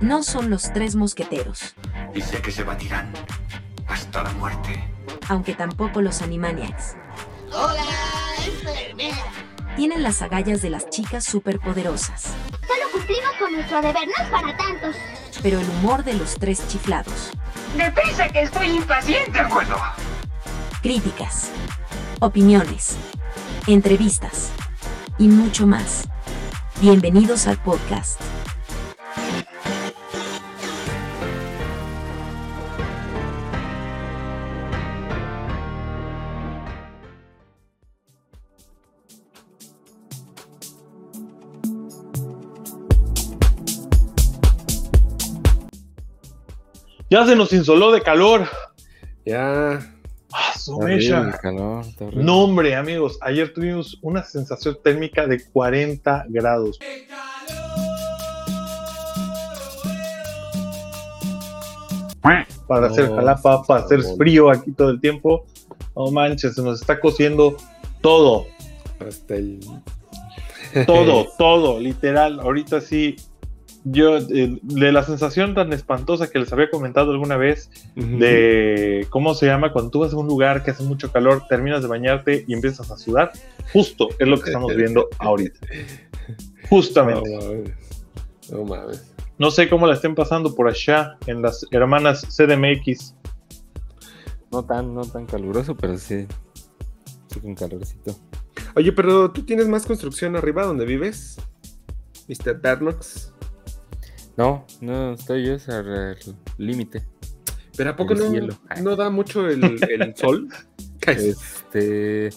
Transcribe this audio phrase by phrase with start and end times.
[0.00, 1.74] no son los tres mosqueteros,
[2.14, 3.12] Y sé que se batirán
[3.86, 4.82] hasta la muerte.
[5.28, 6.96] aunque tampoco los Animaniacs.
[7.52, 7.84] Hola,
[8.46, 9.16] enfermera.
[9.76, 12.22] Tienen las agallas de las chicas superpoderosas,
[12.66, 14.96] Solo cumplimos con nuestro deber, no es para tantos.
[15.42, 17.30] pero el humor de los tres chiflados.
[17.76, 19.30] Deprisa que estoy impaciente.
[19.32, 19.76] De acuerdo.
[20.82, 21.50] Críticas,
[22.20, 22.96] opiniones,
[23.66, 24.50] entrevistas
[25.18, 26.08] y mucho más.
[26.80, 28.20] Bienvenidos al podcast.
[47.10, 48.48] Ya se nos insoló de calor.
[49.26, 49.80] Ya.
[50.32, 51.84] Ah, su horrible calor.
[52.12, 56.78] No, hombre, amigos, ayer tuvimos una sensación térmica de 40 grados.
[62.68, 65.44] Para hacer jalapa, para hacer frío aquí todo el tiempo.
[65.96, 67.56] No manches, se nos está cociendo
[68.00, 68.46] todo,
[69.00, 69.58] Hasta el.
[70.86, 72.38] todo, todo, literal.
[72.38, 73.16] Ahorita sí,
[73.84, 79.34] yo, eh, de la sensación tan espantosa que les había comentado alguna vez, de cómo
[79.34, 82.44] se llama cuando tú vas a un lugar que hace mucho calor, terminas de bañarte
[82.46, 83.32] y empiezas a sudar.
[83.72, 85.58] Justo es lo que estamos viendo ahorita.
[85.60, 87.36] No Justamente.
[87.36, 87.70] mames.
[88.50, 89.14] No mames.
[89.38, 93.14] No sé cómo la estén pasando por allá en las hermanas CDMX.
[94.52, 96.26] No tan, no tan caluroso, pero sí.
[97.28, 98.16] Sí, con calorcito.
[98.76, 101.38] Oye, pero tú tienes más construcción arriba donde vives,
[102.28, 102.60] Mr.
[102.60, 103.32] Bernox.
[104.36, 106.16] No, no, estoy yo es al
[106.58, 107.04] límite.
[107.76, 108.24] Pero ¿a poco no,
[108.82, 110.48] no da mucho el, el sol?
[111.06, 112.30] Este.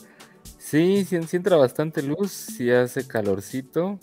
[0.58, 4.00] Sí, sí, sí entra bastante luz, sí hace calorcito.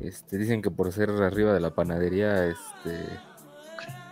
[0.00, 3.04] Este, dicen que por ser arriba de la panadería, este,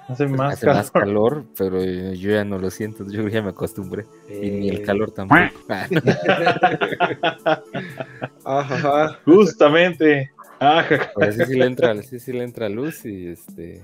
[0.08, 0.76] Hace más hace calor.
[0.76, 4.04] más calor, pero yo ya no lo siento, yo ya me acostumbré.
[4.28, 5.40] Y ni el Eh, calor tampoco.
[8.44, 9.18] Ajá.
[9.24, 10.32] Justamente.
[10.60, 10.84] Ah.
[11.16, 13.80] Pero sí, sí le entra, sí, sí le entra luz y este.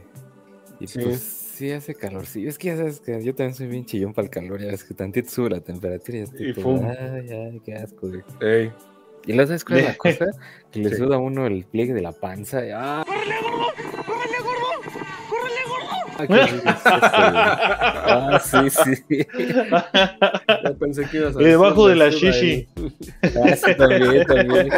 [0.79, 0.99] Y Sí.
[1.03, 2.27] pues sí hace calor.
[2.27, 4.61] Sí, es que ya sabes que yo también soy bien chillón para el calor.
[4.61, 6.83] Ya ves que tantito sube la temperatura y estoy Y todo.
[6.87, 8.23] Ay, ay, qué asco, güey.
[8.43, 8.73] Ey.
[9.27, 10.27] Y luego, ¿sabes cuál es la cosa?
[10.71, 10.97] Que le Sí.
[10.97, 12.65] suda a uno el pliegue de la panza.
[12.67, 13.03] Y, ¡ah!
[16.19, 17.33] Ah, qué horrible es eso, güey.
[18.09, 19.27] Ah, sí, sí.
[20.65, 22.67] Yo pensé que ibas a Y debajo de la shishi.
[23.23, 24.69] Ah, sí, también, también.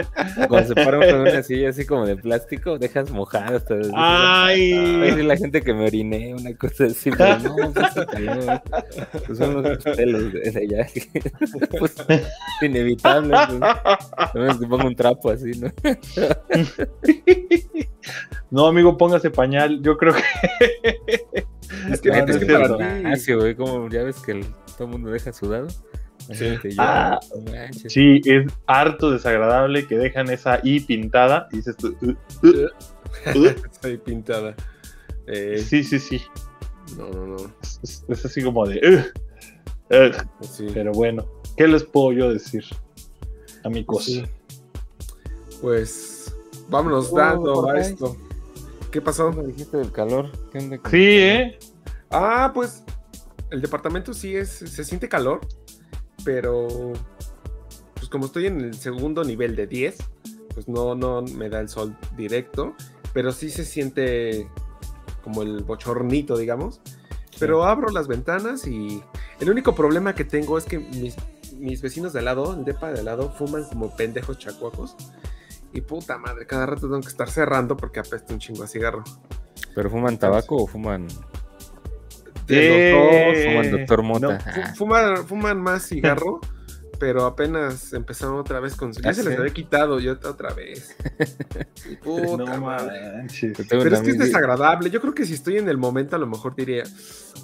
[0.49, 3.75] Cuando se para uno en una silla así como de plástico, dejas mojado hasta.
[3.95, 5.13] Ay, Ay.
[5.15, 8.63] sí, la gente que me oriné, una cosa así, pero no, pues calor.
[9.27, 10.87] Pues son los pelos de allá.
[11.79, 11.95] Pues,
[12.63, 13.37] inevitable.
[13.49, 14.35] Pues.
[14.35, 15.71] Menos que ponga un trapo así, ¿no?
[18.51, 19.81] No, amigo, póngase pañal.
[19.83, 20.23] Yo creo que.
[21.93, 22.83] Es que, No, es no que es para ti.
[22.85, 24.47] Gimnasio, güey, como ya ves que el-
[24.77, 25.67] todo el mundo deja sudado.
[26.27, 27.21] Imagínate yo, Ah.
[27.89, 31.47] Sí, es harto desagradable que dejan esa I pintada.
[31.53, 31.95] Y dices tú.
[32.01, 32.15] "Uh,
[32.47, 32.69] uh,
[33.39, 33.99] uh".
[34.05, 34.55] Pintada.
[35.27, 36.23] Eh, Sí, sí, sí.
[36.97, 37.37] No, no, no.
[37.63, 39.05] Es, así como de.
[40.43, 40.67] Sí.
[40.73, 41.27] Pero bueno,
[41.57, 42.65] ¿qué les puedo yo decir?
[43.65, 44.05] Amigos.
[44.07, 44.25] Sí.
[45.61, 46.18] Pues
[46.69, 48.17] vámonos Oh, dando a esto.
[48.91, 49.31] ¿Qué pasó?
[49.31, 50.31] ¿Cómo dijiste del calor?
[50.51, 51.19] ¿Qué onda Sí?
[51.19, 51.59] ¿eh?
[52.11, 52.85] Ah, pues
[53.51, 55.41] el departamento sí es, se siente calor,
[56.25, 56.69] pero
[57.95, 59.97] pues como estoy en el segundo nivel de 10,
[60.55, 62.75] pues no, no me da el sol directo,
[63.13, 64.49] pero sí se siente
[65.23, 66.81] como el bochornito, digamos.
[67.39, 69.03] Pero abro las ventanas y
[69.41, 71.15] el único problema que tengo es que mis,
[71.57, 74.97] mis vecinos de al lado, el depa de al lado, fuman como pendejos chacuacos.
[75.79, 79.05] Y puta madre, cada rato tengo que estar cerrando porque apesta un chingo a cigarro.
[79.77, 81.07] ¿Pero fuman tabaco o fuman,
[82.47, 84.27] De los dos, Eh, fuman doctor Mota?
[84.27, 86.41] no, Fu- Ah, Fuman, fuman más cigarro,
[86.99, 89.01] pero apenas empezaron otra vez con su.
[89.03, 90.97] Ya ¿Ah, se les había quitado, yo otra vez.
[91.89, 93.27] Y Puta No madre.
[93.69, 94.91] Pero es que es desagradable.
[94.91, 96.83] Yo creo que si estoy en el momento, a lo mejor diría,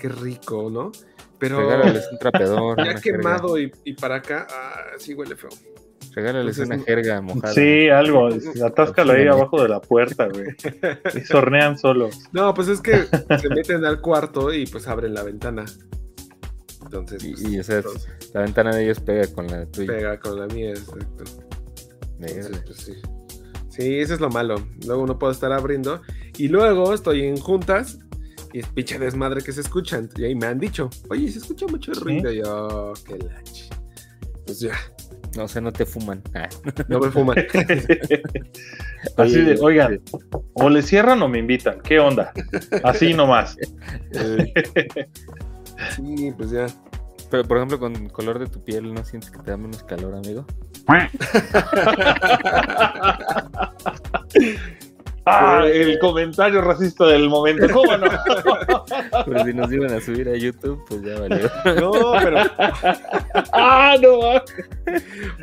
[0.01, 0.91] qué rico, ¿no?
[1.39, 2.79] Pero Regálales un trapeador.
[2.85, 5.51] ya quemado y, y para acá, ah, sí huele feo.
[6.15, 7.53] Regálales Entonces, una jerga mojada.
[7.55, 8.29] Sí, algo.
[8.65, 9.29] Atáscalo ahí Sí.
[9.29, 10.47] abajo de la puerta, güey.
[11.15, 12.21] Y sornean solos.
[12.33, 13.05] No, pues es que
[13.41, 15.65] se meten al cuarto y pues abren la ventana.
[16.83, 19.87] Entonces, Y- pues, y, o sea, entonces, La ventana de ellos pega con la tuya.
[19.89, 21.25] pega con la mía, exacto.
[22.21, 22.93] Entonces, pues, sí.
[23.71, 24.55] Sí, eso es lo malo.
[24.87, 26.01] Luego no puedo estar abriendo.
[26.39, 27.99] Y luego estoy en juntas
[28.53, 30.09] y es pinche desmadre que se escuchan.
[30.17, 32.31] Y ahí me han dicho, oye, se escucha mucho ruido.
[32.33, 33.69] Y yo, qué lache.
[34.47, 34.75] Pues ya.
[35.37, 36.23] No, o sea, no te fuman.
[36.35, 36.49] Ah.
[36.89, 37.37] No me fuman.
[39.17, 40.01] Así de, Oye, oigan,
[40.55, 41.81] o le cierran o me invitan.
[41.81, 42.33] ¿Qué onda?
[42.83, 43.57] Así nomás.
[45.97, 46.67] Sí, pues ya.
[47.31, 49.83] Pero, por ejemplo, con el color de tu piel, ¿no sientes que te da menos
[49.83, 50.47] calor, amigo?
[55.27, 57.67] Ah, el comentario racista del momento.
[57.73, 58.07] ¿Cómo no?
[59.27, 61.51] Pero si nos iban a subir a YouTube, pues ya valió.
[61.81, 62.39] No, pero.
[63.53, 64.19] ah, no.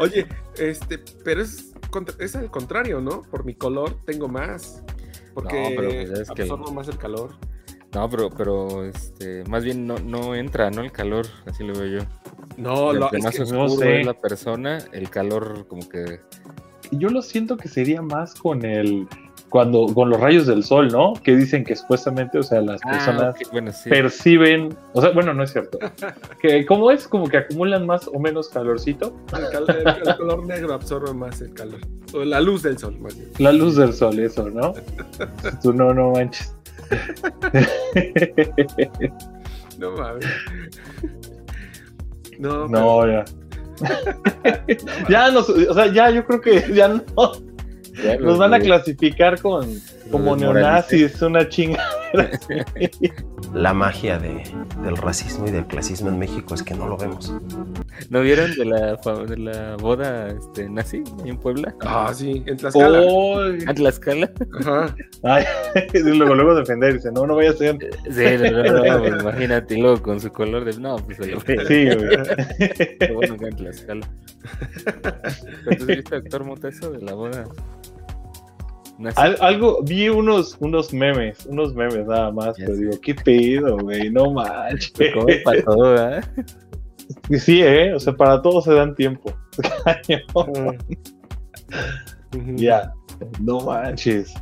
[0.04, 1.74] Oye, este, pero es,
[2.20, 3.24] es al contrario, ¿no?
[3.24, 4.84] Por mi color tengo más.
[5.34, 7.32] Porque No, pero pues es que- absorbo más el calor.
[7.94, 10.82] No, pero, pero este, más bien no, no entra, ¿no?
[10.82, 12.06] El calor, así lo veo yo.
[12.58, 14.02] No, lo, es más que- oscuro no sé.
[14.02, 16.20] es la persona, el calor como que...
[16.92, 19.08] Yo lo siento que sería más con el
[19.52, 21.14] cuando con los rayos del sol, ¿no?
[21.14, 23.90] Que dicen que supuestamente, o sea, las personas Ah, bueno, sí.
[23.90, 25.78] perciben, o sea, bueno, no es cierto.
[26.42, 30.46] Que como es como que acumulan más o menos calorcito, el, cal- el- el color
[30.46, 31.80] negro absorbe más el calor.
[32.14, 33.30] O la luz del sol, más bien.
[33.38, 34.74] la luz del sol, eso, ¿no?
[35.62, 36.56] Tú no, no manches.
[39.78, 40.26] No mames.
[42.40, 43.26] No, No, ya.
[45.10, 47.02] ya nos, o sea, ya yo creo que ya no
[48.04, 49.68] Ya nos van a los- clasificar con
[50.12, 51.84] como neonazis, una chinga.
[53.54, 54.44] La magia de-
[54.84, 57.34] del racismo y del clasismo en México es que no lo vemos.
[58.10, 61.74] ¿No vieron de la, de la boda este, nazi en Puebla?
[61.82, 63.00] Ah, sí, en Tlaxcala.
[63.00, 64.32] Ay, ¿A Tlaxcala?
[64.62, 64.96] Ajá.
[65.24, 65.44] ay,
[65.94, 67.78] y luego, luego defender, dice, no, no vaya a ser.
[68.10, 70.80] Sí, no, no, no, pues, imagínate, y luego con su color de...
[70.80, 71.66] No, pues se lo ve.
[71.68, 72.98] Sí, güey.
[73.00, 74.08] Qué bueno que en Tlaxcala.
[75.66, 77.46] ¿Pero tú sí viste actor Mota eso de la boda?
[79.16, 83.78] Al- algo, vi unos, unos memes, unos memes nada más, Ya pero digo, ¿qué pedo,
[83.78, 84.10] güey?
[84.10, 84.92] No manches.
[85.44, 86.22] Para todo, ¿eh?
[87.38, 87.94] Sí, ¿eh?
[87.94, 89.34] O sea, para todos se dan tiempo.
[92.36, 92.56] Ujú.
[92.56, 92.94] ya,
[93.40, 94.34] no manches.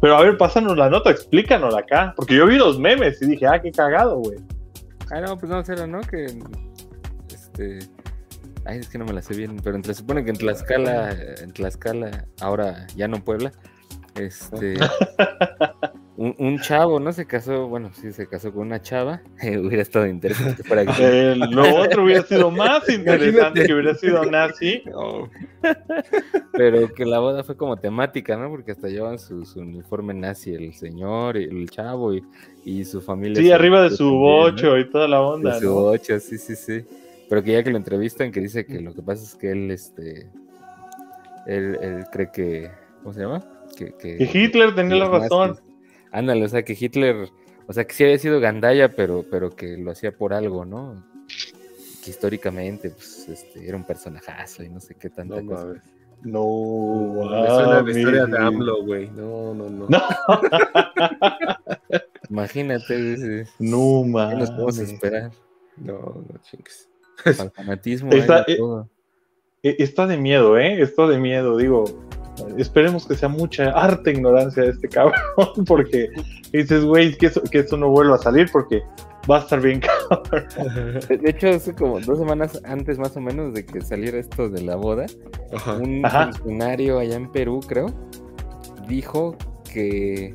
[0.00, 2.12] Pero a ver, pásanos la nota, explícanos acá.
[2.16, 4.38] Porque yo vi los memes y dije, ah, qué cagado, güey.
[5.10, 6.00] Ah, no, pues no, será, ¿no?
[6.00, 6.26] Que.
[7.32, 7.78] Este.
[8.66, 11.52] Ay, es que no me la sé bien, pero entre, supone que en Tlaxcala, en
[11.52, 13.52] Tlaxcala, ahora ya no Puebla,
[14.14, 14.74] este.
[16.18, 17.12] Un, un chavo, ¿no?
[17.12, 19.20] Se casó, bueno, sí, se casó con una chava.
[19.42, 21.32] hubiera estado interesante para que.
[21.32, 24.82] Eh, lo otro hubiera sido más interesante que hubiera sido nazi.
[24.86, 25.28] No.
[26.52, 28.48] Pero que la boda fue como temática, ¿no?
[28.48, 32.24] Porque hasta llevan su, su uniforme nazi, el señor, y el chavo y,
[32.64, 33.36] y su familia.
[33.36, 35.76] Sí, se arriba de su bocho y toda la De onda, su ¿no?
[35.76, 36.86] ocho, sí, sí, sí.
[37.28, 39.70] Pero que ya que lo entrevistan, que dice que lo que pasa es que él,
[39.70, 40.30] este,
[41.46, 42.70] él, él cree que,
[43.02, 43.44] ¿cómo se llama?
[43.76, 45.58] Que, que, Que Hitler tenía la razón.
[46.12, 47.28] Ándale, o sea, que Hitler,
[47.66, 51.04] o sea, que sí había sido Gandaya, pero, pero que lo hacía por algo, ¿no?
[52.04, 55.82] Que históricamente, pues, este, era un personajazo y no sé qué tanta No cosa.
[56.22, 58.38] No, Me suena la historia de.
[58.38, 59.10] AMLO, güey.
[59.10, 59.86] No, no, no.
[59.88, 59.98] No.
[62.30, 64.38] Imagínate, dices, No, ¿qué mames.
[64.38, 65.30] nos podemos esperar?
[65.76, 66.88] No, no chingues.
[67.54, 68.88] Fanatismo, Está- hay de eh, todo.
[69.62, 70.80] Eh, Está de miedo, ¿eh?
[70.80, 71.84] Está de miedo, digo.
[72.58, 75.14] Esperemos que sea mucha harta ignorancia de este cabrón,
[75.66, 76.08] porque
[76.52, 78.82] dices, güey, que eso, que eso no vuelva a salir, porque
[79.28, 79.80] va a estar bien
[80.10, 80.44] cabrón.
[81.08, 84.48] De de hecho, hace como dos semanas antes más o menos de que saliera esto
[84.50, 85.06] de la boda,
[85.54, 85.74] Ajá.
[85.76, 86.30] un Ajá.
[86.32, 87.86] funcionario allá en Perú, creo,
[88.86, 89.36] dijo
[89.72, 90.34] que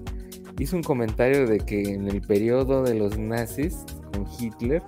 [0.59, 4.81] hizo un comentario de que en el periodo de los nazis con Hitler,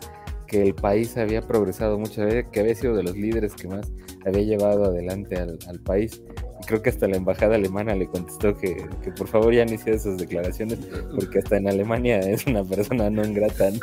[0.53, 3.91] que el país había progresado mucho, había- que había sido de los líderes que más
[4.23, 6.21] había llevado adelante al, al país.
[6.61, 9.73] Y creo que hasta la embajada alemana le contestó que, que por favor ya no
[9.73, 10.77] hiciera esas declaraciones,
[11.15, 13.79] porque hasta en Alemania es una persona no ingrata, ¿no?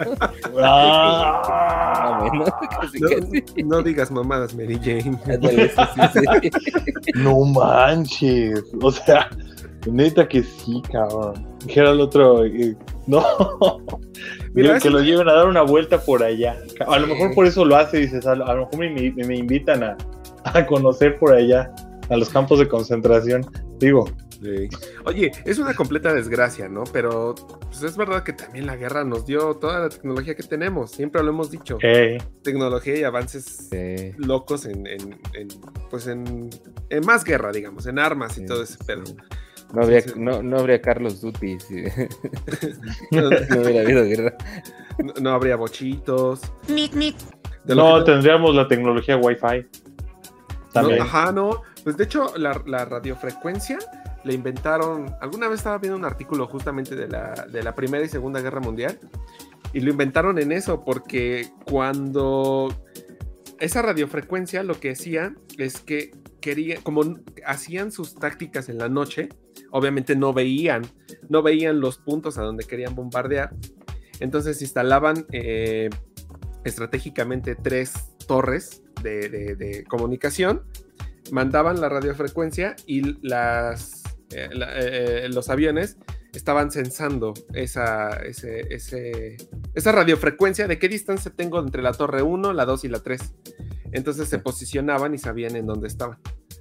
[0.63, 2.45] Ah, Mame, ¿no?
[2.81, 3.63] Casi, No, casi.
[3.65, 5.19] no digas mamadas, Mary Jane.
[5.27, 7.11] Ándale, sí, sí, sí.
[7.17, 8.63] no manches.
[8.81, 9.29] O sea,
[9.91, 11.47] neta que sí, cabrón.
[11.67, 12.77] Dijera el otro, eh,
[13.09, 13.23] no.
[14.55, 16.57] Mira, que lo lleven a dar una vuelta por allá.
[16.87, 19.25] A lo mejor por eso lo hace, dices, a lo, a lo mejor me, me-
[19.25, 19.97] me invitan a,
[20.45, 21.71] a conocer por allá,
[22.09, 23.47] a los campos de concentración.
[23.79, 24.07] Digo,
[24.43, 24.71] Sí.
[25.05, 26.85] Oye, es una completa desgracia, ¿no?
[26.95, 30.93] Pero pues, es verdad que también la guerra nos dio toda la tecnología que tenemos.
[30.93, 31.77] Siempre lo hemos dicho.
[32.43, 33.69] Tecnología y avances
[34.17, 35.49] locos en, en- en,
[35.91, 36.49] pues en,
[36.89, 39.03] en más guerra, digamos, en armas y todo ese pedo.
[39.73, 40.15] No habría, Sí, sí.
[40.21, 41.83] no, no habría Carlos Duty si
[43.13, 44.37] No, no hubiera habido guerra.
[44.99, 46.41] no- no habría bochitos.
[47.67, 49.61] No, que- tendríamos la tecnología Wi-Fi.
[49.61, 51.03] no, También.
[51.03, 51.63] ajá, no.
[51.85, 53.79] Pues de hecho, la, la radiofrecuencia
[54.25, 55.15] la inventaron.
[55.21, 58.61] Alguna vez estaba viendo un artículo justamente de la, de la Primera y Segunda Guerra
[58.61, 58.99] Mundial.
[59.73, 62.75] Y lo inventaron en eso, porque cuando
[63.61, 66.11] esa radiofrecuencia lo que hacía es que
[66.41, 69.29] quería, como hacían sus tácticas en la noche,
[69.71, 70.83] obviamente no veían,
[71.29, 73.55] no veían los puntos a donde querían bombardear.
[74.21, 75.91] Entonces instalaban eh,
[76.65, 77.93] estratégicamente tres
[78.27, 80.63] torres de, comunicación,
[81.33, 85.97] mandaban la radiofrecuencia y las, eh, eh, los aviones
[86.35, 92.85] estaban censando esa, esa radiofrecuencia de qué distancia tengo entre la torre 1, la 2
[92.85, 93.35] y la 3.
[93.93, 96.19] Entonces se posicionaban y sabían en dónde estaban.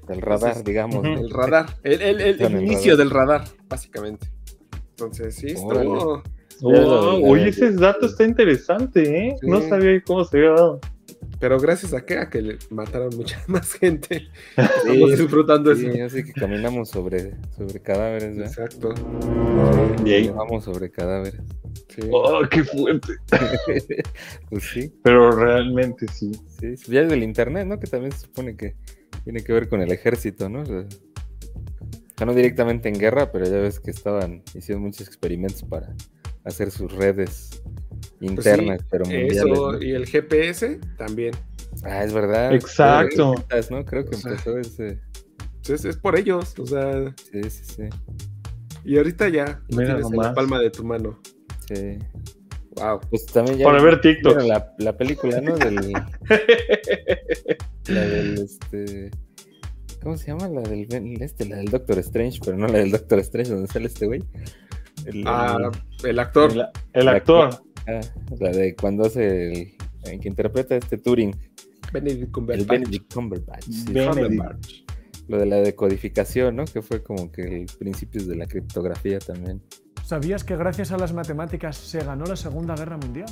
[0.07, 1.05] El radar, Entonces, digamos.
[1.05, 2.98] El radar, el, el- el- Con el el inicio radar.
[2.98, 4.27] del radar, básicamente.
[4.91, 6.24] Entonces, sí, estuvo-
[6.62, 9.36] Wow, Ya, oye, ese dato está interesante, ¿eh?
[9.39, 9.48] Sí.
[9.48, 10.81] No sabía cómo se había dado.
[11.39, 14.19] Pero gracias a que, a que le mataron mucha más gente.
[14.19, 14.27] Sí,
[14.58, 16.05] Estamos disfrutando sí, eso.
[16.05, 18.48] así que caminamos sobre, sobre cadáveres, ¿verdad?
[18.51, 18.93] Exacto.
[20.05, 21.41] Y ahí- Vamos sobre cadáveres.
[21.88, 22.01] Sí.
[22.12, 23.13] Oh, qué fuerte.
[24.50, 26.31] Pues sí, Pero realmente sí.
[26.60, 26.75] sí.
[26.77, 26.91] sí.
[26.91, 27.79] Ya del internet, ¿no?
[27.79, 28.75] Que también se supone que
[29.24, 30.62] tiene que ver con el ejército, ¿no?
[30.62, 35.08] O sea, o sea, no directamente en guerra, pero ya ves que estaban, hicieron muchos
[35.08, 35.93] experimentos para
[36.43, 37.62] hacer sus redes
[38.19, 39.05] Pues internas, sí, pero.
[39.05, 39.81] Eso ¿no?
[39.81, 41.33] y el GPS también.
[41.83, 42.53] Ah, es verdad.
[42.53, 43.35] Exacto.
[43.71, 43.85] ¿no?
[43.85, 44.99] Creo que O sea, empezó ese.
[45.65, 46.53] Pues es, es por ellos.
[46.59, 47.83] O sea, Sí, sí, sí.
[48.83, 51.19] y ahorita ya Mira tienes en la palma de tu mano.
[51.67, 51.97] sí.
[52.75, 52.99] Wow.
[53.09, 53.65] Pues también ya.
[53.65, 54.41] Para ver TikTok.
[54.43, 55.57] La, la película, ¿no?
[55.57, 55.91] Del.
[57.88, 59.11] la del este.
[60.01, 60.47] ¿Cómo se llama?
[60.47, 63.67] La del Ben- este, la del Doctor Strange, pero no la del Doctor Strange, donde
[63.67, 64.23] sale este güey.
[65.05, 65.71] El- Ah,
[66.03, 66.51] el actor.
[66.51, 67.49] El, el actor.
[67.88, 68.00] Ah,
[68.39, 69.74] la de cuando hace el,
[70.05, 71.36] el que interpreta este Turing,
[71.91, 72.67] Benedict el Cumberbatch.
[72.69, 73.63] Benedict Cumberbatch.
[73.65, 73.86] sí.
[73.91, 74.15] Benedict.
[74.27, 74.74] Cumberbatch.
[75.27, 76.65] Lo de la decodificación, ¿no?
[76.65, 79.62] Que fue como que el principios de la criptografía también.
[80.03, 83.27] ¿Sabías que gracias a las matemáticas se ganó la Segunda Guerra Mundial?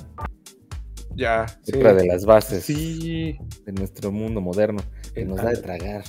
[1.16, 1.48] Ya.
[1.64, 1.72] sí.
[1.76, 3.36] Otra de las bases Sí.
[3.66, 4.80] de nuestro mundo moderno
[5.16, 6.04] que El nos da de tragar.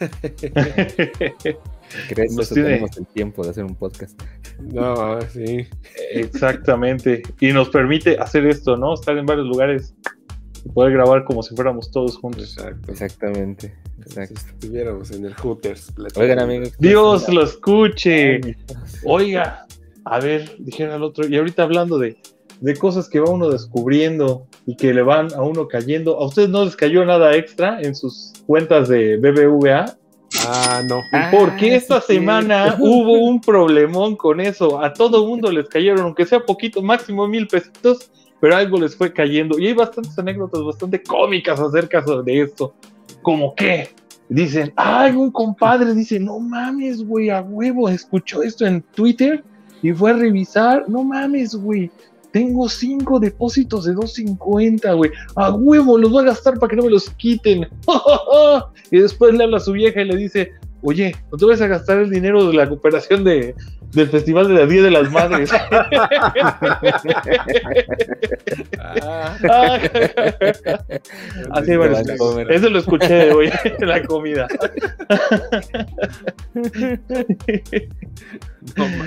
[2.08, 4.20] Tiene- tenemos el tiempo de hacer un podcast.
[4.60, 5.66] No, sí.
[6.12, 7.22] Exactamente.
[7.40, 8.94] Y nos permite hacer esto, ¿no?
[8.94, 9.94] Estar en varios lugares
[10.64, 12.56] y poder grabar como si fuéramos todos juntos.
[12.58, 12.92] Exacto.
[12.92, 13.74] Exactamente.
[13.96, 14.34] Si Exacto.
[14.34, 15.92] estuviéramos en el Hooters.
[16.16, 16.72] Oigan, amigos.
[16.78, 18.40] Dios lo escuche.
[19.04, 19.66] Oiga,
[20.04, 21.26] a ver, dijera el otro.
[21.26, 22.16] Y ahorita hablando de,
[22.60, 26.18] de cosas que va uno descubriendo y que le van a uno cayendo.
[26.18, 29.96] ¿A ustedes no les cayó nada extra en sus cuentas de BBVA?
[30.46, 31.02] Ah, no.
[31.30, 34.82] Porque Ah, esta sí, semana hubo un problemón con eso.
[34.82, 39.12] A todo mundo les cayeron, aunque sea poquito, máximo mil pesitos, pero algo les fue
[39.12, 39.58] cayendo.
[39.58, 42.74] Y hay bastantes anécdotas bastante cómicas acerca de esto.
[43.22, 43.90] Como que
[44.28, 49.42] dicen, ay, un compadre dice, no mames, güey, a huevo, escuchó esto en Twitter
[49.82, 51.90] y fue a revisar, no mames, güey.
[52.32, 55.10] Tengo cinco depósitos de 2.50, güey.
[55.34, 57.68] A huevo, los voy a gastar para que no me los quiten.
[58.90, 61.66] y después le habla a su vieja y le dice, oye, no te vas a
[61.66, 63.54] gastar el dinero de la cooperación de,
[63.92, 65.50] del Festival de la Día de las Madres.
[68.78, 69.78] Ah,
[71.50, 71.72] Así
[72.18, 72.52] comer.
[72.52, 74.46] Eso lo escuché hoy en la comida.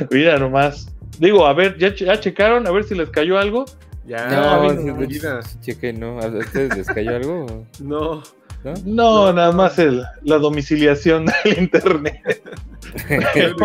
[0.09, 0.91] Mira nomás.
[1.19, 2.65] Digo, a ver, ¿ya, ya checaron?
[2.67, 3.65] A ver si les cayó algo.
[4.05, 6.19] ya, No, no, hecho, cheque, ¿no?
[6.19, 7.65] ¿A ustedes les cayó algo?
[7.79, 8.23] no.
[8.63, 8.73] ¿No?
[8.85, 12.43] No, nada más el, la domiciliación del internet.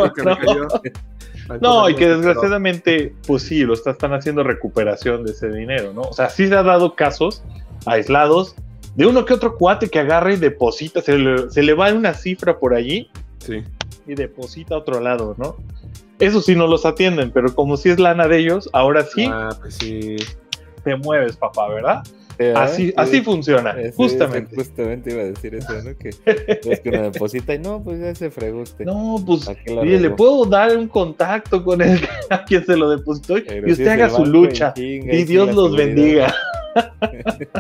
[1.49, 1.59] No.
[1.61, 6.01] No, y que desgraciadamente, pues sí, lo está- están haciendo recuperación de ese dinero, ¿no?
[6.03, 7.45] O sea, sí se ha dado casos
[7.85, 8.57] aislados
[8.97, 12.15] de uno que otro cuate que agarra y deposita, se le, se le va una
[12.15, 13.63] cifra por allí Sí.
[14.07, 15.57] Y deposita a otro lado, ¿no?
[16.19, 19.51] Eso sí no los atienden, pero como si es lana de ellos, ahora sí Ah,
[19.61, 20.17] pues sí.
[20.85, 22.03] te mueves, papá, ¿verdad?
[22.39, 22.95] Sí, Así, sí.
[22.99, 24.55] así funciona, justamente.
[24.55, 25.97] justamente iba a decir eso, ¿no?
[25.97, 26.11] Que
[26.71, 28.85] es que uno deposita y no, pues ya se fregó usted.
[28.85, 31.99] No, pues, ¿A qué lo oye, le puedo dar un contacto con el
[32.31, 35.87] a quien se lo depositó Pero y usted haga su lucha y Dios los seguridad.
[35.95, 36.35] bendiga.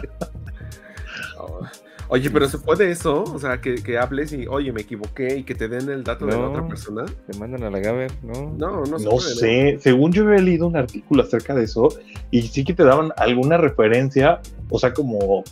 [2.08, 5.42] Oye, pero se puede eso, o sea, que, que hables y, oye, me equivoqué y
[5.42, 7.04] que te den el dato de la otra persona.
[7.30, 8.54] Te mandan a la Gaber, ¿no?
[8.56, 11.88] No, no, se No puede, sé, según yo había leído un artículo acerca de eso
[12.30, 15.42] y sí que te daban alguna referencia, o sea, como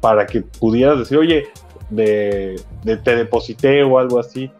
[0.00, 1.46] para que pudieras decir, oye,
[1.88, 4.50] de, de- te deposité o algo así.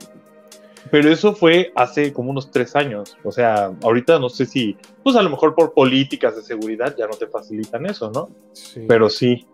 [0.90, 3.16] Pero eso fue hace como unos tres años.
[3.24, 7.06] O sea, ahorita no sé si, pues a lo mejor por políticas de seguridad ya
[7.06, 8.30] no te facilitan eso, ¿no?
[8.52, 8.84] Sí.
[8.88, 9.46] Pero sí,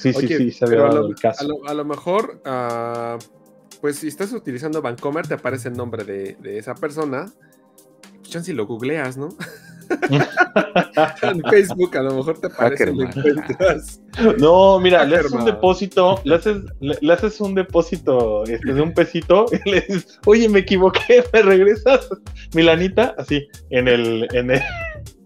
[0.00, 1.44] sí, sí, Oye, sí, se había pero a lo, el caso.
[1.44, 3.18] a lo- a lo mejor, ah,
[3.80, 7.32] pues si estás utilizando Vancomer, te aparece el nombre de, de esa persona.
[8.22, 9.28] Chance si lo googleas, ¿no?
[11.22, 14.00] en Facebook a lo mejor te aparece lo encuentras.
[14.38, 18.82] No, mira, le haces un depósito, le haces, le, le haces un depósito este, de
[18.82, 22.08] un pesito y le dices, oye, me equivoqué, me regresas
[22.54, 24.60] mi lanita, así, en el, en el,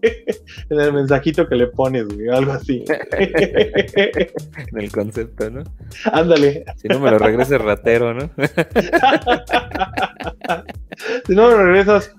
[0.69, 2.85] en el mensajito que le pones, güey, algo así.
[2.87, 5.63] En el concepto, ¿no?
[6.11, 8.29] Ándale, Si no me lo regrese ratero, ¿no?
[11.25, 12.15] si no me regresas,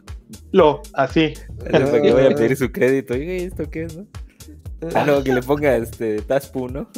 [0.52, 1.35] lo, así.
[1.71, 3.16] Para que vaya a pedir su crédito.
[3.16, 4.07] ¿y esto qué es, no?
[4.95, 6.90] Ah, no, que le ponga este Taspu, ¿no?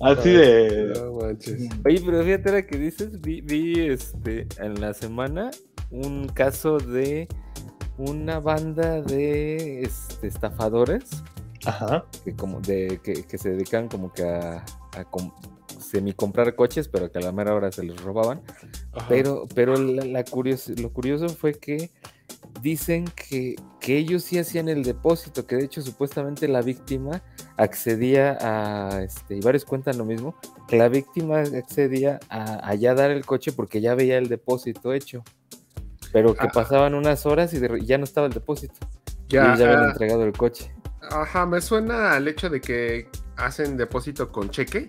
[0.00, 0.92] Así de.
[0.96, 1.68] No manches.
[1.84, 5.50] Oye, pero fíjate la que dices, vi, vi este en la semana
[5.90, 7.28] un caso de
[7.96, 11.04] una banda de este, estafadores
[11.64, 12.04] Ajá.
[12.24, 14.64] que como de que, que se dedican como que a,
[14.96, 15.32] a com-
[15.78, 18.40] semi comprar coches, pero que a la mera hora se les robaban.
[18.92, 19.06] Ajá.
[19.08, 20.24] Pero, pero la, la
[20.76, 21.90] lo curioso fue que
[22.64, 27.22] dicen que, que ellos sí hacían el depósito, que de hecho supuestamente la víctima
[27.58, 30.34] accedía a, este, y varios cuentan lo mismo,
[30.66, 34.94] que la víctima accedía a, a ya dar el coche porque ya veía el depósito
[34.94, 35.22] hecho.
[36.10, 36.50] Pero que Ah.
[36.54, 38.74] pasaban unas horas y de- ya no estaba el depósito.
[39.28, 40.72] y Ya, ellos ya habían ah, entregado el coche.
[41.10, 44.88] Ajá, me suena al hecho de que hacen depósito con cheque.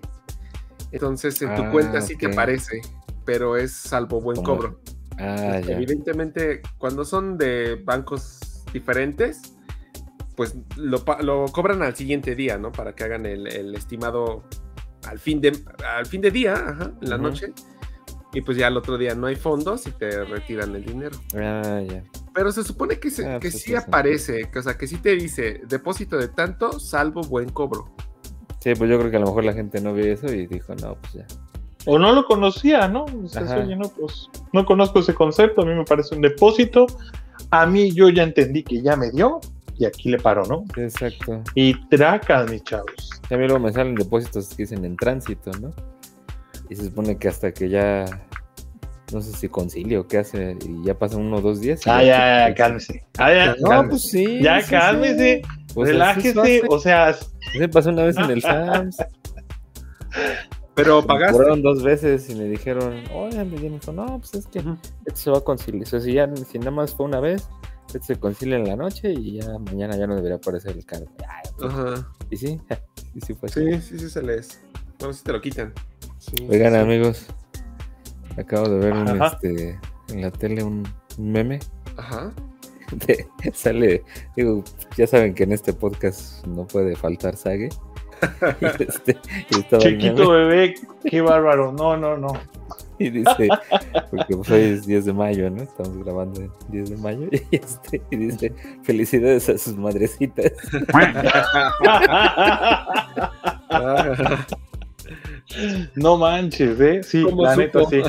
[0.91, 2.81] Entonces en tu Ah, cuenta sí te aparece,
[3.25, 4.79] pero es salvo buen Como- cobro.
[5.17, 5.75] Ah, ya.
[5.75, 8.39] Evidentemente, cuando son de bancos
[8.73, 9.53] diferentes,
[10.35, 11.03] pues lo,
[11.51, 12.71] cobran al siguiente día, ¿no?
[12.71, 14.43] Para que hagan el, el estimado
[15.07, 15.57] al fin de
[15.97, 17.23] al fin de día, ajá, en la Ujú.
[17.25, 17.53] noche.
[18.33, 21.17] Y pues ya el otro día no hay fondos y te retiran el dinero.
[21.35, 22.03] Ah, ya.
[22.33, 24.97] Pero se supone que, se- Ah, que pues sí aparece, que, o sea, que sí
[24.97, 27.95] te dice depósito de tanto, salvo buen cobro.
[28.59, 30.75] Sí, pues yo creo que a lo mejor la gente no vio eso y dijo,
[30.75, 31.27] no, pues ya.
[31.87, 33.05] O no lo conocía, ¿no?
[33.05, 33.57] O sea, Ajá.
[33.59, 36.87] oye, no, pues no conozco ese concepto, a mí me parece un depósito.
[37.51, 39.39] A mí yo ya entendí que ya me dio
[39.77, 40.63] y aquí le paro, ¿no?
[40.77, 41.43] Exacto.
[41.53, 43.09] Y tracas, mis chavos.
[43.29, 45.71] Mí luego me salen depósitos que dicen en tránsito, ¿no?
[46.69, 48.05] Y se supone que hasta que ya,
[49.13, 51.81] no sé si concilia o qué hace, y ya pasan uno o dos días.
[51.85, 53.05] Ah, ya, ya, cálmese.
[53.17, 53.89] Ah, ya, No, cálmese.
[53.89, 54.41] pues sí.
[54.41, 55.73] ya sí, cálmese, sí.
[55.73, 57.13] Pues relájese, o sea,
[57.57, 58.97] Se pasó una vez en el SAMS.
[60.75, 61.33] Pero Me pagaste.
[61.33, 65.31] cobraron dos veces y me dijeron, oye, me dijo, no, pues es que esto se
[65.31, 65.83] va a conciliar.
[65.83, 67.47] O sea, si, ya, si nada más fue una vez,
[67.87, 71.07] esto se concilia en la noche y ya mañana ya no debería aparecer el cargo.
[71.57, 72.07] Pues, Ajá.
[72.29, 72.59] Y sí,
[73.15, 73.71] y sí fue así.
[73.73, 74.59] Sí, sí, sí se les.
[74.99, 75.73] Bueno, sí te lo quitan.
[76.17, 76.79] Sí, Oigan, sí.
[76.79, 77.25] amigos,
[78.37, 81.59] acabo de ver un, este, en la tele un, un meme.
[81.97, 82.33] Ajá.
[83.07, 84.03] de- sale,
[84.35, 84.63] digo,
[84.97, 87.69] ya saben que en este podcast no puede faltar Sage.
[88.61, 89.17] Y, este,
[89.49, 91.71] y chiquito bebé, qué bárbaro.
[91.71, 92.33] No, no, no.
[92.99, 93.49] y dice,
[94.09, 95.63] porque pues hoy es 10 de mayo, ¿no?
[95.63, 100.51] Estamos grabando el 10 de mayo y, este, y dice, felicidades a sus madrecitas.
[103.69, 104.45] Ah,
[105.95, 107.03] no manches, ¿eh?
[107.03, 107.89] Sí, ¿Cómo la neta, supo?
[107.91, 108.01] sí.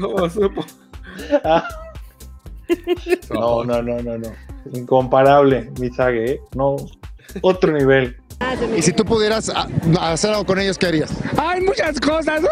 [0.00, 0.64] ¿Cómo supo?
[3.30, 4.28] No, no, no, no, no.
[4.72, 6.40] Incomparable, mi sague, ¿eh?
[6.54, 6.76] No,
[7.40, 8.16] otro nivel.
[8.76, 9.68] Y si tú pudieras ah,
[10.00, 11.12] hacer algo con ellos, ¿qué harías?
[11.36, 12.42] ¡Hay muchas cosas!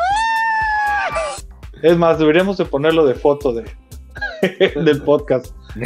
[1.82, 3.64] Es más, deberíamos de ponerlo de foto de,
[4.76, 5.54] del podcast.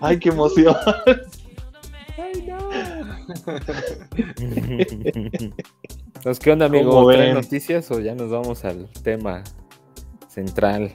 [0.00, 0.74] Ay, qué emoción.
[6.40, 6.90] ¿Qué onda, amigo?
[6.90, 9.42] ¿Cómo ¿Traen noticias o ya nos vamos al tema
[10.28, 10.92] central?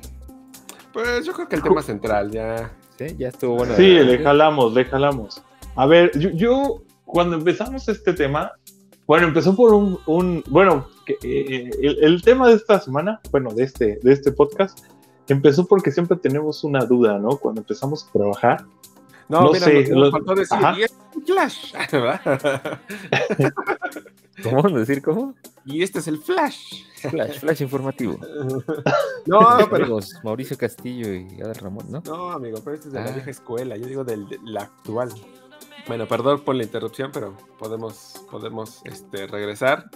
[0.93, 2.71] Pues yo creo que el tema central ya.
[2.97, 3.15] ¿Sí?
[3.17, 3.75] Ya estuvo bueno.
[3.75, 5.41] Sí, le jalamos, le jalamos.
[5.75, 8.51] A ver, yo, yo, cuando empezamos este tema,
[9.05, 13.51] bueno, empezó por un, un bueno, que, eh, el, el tema de esta semana, bueno,
[13.53, 14.79] de este, de este podcast,
[15.27, 17.37] empezó porque siempre tenemos una duda, ¿no?
[17.37, 18.65] Cuando empezamos a trabajar.
[19.29, 21.21] No, No mira, sé, nos- nos lo- faltó decir, y es el
[24.43, 25.33] ¿Cómo decir cómo?
[25.65, 26.83] y este es el Flash.
[27.09, 28.17] Flash, flash informativo.
[29.25, 29.83] No, pero.
[29.85, 32.01] Amigos, Mauricio Castillo y Adal Ramón, ¿no?
[32.05, 33.11] No, amigo, pero este es de la Ah.
[33.13, 33.75] vieja escuela.
[33.75, 35.09] Yo digo del- de la actual.
[35.87, 39.89] Bueno, perdón por la interrupción, pero podemos, podemos este, regresar.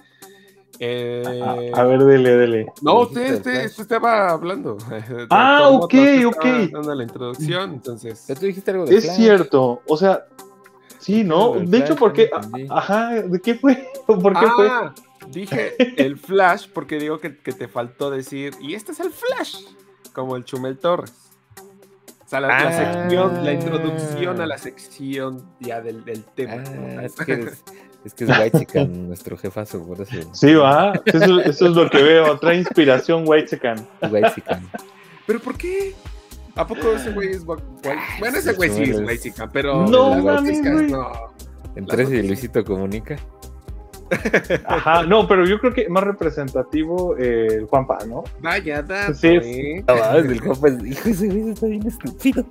[0.80, 1.42] Eh,
[1.74, 2.66] A, a ver, dele, dele.
[2.82, 4.78] No, usted, usted, usted estaba hablando.
[5.30, 5.94] Ah, ok,
[6.28, 6.46] ok.
[6.72, 8.26] Dando la introducción, entonces.
[8.28, 9.16] Ya tú dijiste algo de Es Flash.
[9.18, 10.26] cierto, o sea,
[11.02, 11.54] sí, ¿no?
[11.60, 12.68] De hecho, porque, entendí.
[12.70, 13.90] ajá, ¿de qué fue?
[14.08, 14.68] ¿Por qué fue?
[14.70, 14.94] Ah,
[15.30, 19.58] dije el Flash porque digo que, que te faltó decir, y este es el Flash,
[20.14, 21.14] como el Chumel Torres.
[22.26, 22.72] O sea, la, la Ah.
[23.02, 26.64] sección, la introducción a la sección ya del, del tema.
[26.98, 27.62] Ah, es que eres,
[28.06, 30.16] Es que es White Chicken, nuestro jefazo, por eso.
[30.34, 30.94] Sí, va.
[31.06, 32.40] Eso, eso es lo que veo.
[32.40, 33.76] Trae inspiración White Chicken.
[35.28, 35.94] ¿Pero por qué?
[36.56, 37.98] ¿A poco ese güey es gua- guay?
[38.20, 39.02] Bueno, ese güey sí es.
[39.02, 39.88] Guaycica, pero.
[39.88, 41.12] No mames, no.
[41.76, 42.28] En Las 13 y.
[42.28, 43.16] Luisito comunica.
[44.66, 48.24] Ajá, no, pero yo creo que más representativo eh, el Juanpa, ¿no?
[48.42, 49.84] Vaya dato, Sí, es- ¿eh?
[49.88, 50.86] No mames, el compa es.
[50.86, 52.46] Hijo, ese güey está bien estúpido.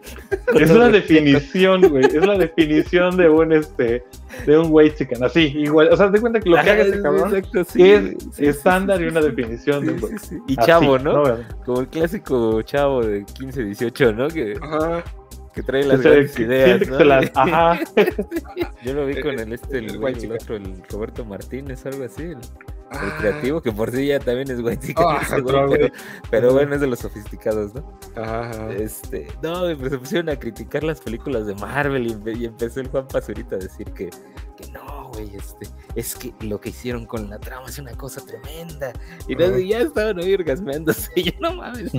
[0.55, 2.05] Es la definición, güey.
[2.05, 4.05] Es la definición de un este
[4.47, 5.25] de un white chicken.
[5.25, 5.89] Así, igual.
[5.93, 8.99] O sea, te cuenta que lo que haga ese cabrón Exacto, sí, es sí, estándar
[8.99, 10.13] sí, y una sí, definición de güey.
[10.19, 10.37] sí, sí.
[10.49, 11.21] Y Así, chavo, ¿no?
[11.21, 11.35] güey?
[11.65, 14.29] Como el clásico chavo de 15, 18, ¿no?
[14.29, 15.05] Que, Ajá.
[15.61, 17.79] Que trae las grandes que ideas, ajá.
[18.85, 22.05] Yo lo vi con el este, el, El güey, el otro, el Roberto Martínez, algo
[22.05, 22.39] así, el, el
[22.93, 23.17] Ah.
[23.21, 25.93] creativo, que por sí ya también es chicken, Ah, ese güey, pero,
[26.29, 27.89] pero bueno, es de los sofisticados, ¿no?
[28.17, 28.73] Ajá, ajá.
[28.73, 32.81] Este, no, pero se pusieron a criticar las películas de Marvel y, empe- y empezó
[32.81, 34.11] el Juan Pazurita a decir que,
[34.57, 38.23] que no, güey, este, es que lo que hicieron con la trama es una cosa
[38.27, 38.93] tremenda.
[39.29, 41.11] Y no, ya estaban ahí orgasmeándose.
[41.23, 41.93] Yo, no mames,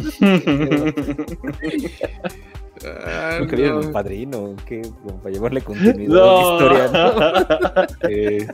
[2.86, 3.82] Ah, no creían no.
[3.82, 4.82] el padrino, que
[5.22, 6.58] para llevarle continuidad No.
[6.58, 6.90] a la historia,
[8.02, 8.10] ¿no?
[8.10, 8.48] Eh,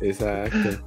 [0.00, 0.82] exacto.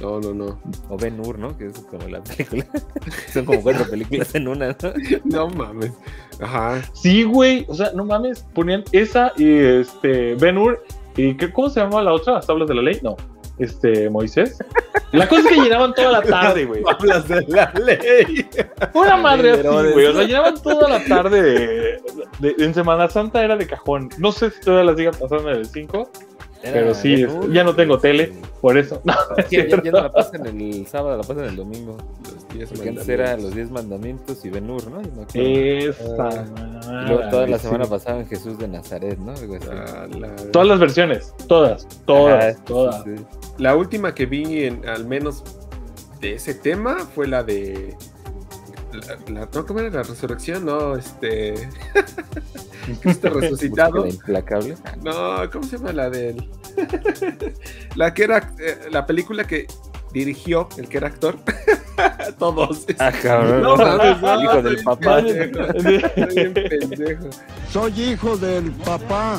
[0.00, 0.58] No, no, no.
[0.88, 1.56] O Ben Hur, ¿no?
[1.58, 2.64] Que es como la película.
[3.32, 4.92] Son como cuatro películas en una, ¿no?
[5.24, 5.92] No mames.
[6.40, 6.80] Ajá.
[6.94, 7.66] Sí, güey.
[7.68, 8.46] O sea, no mames.
[8.54, 10.82] Ponían esa y este Ben Hur.
[11.16, 12.32] ¿Y qué, cómo se llamaba la otra?
[12.34, 12.98] ¿Las tablas de la ley?
[13.02, 13.14] No.
[13.60, 14.58] Este, Moisés.
[15.12, 16.82] La cosa es que llenaban toda la tarde, güey.
[16.88, 18.48] Hablas de la ley.
[18.94, 20.06] Una madre así, güey.
[20.06, 22.00] O sea, llenaban toda la tarde de,
[22.40, 24.08] de- En Semana Santa era de cajón.
[24.18, 26.10] No sé si todavía las sigan pasando en el 5,
[26.62, 28.40] pero sí, es- ya no tengo tele, sí.
[28.60, 29.00] por eso.
[29.04, 29.14] No,
[29.50, 31.96] Ya, ya- ya no la pasan el sábado, la pasan el domingo.
[32.54, 33.42] Los antes era mandamientos.
[33.44, 34.98] los 10 mandamientos y Ben Hur, ¿no?
[34.98, 35.26] Acuerdo.
[35.34, 36.44] Esa.
[37.04, 37.66] Y luego toda la sí.
[37.66, 39.32] semana pasaba en Jesús de Nazaret, ¿no?
[39.32, 39.68] Algo así.
[39.70, 43.04] Ah, la- Todas las versiones, todas, todas, Ajá, sí, todas.
[43.04, 43.24] sí, sí.
[43.60, 45.44] La última que vi, en, al menos
[46.20, 47.96] de ese tema, fue la de.
[48.92, 50.64] La, la- no, ¿cómo era la resurrección?
[50.64, 51.68] No, este.
[53.02, 54.06] Cristo resucitado.
[54.06, 54.74] Implacable.
[55.04, 56.48] No, ¿cómo se llama la del.
[57.96, 58.52] la que era.
[58.58, 59.66] eh, la película que
[60.12, 61.36] dirigió, el que era actor.
[62.38, 62.86] Todos.
[62.98, 63.62] Ah, cabrón.
[63.62, 65.22] No mames, no, Hijo del papá.
[65.22, 67.28] pendejo.
[67.70, 69.38] Soy hijo del papá.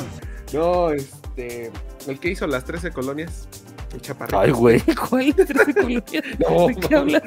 [0.52, 1.72] No, este.
[2.06, 3.48] El que hizo las 13 colonias.
[3.92, 4.38] El chaparrito.
[4.38, 6.04] Ay, güey, ¿cuál de 13 colonias?
[6.38, 7.22] No, ¿De qué hablas?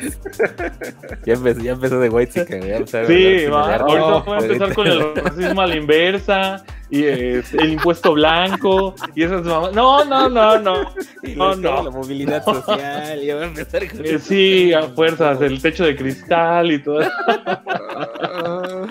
[1.26, 2.62] ya, empezó, ya empezó de White Chicken.
[2.64, 3.76] Ya empezó a Sí, va.
[3.76, 9.24] Ahorita voy a empezar con el racismo a la inversa y el impuesto blanco y
[9.24, 9.74] esas mamás.
[9.74, 10.92] No, no, no, no.
[11.36, 11.84] No, no.
[11.84, 13.22] La movilidad social.
[13.22, 17.02] Ya va a empezar con Eh, sí, a fuerzas, el techo de cristal y todo.
[17.28, 18.88] Ah.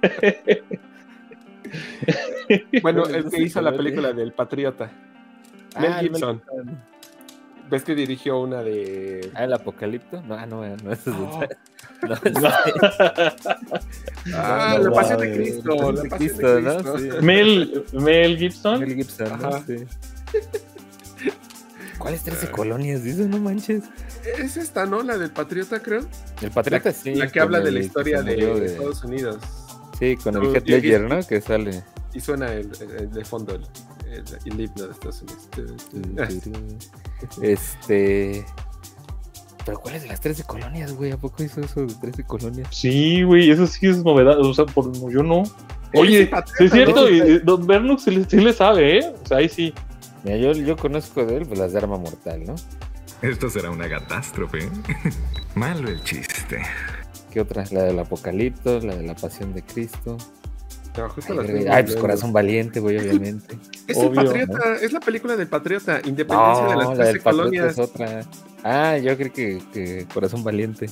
[2.82, 4.90] bueno, el que hizo la película del Patriota.
[5.80, 6.42] Mel Ah, Gibson.
[7.70, 9.30] ¿Ves que dirigió una de.
[9.34, 10.22] Ah, el apocalipto.
[10.22, 11.40] No, ah, no, no, eso es No.
[11.40, 13.46] de- no, es-
[14.34, 15.74] Ah, no, la pasión de no, Cristo.
[15.76, 16.76] no, La de pasión Cristo, de ¿no?
[16.94, 16.98] Cristo.
[17.20, 17.24] Sí.
[17.26, 18.80] Mel, Mel Gibson.
[18.80, 19.48] Mel Gibson, ¿no?
[19.48, 19.64] Ajá.
[19.66, 19.76] Sí.
[21.98, 23.02] ¿Cuáles 13 colonias?
[23.02, 23.82] Dices, no manches.
[24.38, 25.02] Es esta, ¿no?
[25.02, 26.02] La del Patriota, creo.
[26.40, 27.14] El patriota sí.
[27.14, 29.38] la que habla de la historia de, Estados Unidos.
[29.98, 31.26] Sí, con el Diego Ledger, ¿no?
[31.26, 31.82] Que sale.
[32.14, 33.62] Y suena el, el- de fondo el,
[34.10, 35.48] el, el himno de Estados Unidos.
[37.42, 38.44] Este.
[39.64, 41.12] Pero ¿cuáles de las 13 colonias, güey?
[41.12, 42.68] ¿A poco hizo eso de 13 colonias?
[42.70, 44.38] Sí, güey, eso sí es novedad.
[44.40, 45.42] O sea, por yo no.
[45.94, 47.08] Oye, sí es cierto, ¿no?
[47.08, 49.14] y, y Don Bernux sí, le- sí le sabe, ¿eh?
[49.22, 49.74] O sea, ahí sí.
[50.24, 52.54] Mira, yo, yo conozco de él, pues las de arma mortal, ¿no?
[53.22, 54.68] Esto será una catástrofe.
[55.54, 56.62] Malo el chiste.
[57.30, 57.64] ¿Qué otra?
[57.70, 60.16] La del Apocalipto, la de la Pasión de Cristo.
[61.14, 61.96] Justo Ay, las pues.
[61.96, 63.58] Corazón Valiente, güey, obviamente.
[63.86, 67.42] Es el Patriota, es la película del Patriota, Independencia de las la 13 del Patriota
[67.42, 67.72] colonias.
[67.72, 68.20] es otra.
[68.62, 70.90] Ah, yo creo que, que Corazón Valiente.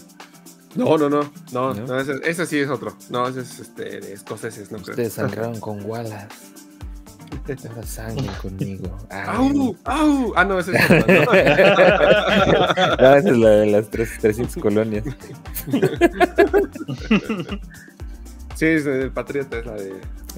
[0.76, 1.87] No, no, no, no, ¿No?
[1.87, 2.96] no, ese, ese sí es otro.
[3.11, 4.90] No, ese es este, de escoceses, no creo.
[4.92, 6.26] Ustedes sangraron con Wallace.
[7.68, 8.96] Ahora sangren conmigo.
[9.11, 9.24] Ay.
[9.26, 9.76] ¡Au!
[9.85, 10.32] ¡Au!
[10.37, 11.06] Ah, no, ese es otro.
[11.06, 11.24] ¿no?
[12.96, 15.04] No, esa es la de las tres, 300 colonias.
[18.57, 19.90] Sí, es el Patriota, es la de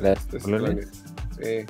[0.03, 0.67] ¿La las 13 colonia?
[0.69, 0.91] colonias.
[1.41, 1.67] Sí.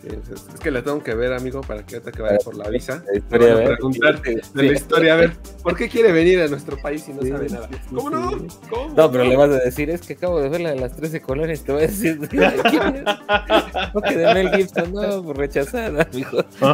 [0.00, 2.54] Sí, es, es que la tengo que ver, amigo, para que ahorita que vaya por
[2.56, 3.02] la visa.
[3.30, 3.64] La van a a ver.
[3.74, 7.22] preguntar de la historia, a ver, ¿por qué quiere venir a nuestro país y no
[7.22, 7.68] Sí, sabe nada?
[7.92, 8.30] ¿Cómo no?
[8.70, 10.94] ¿Cómo No, pero le vas a decir, es que acabo de ver la de las
[10.94, 13.04] 13 colonias, te voy a decir, ¿quién es?
[13.94, 16.38] No, que de Mel Gibson, no, rechazada, mijo.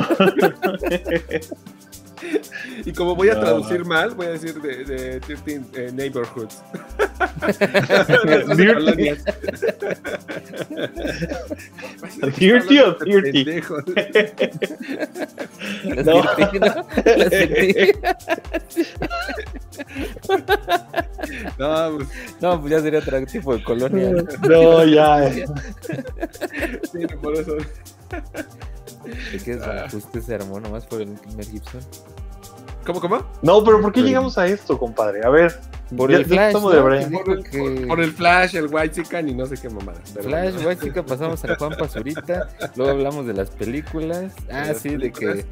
[2.85, 3.87] Y como voy a No, traducir no.
[3.87, 6.63] mal, voy a decir de, de 13 eh, Neighborhoods.
[8.57, 9.11] Dirty.
[12.39, 13.45] Dirty o dirty.
[21.59, 21.97] No.
[21.97, 22.09] pues,
[22.41, 24.11] No, pues ya sería otro tipo de colonia.
[24.11, 24.23] ¿no?
[24.49, 25.27] No, ya.
[25.29, 25.47] eh.
[26.93, 27.57] sí, por eso.
[27.57, 29.63] ¿De qué es?
[29.63, 29.87] Ah.
[29.89, 31.81] Se armó nomás por el Mel Gibson.
[32.87, 33.19] ¿Cómo, cómo?
[33.43, 35.25] No, pero ¿por qué llegamos a esto, compadre?
[35.25, 35.59] A ver.
[35.97, 37.43] Por el Flash, de.
[37.45, 40.01] Que que- Por el Flash, el White Chicken y no sé qué mamada.
[40.05, 40.69] Flash, bueno.
[40.69, 44.33] White Chica, pasamos a Juan Pazurita, luego hablamos de las películas.
[44.51, 45.45] Ah, sí, de que,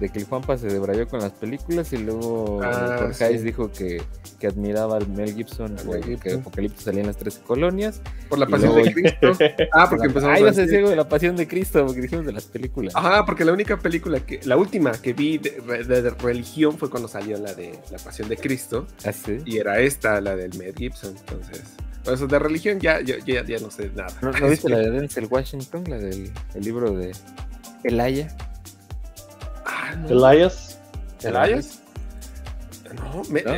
[0.00, 3.38] de que el Juanpa se debrayó con las películas y luego Ah, sí.
[3.38, 4.02] Dijo que,
[4.38, 6.34] que admiraba al Mel Gibson, güey, que.
[6.34, 8.00] Apocalipsis salía en las 13 colonias.
[8.28, 9.32] Por la pasión luego- de Cristo.
[9.72, 12.26] Ah, porque empezamos Ay, a no sé decir- de la pasión de Cristo, porque dijimos
[12.26, 12.94] de las películas.
[12.96, 16.90] Ajá, porque la única película que, la última que vi de, de- de religión fue
[16.90, 19.38] cuando salió la de La Pasión de Cristo Ah, sí.
[19.44, 21.62] y era esta, la del Mel Gibson, entonces,
[22.04, 24.12] por eso de religión ya, ya, ya, ya no sé nada.
[24.22, 27.12] ¿No, no viste la de Denzel Washington, la del el libro de
[27.84, 28.34] Elaya?
[29.86, 30.08] Ah, no.
[30.32, 30.78] Elias.
[31.22, 31.82] ¿Elias?
[32.94, 33.52] No, me- ¿No?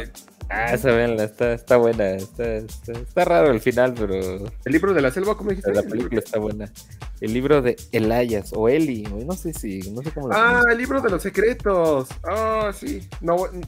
[0.51, 4.95] Ah, esa véanla, está, está buena, está, está, está raro el final, pero el libro
[4.95, 5.75] de la selva, ¿cómo dijiste?
[5.75, 6.73] la película está buena.
[7.21, 10.79] El libro de Elias o Eli, no sé si, no sé cómo lo Ah, el
[10.79, 12.09] libro de los secretos.
[12.27, 13.07] Ah, sí.
[13.21, 13.61] No, eh,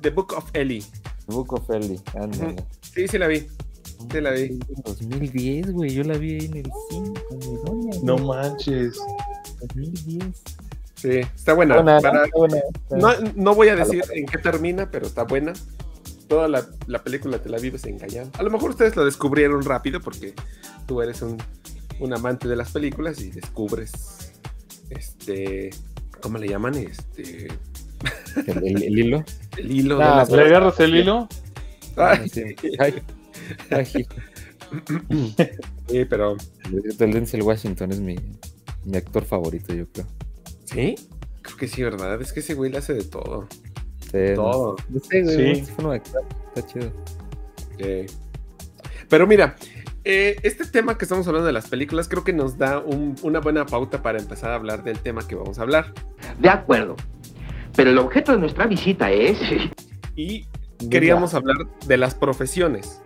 [0.00, 0.84] The Book of Ellie.
[1.26, 2.54] Book of Eli, ándale.
[2.82, 3.48] Sí, sí la vi.
[4.12, 4.60] Sí la vi.
[4.84, 7.96] 2010, güey, yo la vi ahí en el cine con mi doña.
[7.98, 8.04] güey.
[8.04, 8.96] No manches.
[9.74, 10.42] 2010.
[11.00, 11.76] Sí, está buena.
[11.76, 12.56] Buena, Para- está buena.
[12.90, 15.52] No, no voy a decir en qué termina, pero está buena.
[16.26, 18.38] Toda la, la película te la vives engañando.
[18.38, 20.34] A lo mejor ustedes lo descubrieron rápido porque
[20.86, 21.38] tú eres un,
[22.00, 24.32] un amante de las películas y descubres
[24.90, 25.70] este
[26.20, 26.74] ¿cómo le llaman?
[26.74, 27.48] Este
[28.46, 29.24] El, el- el hilo.
[29.56, 31.28] el hilo Ah, ¿Le agarras el hilo?
[31.96, 32.42] Ay, Sí.
[32.78, 32.94] Ay,
[33.70, 34.14] ay, hijo.
[35.88, 36.36] sí, pero
[37.00, 38.16] El Denzel Washington es mi,
[38.84, 40.06] mi actor favorito, yo creo.
[40.70, 40.94] Sí,
[41.42, 42.20] creo que sí, ¿verdad?
[42.20, 43.46] Es que ese güey le hace de todo.
[44.00, 44.76] Sí, Todo.
[44.88, 45.70] No sé, güey, Sí.
[45.70, 46.00] actuar,
[46.54, 46.90] Está chido.
[47.78, 48.06] Sí.
[49.08, 49.56] Pero mira,
[50.04, 53.40] eh, este tema que estamos hablando de las películas creo que nos da un- una
[53.40, 55.92] buena pauta para empezar a hablar del tema que vamos a hablar.
[56.38, 56.96] De acuerdo.
[57.76, 59.38] Pero el objeto de nuestra visita es...
[60.16, 60.46] Y
[60.90, 63.02] queríamos hablar de las profesiones.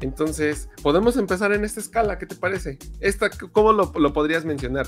[0.00, 2.78] Entonces, podemos empezar en esta escala, ¿qué te parece?
[3.00, 4.86] Esta, ¿Cómo lo, lo podrías mencionar?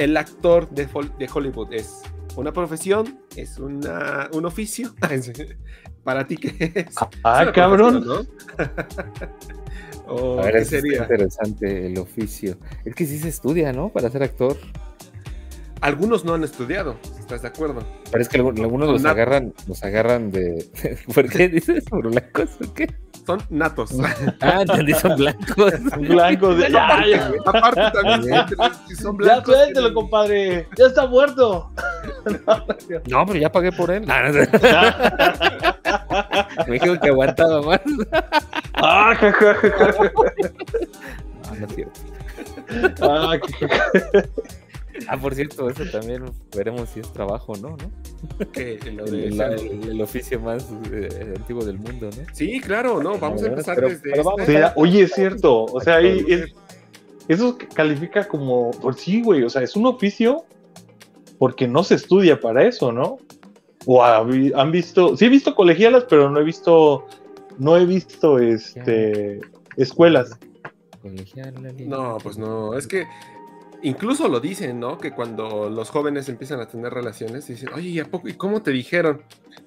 [0.00, 2.00] El actor de, Hol- de Hollywood es
[2.36, 4.94] una profesión, es una, un oficio.
[6.04, 6.94] ¿Para ti qué es?
[7.22, 8.06] Ah, Es una cabrón.
[8.06, 8.20] ¿no?
[10.08, 11.02] ¿O A ver, qué sería?
[11.02, 12.56] interesante el oficio.
[12.84, 13.90] Es que sí se estudia, ¿no?
[13.90, 14.56] Para ser actor.
[15.82, 17.82] Algunos no han estudiado, ¿estás de acuerdo?
[18.10, 20.66] Pero es que algu- algunos los agarran, los agarran de.
[21.14, 22.86] ¿Por qué dices por blancos o qué?
[23.30, 23.90] Son natos.
[24.40, 25.72] Ah, entendí, son blancos.
[25.98, 26.70] Blanco de.
[26.70, 27.32] Ya, ya.
[27.46, 28.46] Aparte también,
[29.00, 29.54] son Ya blancos.
[29.54, 30.68] suéltelo, compadre.
[30.76, 31.70] Ya está muerto.
[33.08, 34.04] No, pero ya pagué por él.
[34.10, 34.48] Ah, no sé.
[36.66, 37.80] Me dijo que aguantaba más.
[38.74, 39.92] Ah, ja, ja, ja, ja.
[41.50, 42.00] No, no es cierto.
[43.02, 44.28] Ah, qué-
[45.08, 46.24] Ah, por cierto, eso también
[46.56, 48.50] veremos si es trabajo o no, ¿no?
[48.52, 52.22] que lo de El, esa- el- el oficio más eh, antiguo del mundo, ¿no?
[52.34, 54.52] Sí, claro, no, vamos a empezar Pero- desde pero vamos este.
[54.56, 55.64] O sea, oye, es cierto.
[55.64, 56.52] O sea, ahí es-
[57.28, 58.70] eso califica como.
[58.72, 59.42] Pues sí, güey.
[59.44, 60.44] O sea, es un oficio
[61.38, 63.18] porque no se estudia para eso, ¿no?
[63.86, 65.16] O han visto.
[65.16, 67.06] Sí, he visto colegialas, pero no he visto.
[67.58, 69.40] No he visto este.
[69.76, 70.38] Escuelas.
[71.86, 73.06] No, pues no, es que
[73.82, 74.98] incluso lo dicen, ¿no?
[74.98, 78.28] Que cuando los jóvenes empiezan a tener relaciones, dicen, oye, ¿y a poco?
[78.28, 79.22] ¿Y cómo te dijeron?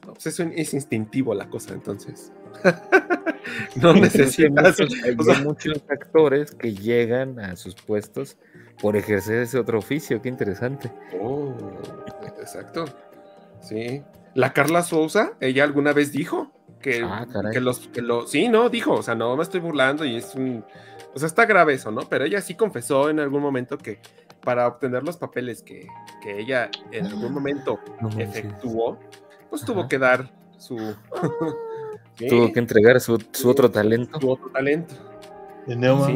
[0.06, 2.32] No, pues eso es instintivo la cosa, entonces.
[3.76, 4.80] no necesitas.
[4.80, 8.38] Hay muchos, hay o sea, muchos actores que llegan a sus puestos
[8.82, 10.22] por ejercer ese otro oficio.
[10.22, 10.92] Qué interesante.
[11.22, 11.54] Oh,
[12.40, 12.86] exacto.
[13.62, 14.04] Sí.
[14.36, 18.70] La Carla Sousa, ella alguna vez dijo que, Ah, que los que lo sí, no,
[18.70, 20.66] dijo, o sea, no me estoy burlando y es un
[21.14, 22.02] o sea, está grave eso, ¿no?
[22.10, 24.00] Pero ella sí confesó en algún momento que
[24.44, 25.88] para obtener los papeles que,
[26.22, 28.30] que ella en algún momento No manches.
[28.30, 29.00] efectuó,
[29.50, 30.78] pues tuvo que dar su
[32.16, 34.20] Sí, Tuvo que entregar su, su otro talento.
[34.22, 34.94] su otro talento.
[35.66, 36.14] No Sí.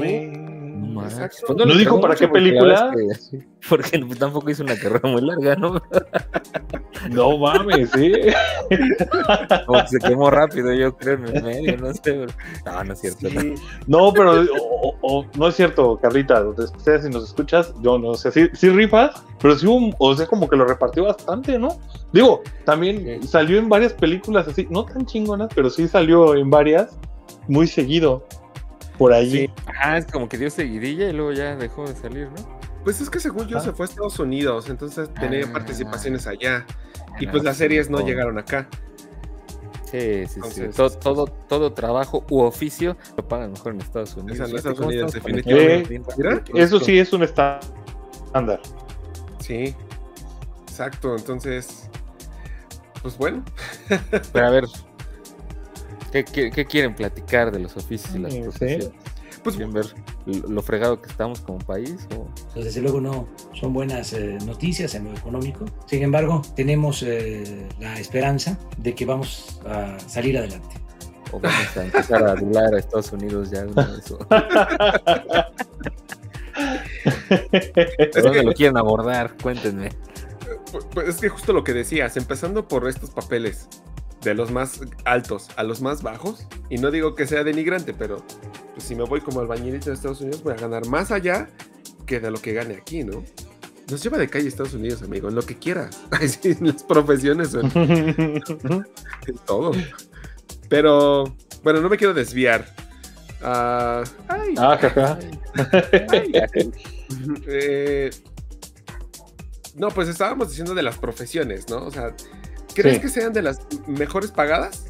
[1.55, 2.91] No ¿No dijo para qué película?
[2.95, 5.81] que- porque tampoco hizo una carrera muy larga, ¿no?
[7.11, 8.11] No mames, sí.
[9.65, 11.99] Como que se quemó rápido, yo creo, en el medio, no sé.
[12.03, 12.25] pero-
[12.65, 13.27] No, no es cierto.
[13.29, 13.55] no.
[14.07, 14.41] No, pero
[14.81, 16.43] o- o no es cierto, Carlita,
[16.79, 20.25] sea, si nos escuchas, yo no sé, sí, sí rifas, pero sí hubo, o sea,
[20.27, 21.69] como que lo repartió bastante, ¿no?
[22.13, 26.97] Digo, también salió en varias películas así, no tan chingonas, pero sí salió en varias
[27.47, 28.25] muy seguido
[28.97, 29.47] por allí.
[29.47, 29.53] Sí.
[29.79, 32.57] Ah, es como que dio seguidilla y luego ya dejó de salir, ¿no?
[32.83, 33.61] Pues es que según yo Ah.
[33.61, 35.53] se fue a Estados Unidos, entonces tenía Ah.
[35.53, 36.65] participaciones allá.
[37.19, 38.67] Y Ah, pues las series no llegaron acá.
[39.91, 40.63] Sí, sí, sí.
[40.75, 44.39] Todo, todo, todo trabajo u oficio lo pagan mejor en Estados Unidos.
[44.39, 46.01] en Fíjate Estados cómo Unidos, estamos definitivamente.
[46.01, 46.43] conectados.
[46.49, 48.59] Mira, Eso sí es un estándar.
[49.39, 49.73] Sí,
[50.67, 51.15] exacto.
[51.15, 51.89] Entonces,
[53.01, 53.43] pues bueno.
[54.33, 54.65] Pero a ver,
[56.11, 58.41] ¿qué, qué, qué quieren platicar de los oficios y las Sí.
[58.41, 58.91] profesiones?
[59.43, 59.85] Pues ¿Quieren ver
[60.25, 61.95] lo fregado que estamos como país?
[62.17, 62.27] O...
[62.53, 65.63] Pues desde luego no son buenas eh, noticias en lo económico.
[65.85, 70.75] Sin embargo, tenemos eh, la esperanza de que vamos a salir adelante.
[71.31, 74.17] o vamos a empezar a adular a Estados Unidos ya de una vez, o-
[78.13, 79.35] ¿Por dónde lo quieren abordar?
[79.41, 79.89] Cuéntenme.
[80.93, 83.67] Pues es que justo lo que decías, empezando por estos papeles,
[84.27, 88.17] de los más altos a los más bajos, y no digo que sea denigrante, pero
[88.73, 91.47] pues, si me voy como albañilito de Estados Unidos, voy a ganar más allá
[92.05, 93.23] que de lo que gane aquí, ¿no?
[93.89, 95.97] Nos lleva de calle Estados Unidos, amigo, en lo que quieras.
[96.11, 98.41] Ay, en las profesiones, en, en
[99.45, 99.71] todo.
[100.67, 102.65] Pero, bueno, no me quiero desviar.
[103.41, 105.19] Ah, ay, Ah, jaja.
[107.47, 108.09] eh,
[109.75, 111.85] no, pues estábamos diciendo de las profesiones, ¿no?
[111.85, 112.13] O sea,
[112.81, 113.01] ¿crees Sí.
[113.01, 114.85] que sean de las mejores pagadas?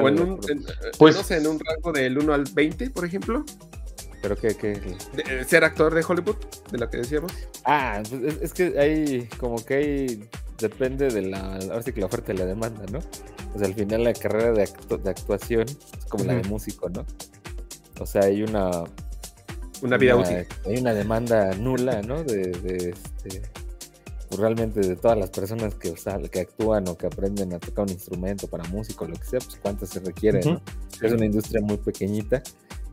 [0.00, 0.64] O en un, en, eh,
[0.98, 3.44] Pues- no sé, en un rango del 1 al 20, por ejemplo,
[4.22, 4.56] ¿Pero qué?
[4.56, 4.68] qué?
[4.72, 6.36] de, eh, ser actor de Hollywood,
[6.72, 7.32] de lo que decíamos.
[7.64, 10.28] Ah, pues es, es que hay como que hay
[10.58, 13.00] depende de la ahora sí que la oferta y la demanda, ¿no?
[13.54, 16.88] O sea, al final la carrera de, actu- de actuación es como la de músico,
[16.88, 17.04] ¿no?
[18.00, 18.70] O sea, hay una
[19.82, 20.46] Una vida útil.
[20.66, 22.24] Hay una demanda nula, ¿no?
[22.24, 23.42] De, de, este
[24.34, 27.60] pues, realmente de todas las personas que, o sea, que actúan o que aprenden a
[27.60, 30.60] tocar un instrumento para músico, lo que sea, pues cuánto se requiere, ¿no?
[31.00, 32.42] Es una industria muy pequeñita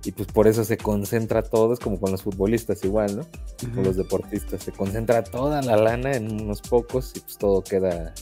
[0.03, 3.27] y pues por eso se concentra todo, es como con los futbolistas igual, ¿no?
[3.59, 3.81] Con Ujú.
[3.85, 8.13] los deportistas, se concentra toda la lana en unos pocos y pues todo queda,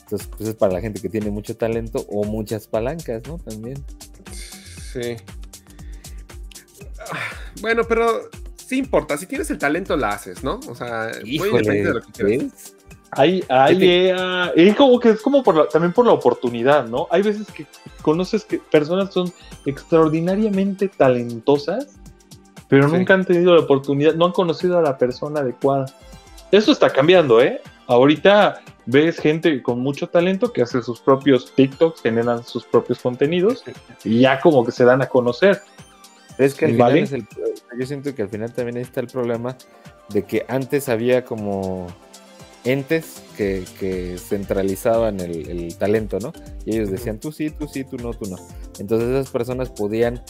[0.00, 3.38] entonces pues es para la gente que tiene mucho talento o muchas palancas, ¿no?
[3.38, 3.82] También.
[4.92, 5.16] Sí.
[7.10, 7.16] Ah,
[7.62, 8.28] Bueno, pero
[8.68, 9.16] sí importa.
[9.16, 10.60] Si tienes el talento, la haces, ¿no?
[10.68, 12.74] O sea, muy independiente de lo que quieras.
[13.12, 14.14] Hay, hay, eh,
[14.56, 17.06] y como que es como por la- también por la oportunidad, ¿no?
[17.10, 17.66] Hay veces que
[18.02, 19.32] conoces que personas son
[19.64, 21.88] extraordinariamente talentosas,
[22.68, 22.96] pero Sí.
[22.96, 25.86] nunca han tenido la oportunidad, no han conocido a la persona adecuada.
[26.52, 27.62] Eso está cambiando, ¿eh?
[27.86, 33.64] Ahorita ves gente con mucho talento que hace sus propios TikToks, generan sus propios contenidos
[34.04, 35.62] y ya como que se dan a conocer.
[36.38, 37.04] Es que al ¿Vale?
[37.06, 39.56] final es el- yo siento que al final también ahí está el problema
[40.08, 41.86] de que antes había como
[42.64, 46.32] entes que, que centralizaban el, el talento, ¿no?
[46.64, 48.36] Y ellos decían, tú sí, tú sí, tú no, tú no.
[48.78, 50.22] Entonces esas personas podían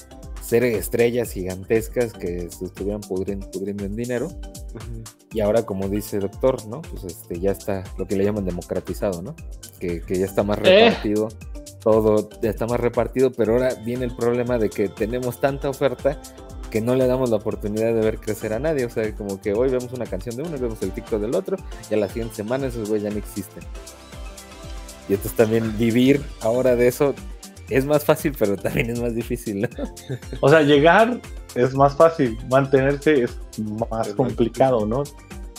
[0.42, 4.28] ser estrellas gigantescas que se estuvieran pudriendo, pudriendo en dinero.
[5.32, 6.80] Y ahora, como dice el doctor, ¿no?
[6.82, 9.34] Pues este, ya está lo que le llaman democratizado, ¿no?
[9.78, 10.96] Que, que ya está más Eh.
[11.82, 16.20] Todo ya está más repartido, pero ahora viene el problema de que tenemos tanta oferta
[16.70, 18.84] que no le damos la oportunidad de ver crecer a nadie.
[18.84, 21.34] O sea, como que hoy vemos una canción de uno, y vemos el TikTok del
[21.34, 21.56] otro,
[21.90, 23.62] y a la siguiente semana esos güeyes ya no existen.
[25.08, 27.14] Y entonces también vivir ahora de eso
[27.70, 29.68] es más fácil, pero también es más difícil, ¿no?
[30.40, 31.20] O sea, llegar
[31.54, 33.38] es más fácil, mantenerse es
[33.88, 35.04] más complicado, ¿no?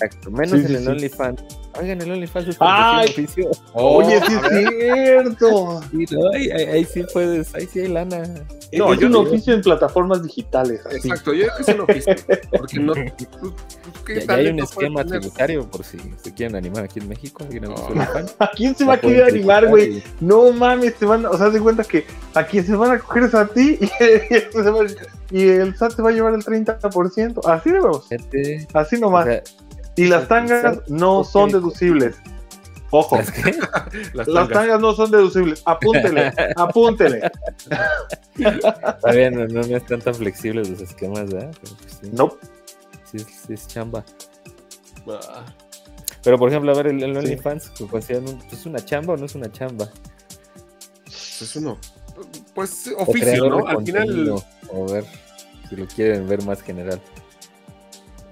[0.02, 0.32] Exacto.
[0.32, 0.88] Menos Sí, sí, en el sí.
[0.90, 1.44] OnlyFans.
[1.80, 3.52] Oigan, el OnlyFans es profesión, oficio.
[3.74, 5.82] Oye, sí es cierto.
[5.92, 8.24] Sí, no, ahí, ahí- ahí sí puedes, ahí sí hay lana.
[8.74, 10.82] No, es yo un no- oficio en plataformas digitales.
[10.86, 10.98] así.
[11.08, 12.16] Exacto, yo creo que es un oficio.
[12.58, 12.94] Porque no.
[13.42, 13.54] pues,
[14.06, 17.46] ¿qué Ya, ya hay un esquema tributario por si se quieren animar aquí en México.
[17.62, 17.74] No.
[17.76, 18.36] OnlyFans.
[18.40, 19.98] ¿A quién se va a querer animar, güey?
[19.98, 23.00] y- No mames, te van, o sea, de cuenta que a quien se van a
[23.00, 24.86] coger es a ti y, se va-
[25.32, 27.42] y el SAT se va a llevar el 30%.
[27.46, 28.08] Así de vamos,
[28.74, 29.26] así o nomás.
[29.26, 29.44] sea,
[30.04, 32.16] y las tangas no son deducibles.
[32.92, 33.56] Ojo, ¿las qué?
[34.14, 34.80] Las las tangas.
[34.80, 35.62] no son deducibles.
[35.66, 37.30] Apúntele, apúntele.
[38.40, 41.52] Está bien, no, no están tan flexibles los esquemas, ¿verdad?
[41.62, 42.36] Pero, pues, sí, No.
[43.12, 44.04] sí, es, sí es chamba.
[46.24, 49.18] Pero por ejemplo, a ver, el, el OnlyFans, ¿lo consideran un- ¿es una chamba o
[49.18, 49.88] no es una chamba?
[51.06, 51.78] Es uno.
[52.54, 53.68] Pues oficio, ¿no?
[53.68, 54.36] Al final,
[54.74, 55.06] O ver,
[55.70, 57.00] si lo quieren ver más general.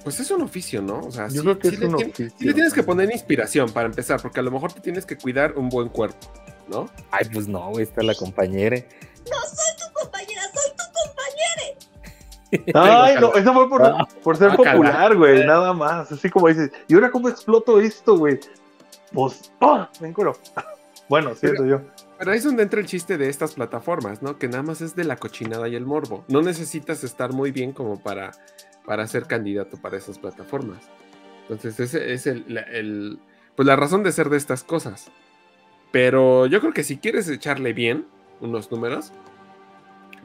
[0.08, 1.02] Pues es un oficio, ¿no?
[1.02, 2.30] O sea, Yo sí- creo que sí es le un oficio.
[2.40, 5.18] sí le tienes que poner inspiración para empezar, porque a lo mejor te tienes que
[5.18, 6.32] cuidar un buen cuerpo,
[6.70, 6.90] ¿no?
[7.12, 8.78] Ay, pues no, güey, está la compañera.
[8.78, 10.84] No soy tu compañera, soy tu
[12.54, 13.04] compañera.
[13.06, 16.10] Ay, no, eso fue por, Ah, por ser ah, popular, güey, nada más.
[16.10, 18.40] Así como dices, ¿y ahora cómo exploto esto, güey?
[19.12, 19.90] Pues, ¡ah!
[20.00, 20.38] Me encuero.
[21.10, 21.80] Bueno, siento yo.
[22.20, 24.38] Pero ahí es donde entra el chiste de estas plataformas, ¿no?
[24.38, 26.26] Que nada más es de la cochinada y el morbo.
[26.28, 28.32] No necesitas estar muy bien como para,
[28.88, 30.80] para ser candidato para esas plataformas.
[31.44, 33.20] Entonces, ese es el, la- el-
[33.56, 35.12] pues la razón de ser de estas cosas.
[35.92, 38.06] Pero yo creo que si quieres echarle bien
[38.42, 39.12] unos números.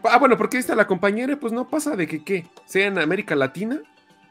[0.05, 3.35] Ah, bueno, porque está la compañera, pues no pasa de que qué, sea en América
[3.37, 3.81] Latina,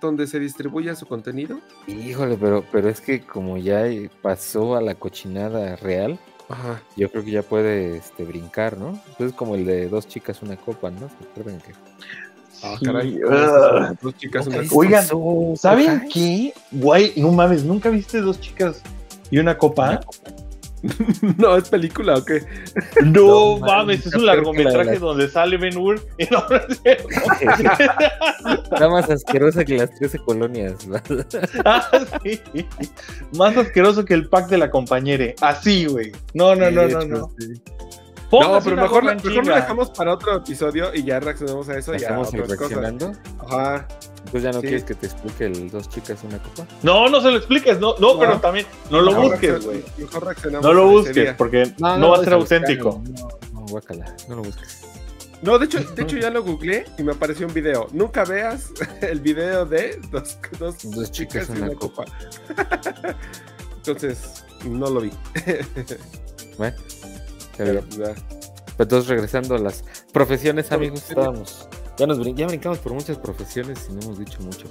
[0.02, 1.60] donde se distribuya su contenido.
[1.88, 3.86] Híjole, pero, pero es que como ya
[4.22, 6.20] pasó a la cochinada real,
[6.50, 6.82] Ajá.
[6.98, 9.02] yo creo que ya puede este, brincar, ¿no?
[9.10, 11.08] Entonces como el de dos chicas, una copa, ¿no?
[11.10, 11.72] ¿Se acuerdan que?
[12.64, 13.20] Ah, caray.
[13.30, 13.94] ah.
[14.02, 15.06] Dos chicas, Oigan,
[15.56, 16.54] ¿Saben qué?
[16.72, 18.82] Guay, no mames, ¿nunca viste dos chicas
[19.30, 20.00] y una copa?
[21.38, 22.42] No, es película o qué.
[23.04, 26.44] No, No, mames, es un la largometraje donde sale Ben Hur y no.
[28.64, 30.88] Está más asquerosa que las 13 colonias.
[30.88, 30.98] ¿no?
[31.66, 31.88] Ah,
[32.24, 32.42] sí.
[33.38, 35.36] Más asqueroso que el pack de la compañere.
[35.42, 36.12] Así, güey.
[36.34, 37.32] No, no, no, no, hecho, no.
[37.38, 37.62] sí.
[38.32, 41.92] No, pero mejor, en mejor lo dejamos para otro episodio y ya reaccionamos a eso
[41.92, 42.60] y a Estamos otras cosas.
[42.60, 43.14] reaccionando.
[43.40, 43.88] Ajá.
[44.20, 44.68] Entonces ya no Sí.
[44.68, 46.66] quieres que te explique el dos chicas, una copa.
[46.84, 48.20] No, no se lo expliques, no, no, No.
[48.20, 49.84] pero también no lo Mejor busques, güey.
[49.98, 53.02] Mejor reaccionamos No lo busques, porque no, va a ser auténtico.
[53.54, 54.82] No, no, guácala, no lo busques.
[55.42, 57.88] No, de hecho, de hecho ya lo googleé y me apareció un video.
[57.94, 58.70] Nunca veas
[59.02, 62.06] el video de dos, dos, Dos chicas, y una una copa.
[63.78, 65.12] Entonces, no lo vi.
[66.58, 66.76] Bueno,
[67.64, 68.16] está Pero, bien.
[68.16, 68.22] ya.
[68.78, 71.68] Pues entonces regresando a las profesiones, amigos, estábamos.
[71.98, 74.66] Ya nos brin- ya brincamos por muchas profesiones y no hemos dicho mucho.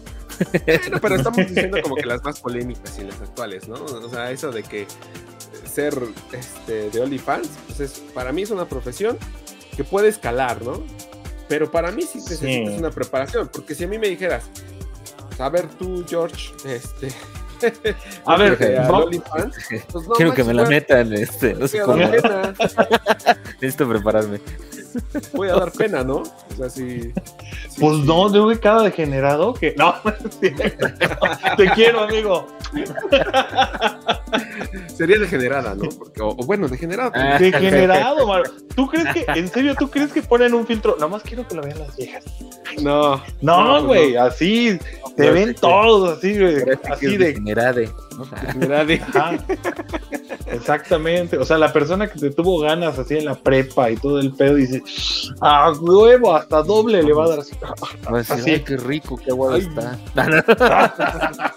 [0.66, 3.74] Bueno, pero estamos diciendo como que las más polémicas y las actuales, ¿no?
[3.76, 4.86] O sea, eso de que
[5.70, 5.96] ser
[6.32, 9.16] este, de OnlyFans, pues es, para mí es una profesión
[9.76, 10.82] que puede escalar, ¿no?
[11.48, 14.44] Pero para mí sí necesitas una preparación, porque si a mí me dijeras,
[15.38, 17.08] a ver tú, George, este...
[18.24, 19.56] A ver, OnlyFans,
[19.92, 21.96] pues no Quiero que me la metan, este, no sé cómo.
[23.60, 24.40] Necesito prepararme.
[25.34, 26.16] voy a dar pena, ¿no?
[26.16, 27.12] O sea, sí,
[27.78, 29.74] Pues no, de güey, cada degenerado que.
[29.76, 29.94] No,
[30.40, 32.46] te quiero, amigo.
[34.96, 35.88] Sería degenerada, ¿no?
[35.88, 36.66] Porque- o, o bueno.
[37.14, 37.36] Ah.
[37.38, 38.44] Degenerado, mano.
[38.74, 40.94] ¿Tú crees que, en serio, tú crees que ponen un filtro?
[40.96, 42.24] Nada más quiero que lo vean las viejas.
[42.82, 43.22] No.
[43.40, 44.78] No, pues güey, así.
[45.16, 46.56] Te ven todos así, güey.
[46.90, 47.26] Así de.
[47.26, 48.24] degenerade, ¿no?
[48.24, 49.38] Ajá.
[50.46, 51.36] Exactamente.
[51.38, 54.32] O sea, la persona que te tuvo ganas así en la prepa y todo el
[54.32, 54.82] pedo dice,
[55.40, 57.52] a huevo, hasta doble le va a dar así.
[58.06, 58.50] A decir, Así.
[58.52, 59.62] ay, qué rico, qué aguado Ay.
[59.62, 59.98] está.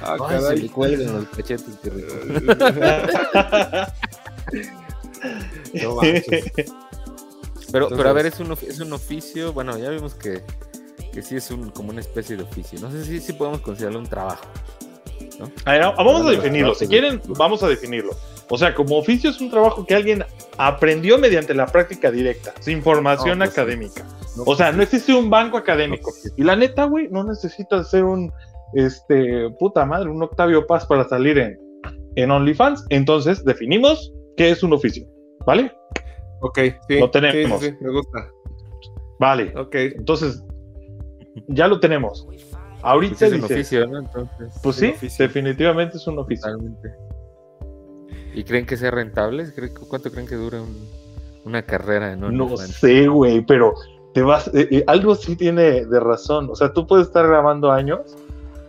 [0.00, 0.60] Ah, Ay, se caray.
[0.62, 2.14] le cuelgan los cachetes, qué rico.
[5.74, 5.98] No.
[7.70, 10.42] Pero, pero a ver, es un, es un oficio, bueno, ya vimos que,
[11.12, 12.78] que sí es un, como una especie de oficio.
[12.80, 14.44] No sé si, si podemos considerarlo un trabajo.
[15.64, 16.74] A ver, vamos a definirlo.
[16.74, 18.12] Si quieren, vamos a definirlo.
[18.50, 20.24] O sea, como oficio es un trabajo que alguien
[20.56, 24.06] aprendió mediante la práctica directa, sin formación No, pues académica.
[24.46, 26.12] O sea, no existe un banco académico.
[26.36, 28.32] Y la neta, güey, no necesitas ser un,
[28.74, 31.58] este, puta madre, un Octavio Paz para salir en,
[32.16, 32.86] en OnlyFans.
[32.88, 35.06] Entonces, definimos qué es un oficio.
[35.46, 35.72] ¿Vale?
[36.40, 36.98] Ok, sí.
[36.98, 37.60] Lo tenemos.
[37.60, 38.30] Sí, sí, sí, me gusta.
[39.18, 39.52] Vale.
[39.56, 39.74] Ok.
[39.74, 40.42] Entonces,
[41.46, 42.26] ya lo tenemos.
[42.82, 43.98] Ahorita Pues es un oficio, ¿no?
[43.98, 45.26] Entonces, pues sí, oficio.
[45.26, 46.44] definitivamente es un oficio.
[46.50, 46.94] totalmente.
[48.34, 49.44] ¿Y creen que sea rentable?
[49.54, 50.88] ¿Creen- ¿Cuánto creen que dura un-
[51.44, 53.74] una carrera en No sé, güey, pero
[54.14, 56.48] te vas, eh, eh, algo sí tiene de razón.
[56.50, 58.00] O sea, tú puedes estar grabando años,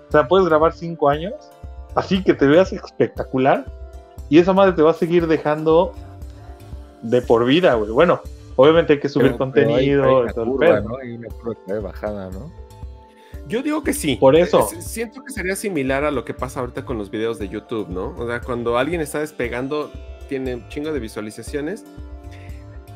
[0.07, 1.33] o sea, puedes grabar cinco años,
[1.95, 3.65] así que te veas espectacular,
[4.29, 5.91] y esa madre te va a seguir dejando
[7.01, 7.91] de por vida, güey.
[7.91, 8.21] Bueno,
[8.61, 10.81] obviamente hay que subir Pero- pero hay- contenido hay curva.
[10.81, 10.97] ¿no?
[10.97, 12.51] Hay una curva de bajada, ¿no?
[13.47, 14.15] Yo digo que sí.
[14.17, 14.67] Por eso.
[14.73, 17.89] Eh, Siento que sería similar a lo que pasa ahorita con los videos de YouTube,
[17.89, 18.13] ¿no?
[18.17, 19.91] O sea, cuando alguien está despegando,
[20.27, 21.83] tiene un chingo de visualizaciones.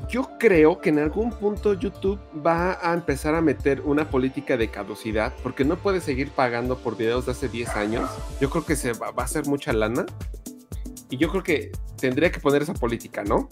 [0.09, 4.67] Yo creo que en algún punto YouTube va a empezar a meter una política de
[4.69, 8.07] caducidad, porque no puede seguir pagando por videos de hace 10 años.
[8.39, 10.05] Yo creo que se va, va a hacer mucha lana.
[11.09, 13.47] Y yo creo que tendría que poner esa política, ¿no?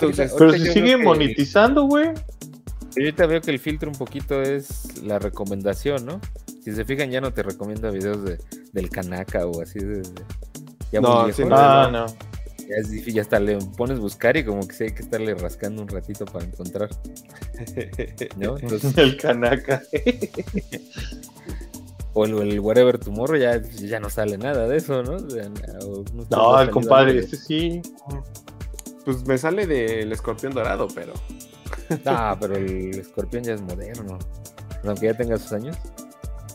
[0.00, 2.06] Entonces, Pero si yo sigue creo que- monetizando, güey.
[2.96, 6.20] Yo ahorita veo que el filtro un poquito es la recomendación, ¿no?
[6.64, 8.38] Si se fijan, ya no te recomienda videos de,
[8.72, 9.98] del Kanaka o así de.
[10.02, 10.02] de-
[10.92, 12.06] ya No, sí, No, no.
[12.06, 15.34] Ya es difícil, ya hasta le pones buscar y como que sí hay que estarle
[15.34, 16.90] rascando un ratito para encontrar,
[18.36, 18.58] ¿no?
[18.62, 19.82] Entonces, El canaca.
[22.14, 25.12] o el, el Whatever Tomorrow ya, ya no sale nada de eso, ¿no?
[25.14, 25.50] O sea,
[25.82, 27.80] o no- el compadre, este sí.
[29.08, 31.14] Pues me sale del escorpión dorado, pero.
[32.04, 34.18] Ah, pero el escorpión ya es moderno.
[34.84, 35.78] Aunque ya tenga sus años.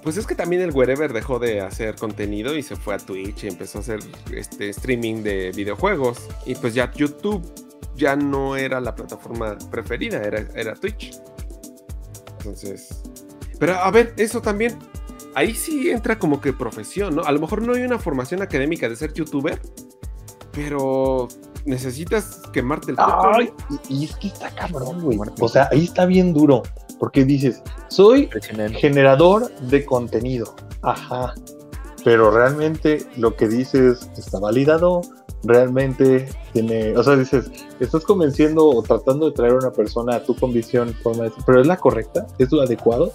[0.03, 3.45] Pues es que también el Wherever dejó de hacer contenido y se fue a Twitch
[3.45, 4.01] y empezó a hacer
[4.31, 6.29] este streaming de videojuegos.
[6.45, 7.41] Y pues ya YouTube
[7.95, 11.11] ya no era la plataforma preferida, era, era Twitch.
[12.37, 13.01] Entonces.
[13.59, 14.77] Pero a ver, eso también.
[15.33, 17.23] Ahí sí entra como que profesión, ¿no?
[17.23, 19.59] A lo mejor no hay una formación académica de ser youtuber,
[20.53, 21.27] pero
[21.65, 23.31] necesitas quemarte el coco.
[23.33, 23.51] Ay,
[23.89, 25.19] y, y es que está cabrón, güey.
[25.39, 26.63] O sea, ahí está bien duro.
[26.99, 28.29] Porque dices, soy
[28.75, 30.55] generador de contenido.
[30.81, 31.33] Ajá.
[32.03, 35.01] Pero realmente lo que dices está validado.
[35.43, 36.95] Realmente tiene.
[36.95, 40.93] O sea, dices, estás convenciendo o tratando de traer a una persona a tu convicción,
[41.03, 43.11] forma de pero es la correcta, es lo adecuado.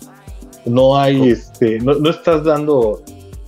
[0.66, 3.02] No hay, este, no, no estás dando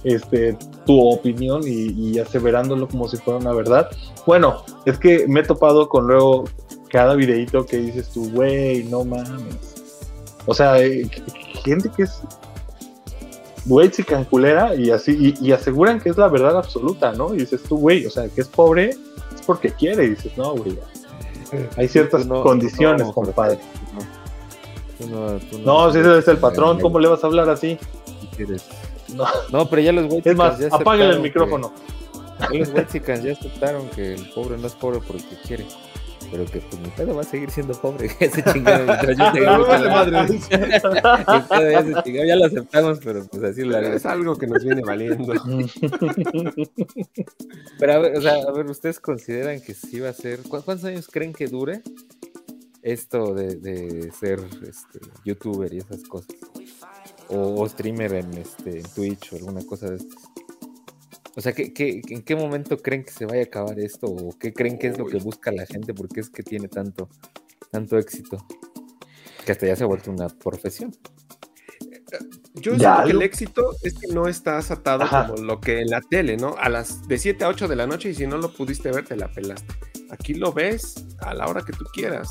[0.04, 3.88] este, tu opinión y, y, aseverándolo como si fuera una verdad.
[4.26, 6.44] Bueno, es que me he topado con luego
[6.88, 9.74] cada videito que dices tú, güey, no mames.
[10.46, 11.08] O sea, eh,
[11.64, 12.22] gente que es
[13.66, 17.34] güey canculera y así, y, y, aseguran que es la verdad absoluta, ¿no?
[17.34, 20.54] Y dices tú, güey, o sea, que es pobre es porque quiere, y dices, no,
[20.54, 20.78] güey.
[21.76, 23.58] Hay ciertas no, condiciones, no, compadre.
[24.98, 27.78] Tú no, tú no, si ese es el patrón, ¿cómo le vas a hablar así?
[29.14, 29.26] No.
[29.50, 30.26] no, pero ya los güeyes.
[30.26, 31.72] Es más, apáguenle el micrófono.
[32.50, 35.66] Que, los güeyes ya aceptaron que el pobre no es pobre porque quiere
[36.30, 38.10] pero que pues mi pedo va a seguir siendo pobre.
[38.20, 40.36] Ese chingado mientras yo tenga no, vale madre.
[40.36, 45.32] ese chingado ya lo aceptamos, pero pues así lo Es algo que nos viene valiendo.
[47.78, 50.40] pero a ver, o sea, a ver, ¿ustedes consideran que sí va a ser?
[50.48, 51.82] ¿Cuántos años creen que dure
[52.82, 56.36] esto de, de ser este, youtuber y esas cosas?
[57.30, 60.22] O, o streamer en, este, en Twitch o alguna cosa de estas.
[61.36, 64.06] O sea, ¿qué, qué, en qué momento creen que se vaya a acabar esto?
[64.06, 65.94] ¿O qué creen que es lo que busca la gente?
[65.94, 67.08] ¿Por qué es que tiene tanto,
[67.70, 68.44] tanto éxito?
[69.44, 70.92] Que hasta ya se ha vuelto una profesión.
[72.54, 75.28] Yo siento que el éxito es que no estás atado Ajá.
[75.28, 76.56] como lo que en la tele, ¿no?
[76.58, 79.04] A las de 7 a 8 de la noche y si no lo pudiste ver,
[79.04, 79.72] te la pelaste.
[80.10, 82.28] Aquí lo ves a la hora que tú quieras.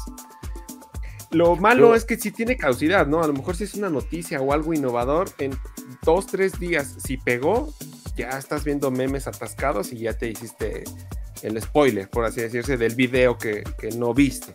[1.32, 3.21] Lo malo es que si tiene causidad, ¿no?
[3.21, 5.51] A lo mejor si es una noticia o algo innovador, en
[6.03, 7.73] dos, tres días, si pegó,
[8.15, 10.84] ya estás viendo memes atascados y ya te hiciste
[11.43, 14.53] el spoiler, por así decirse, del video que, que no viste.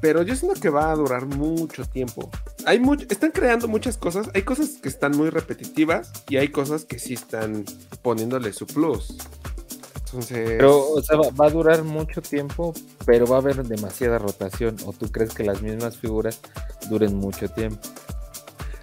[0.00, 2.30] Pero yo siento que va a durar mucho tiempo.
[2.64, 4.30] Hay mucho, están creando muchas cosas.
[4.34, 7.64] Hay cosas que están muy repetitivas y hay cosas que sí están
[8.00, 9.18] poniéndole su plus.
[10.12, 10.56] Entonces...
[10.58, 12.74] Pero, o sea, va, va, a durar mucho tiempo,
[13.06, 14.76] pero va a haber demasiada rotación.
[14.84, 16.40] ¿O tú crees que las mismas figuras
[16.88, 17.80] duren mucho tiempo?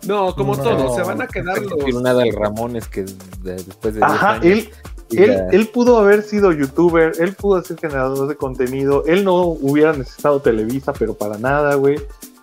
[0.06, 0.64] No, como no.
[0.64, 1.94] todo, se van a quedar los.
[1.94, 4.04] Una del Ramones que de, después de.
[4.04, 4.70] Ajá, años, él,
[5.12, 9.94] él, él, pudo haber sido youtuber, él pudo ser generador de contenido, él no hubiera
[9.94, 11.98] necesitado Televisa, pero para nada, güey.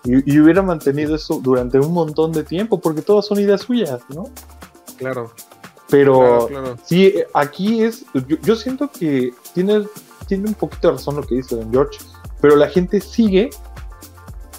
[0.05, 4.01] Y, y, hubiera mantenido eso durante un montón de tiempo, porque todas son ideas suyas,
[4.11, 4.25] ¿no?
[4.99, 5.33] Claro.
[5.95, 6.77] Pero claro, claro.
[6.85, 8.05] sí, aquí es.
[8.15, 9.87] Yo, yo siento que tiene,
[10.27, 12.01] tiene un poquito de razón lo que dice Don George,
[12.41, 13.51] pero la gente sigue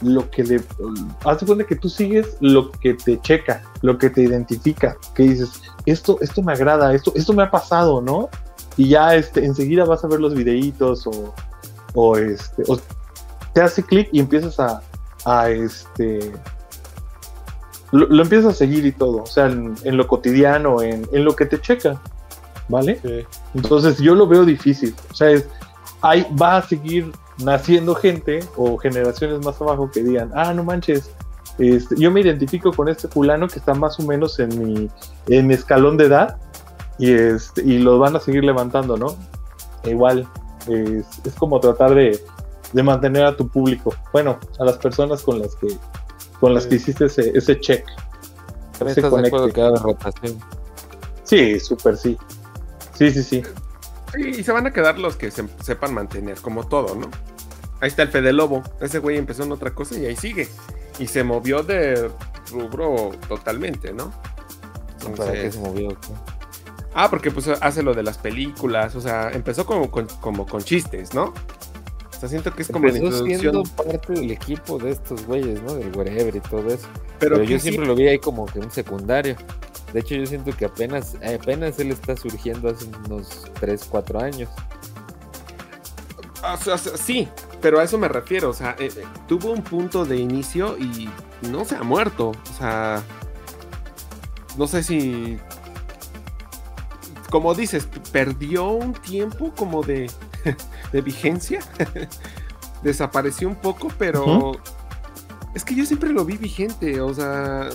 [0.01, 0.61] lo que le
[1.25, 5.61] hace cuenta que tú sigues lo que te checa, lo que te identifica, que dices,
[5.85, 8.29] esto, esto me agrada, esto, esto me ha pasado, ¿no?
[8.77, 11.33] Y ya este, enseguida vas a ver los videitos o,
[11.95, 12.79] o este, o
[13.53, 14.81] te hace clic y empiezas a,
[15.25, 16.31] a este
[17.91, 21.25] lo, lo, empiezas a seguir y todo, o sea, en, en lo cotidiano, en, en,
[21.25, 22.01] lo que te checa,
[22.67, 22.99] ¿vale?
[23.01, 23.25] Sí.
[23.53, 25.47] Entonces yo lo veo difícil, o sea, es,
[26.01, 27.11] hay, va a seguir
[27.43, 31.09] naciendo gente o generaciones más abajo que digan, ah, no manches,
[31.57, 34.89] este, yo me identifico con este fulano que está más o menos en mi,
[35.27, 36.37] en mi escalón de edad
[36.97, 39.15] y, este, y lo van a seguir levantando, ¿no?
[39.83, 40.27] E igual,
[40.67, 42.19] es, es, como tratar de,
[42.73, 45.67] de, mantener a tu público, bueno, a las personas con las que,
[46.45, 47.83] con las que hiciste ese, ese check.
[48.75, 50.39] Ese ¿Estás de acuerdo que haga rotación?
[51.23, 52.15] Sí, súper sí.
[52.93, 53.43] Sí, sí, sí.
[54.15, 57.09] Y se van a quedar los que se, sepan mantener, como todo, ¿no?
[57.81, 58.61] Ahí está el Fede Lobo.
[58.79, 60.47] Ese güey empezó en otra cosa y ahí sigue.
[60.99, 62.11] Y se movió de
[62.51, 64.13] rubro totalmente, ¿no?
[64.99, 65.89] Entonces, ¿Para qué se movió?
[65.89, 66.13] ¿qué?
[66.93, 68.95] Ah, porque pues hace lo de las películas.
[68.95, 71.33] O sea, empezó como con, como con chistes, ¿no?
[72.27, 73.39] Sea, siento que es como empezó la introducción.
[73.39, 75.75] siendo parte del equipo de estos güeyes, ¿no?
[75.75, 76.87] Del wherever y todo eso.
[77.19, 77.87] Pero, Pero yo siempre sí.
[77.87, 79.35] lo vi ahí como que un secundario.
[79.93, 84.49] De hecho, yo siento que apenas, apenas él está surgiendo hace unos 3, 4 años.
[86.43, 87.27] O sea, sí,
[87.61, 88.49] pero a eso me refiero.
[88.49, 91.09] O sea, eh, eh, tuvo un punto de inicio y
[91.49, 92.29] no se ha muerto.
[92.29, 93.03] O sea,
[94.57, 95.39] no sé si.
[97.29, 100.09] Como dices, perdió un tiempo como de,
[100.91, 101.59] de vigencia.
[102.83, 104.25] Desapareció un poco, pero.
[104.25, 104.59] Uh -huh.
[105.53, 107.69] Es que yo siempre lo vi vigente, o sea,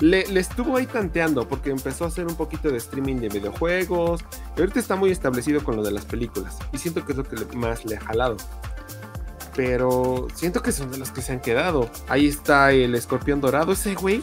[0.00, 4.22] le, le estuvo ahí tanteando porque empezó a hacer un poquito de streaming de videojuegos.
[4.56, 6.58] Y ahorita está muy establecido con lo de las películas.
[6.72, 8.36] Y siento que es lo que le- más le ha jalado.
[9.56, 11.90] Pero siento que son de los que se han quedado.
[12.08, 14.20] Ahí está el escorpión dorado, ese güey.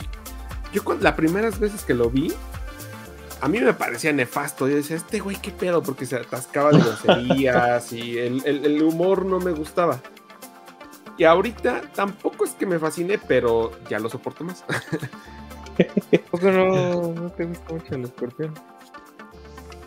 [0.72, 2.34] Yo cuando, las primeras veces que lo vi,
[3.42, 4.68] a mí me parecía nefasto.
[4.68, 8.84] Yo decía, este güey, qué pedo, porque se atascaba de groserías y el, el- el
[8.84, 10.00] humor no me gustaba.
[11.18, 14.64] Y ahorita tampoco es que me fascine, pero ya lo soporto más.
[16.32, 18.54] ¿Por qué no, no te gusta mucho el escorpión?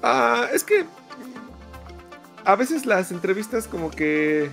[0.03, 0.85] Ah, es que
[2.45, 4.51] a veces las entrevistas como que...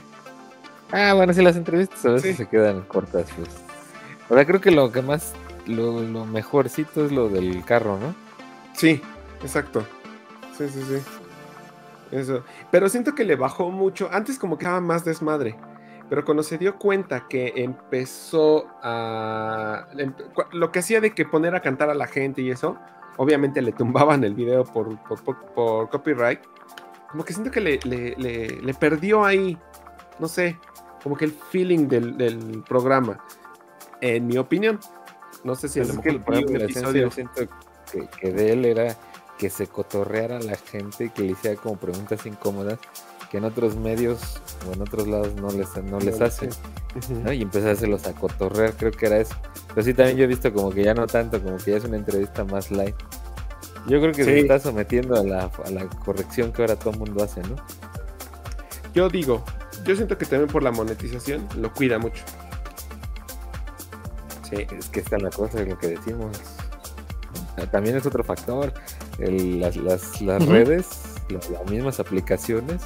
[0.92, 2.44] Ah, bueno, sí, las entrevistas a veces Sí.
[2.44, 3.50] se quedan cortas, pues.
[4.30, 5.34] Ahora creo que lo que más,
[5.66, 8.16] lo, lo mejorcito es lo del carro, ¿no?
[8.76, 9.02] Sí,
[9.42, 9.86] exacto.
[10.58, 11.02] Sí, sí, sí.
[12.12, 12.44] Eso.
[12.72, 14.10] Pero siento que le bajó mucho.
[14.12, 15.56] Antes como que estaba más desmadre.
[16.10, 19.88] Pero cuando se dio cuenta que empezó a...
[19.98, 20.14] em-
[20.52, 22.78] Lo que hacía de que poner a cantar a la gente y eso,
[23.18, 26.42] obviamente le tumbaban el video por, por, por- por copyright.
[27.10, 29.58] Como que siento que le, le- le- le perdió ahí,
[30.20, 30.60] no sé,
[31.02, 33.18] como que el feeling del, del programa.
[34.02, 34.80] En mi opinión.
[35.44, 37.02] No sé si a lo es que, la esencia episodio.
[37.04, 37.48] yo siento
[37.96, 38.98] que, que de él era
[39.38, 42.80] que se cotorreara a la gente, que le hiciera como preguntas incómodas
[43.30, 46.52] que en otros medios o en otros lados no les, no les hacen.
[46.52, 46.60] sí.
[46.96, 47.20] Ujú.
[47.22, 47.34] ¿no?
[47.34, 49.36] Y empezárselos a cotorrear, creo que era eso.
[49.70, 51.84] Pero sí, también yo he visto como que ya no tanto, como que ya es
[51.84, 52.96] una entrevista más light.
[53.88, 57.00] Yo creo que se está sometiendo a la, a la corrección que ahora todo el
[57.00, 57.56] mundo hace, ¿no?
[58.94, 59.44] Yo digo,
[59.84, 62.24] yo siento que también por la monetización lo cuida mucho.
[64.50, 66.38] Sí, es que está la cosa de lo que decimos.
[67.58, 68.74] Ah, También es otro factor.
[69.20, 70.88] El- las las, las redes,
[71.30, 72.82] la- las mismas aplicaciones,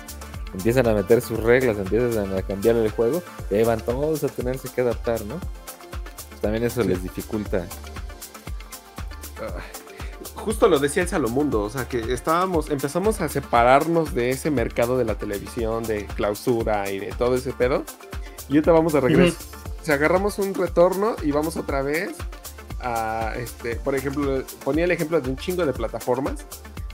[0.53, 4.27] empiezan a meter sus reglas, empiezan a cambiar el juego, y ahí van todos a
[4.29, 5.39] tenerse que adaptar, ¿no?
[6.41, 7.65] También eso les dificulta.
[10.35, 14.97] Justo lo decía el Salomundo, o sea que estábamos, empezamos a separarnos de ese mercado
[14.97, 17.83] de la televisión, de clausura y de todo ese pedo.
[18.47, 19.37] Y ahorita vamos de regreso.
[19.81, 22.11] O sea, agarramos un retorno y vamos otra vez
[22.81, 26.45] a, este, por ejemplo, ponía el ejemplo de un chingo de plataformas,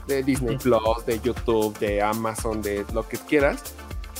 [0.06, 3.62] de Disney Plus, de YouTube, de Amazon, de lo que quieras.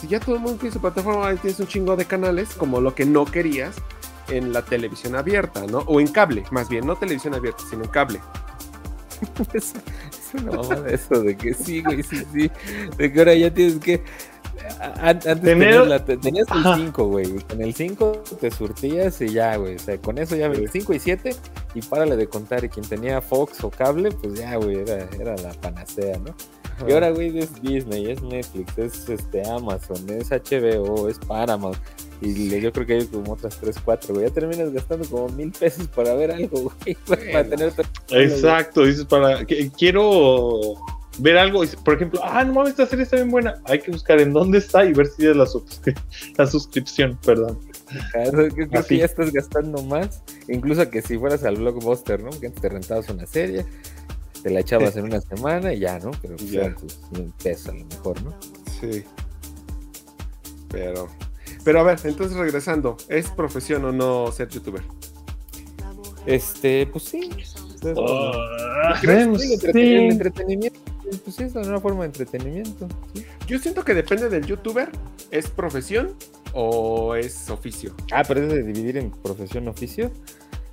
[0.00, 2.80] Si ya todo el mundo tiene su plataforma, ahí tienes un chingo de canales, como
[2.80, 3.76] lo que no querías
[4.28, 5.78] en la televisión abierta, ¿no?
[5.80, 8.20] O en cable, más bien, no televisión abierta, sino en cable.
[9.54, 9.74] es,
[10.10, 12.50] es una mamada eso de que sí, güey, sí, sí.
[12.96, 14.02] De que ahora ya tienes que.
[15.00, 16.76] Antes tenías, la- te- tenías el Ajá.
[16.76, 17.32] 5, güey.
[17.48, 19.76] Con el 5 te surtías y ya, güey.
[19.76, 21.34] O sea, con eso ya 5 y 7
[21.74, 22.64] y párale de contar.
[22.64, 26.34] Y quien tenía Fox o cable, pues ya, güey, era, era la panacea, ¿no?
[26.86, 31.78] Y ahora, güey, es Disney, es Netflix, es este Amazon, es HBO, es Paramount.
[32.20, 34.26] Y yo creo que hay como otras 3, 4, güey.
[34.26, 36.96] Ya terminas gastando como mil pesos para ver algo, güey.
[37.32, 37.72] Para tener
[38.10, 39.44] Exacto, dices para
[39.78, 40.74] quiero
[41.18, 43.60] ver algo, y, por ejemplo, ah, no mames, esta serie está bien buena.
[43.64, 45.96] Hay que buscar en dónde está y ver si es la, suscri-
[46.36, 47.58] la suscripción, perdón.
[48.12, 48.88] Claro, creo Así.
[48.88, 52.30] que ya estás gastando más, incluso que si fueras al blockbuster, ¿no?
[52.30, 53.64] Que antes te rentabas una serie,
[54.42, 56.10] te la echabas en una semana y ya, ¿no?
[56.20, 56.60] Pero pues Ya.
[56.62, 58.34] eran tus mil pesos a lo mejor, ¿no?
[58.80, 59.04] Sí.
[60.70, 61.08] Pero.
[61.64, 64.82] Pero a ver, entonces regresando, ¿es profesión o no ser youtuber?
[66.26, 67.30] Este, pues sí.
[67.96, 69.28] Ah, ¿Crees?
[69.28, 69.94] pues, Sí, el, entreten- sí.
[69.94, 70.80] el entretenimiento,
[71.24, 72.88] pues sí, es una forma de entretenimiento.
[73.14, 73.24] sí.
[73.46, 74.90] Yo siento que depende del youtuber,
[75.30, 76.14] ¿es profesión
[76.52, 77.94] o es oficio?
[78.12, 80.10] Ah, pero es de dividir en profesión oficio.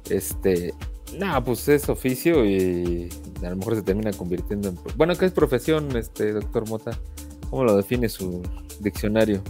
[0.10, 0.74] Este,
[1.18, 3.10] no, pues es oficio y
[3.44, 4.78] a lo mejor se termina convirtiendo en.
[4.96, 6.98] Bueno, ¿qué es profesión, este, doctor Mota?
[7.50, 8.42] ¿Cómo lo define su
[8.80, 9.42] diccionario?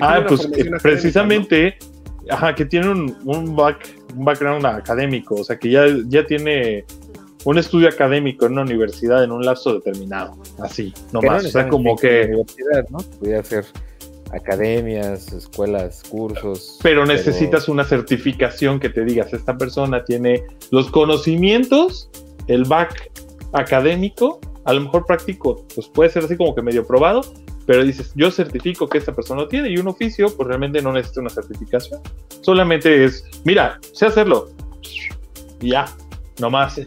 [0.00, 1.78] Ah, pues eh, precisamente,
[2.30, 6.84] ajá, que tiene un, un, back, un background académico, o sea, que ya, ya tiene
[7.48, 11.48] un estudio académico en una universidad en un lapso determinado, así, Que no nomás, o
[11.48, 12.98] sea, como que, Universidad, ¿no?
[12.98, 13.64] Podría ser
[14.32, 16.78] academias, escuelas, cursos.
[16.82, 22.10] pero necesitas una certificación que te digas, esta persona tiene los conocimientos,
[22.48, 23.10] el back
[23.54, 27.22] académico, a lo mejor práctico, pues puede ser así como que medio probado,
[27.64, 30.92] pero dices, yo certifico que esta persona lo tiene y un oficio, pues realmente no
[30.92, 32.02] necesita una certificación.
[32.42, 34.50] Solamente es, mira, sé hacerlo.
[35.62, 35.86] Y ya,
[36.40, 36.78] no más.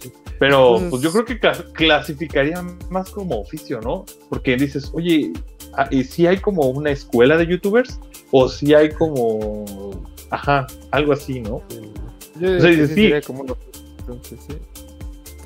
[0.41, 4.05] Pero Entonces- pues yo creo que cla- clasificaría más como oficio, ¿no?
[4.27, 5.31] Porque dices, oye,
[5.77, 7.99] ah, ¿y si hay como una escuela de youtubers?
[8.31, 9.65] ¿O si hay como,
[10.31, 11.61] ajá, algo así, ¿no?
[12.39, 13.01] Yo O sea, dices, sí sí.
[13.03, 14.55] sería como oficio, entonces, sí.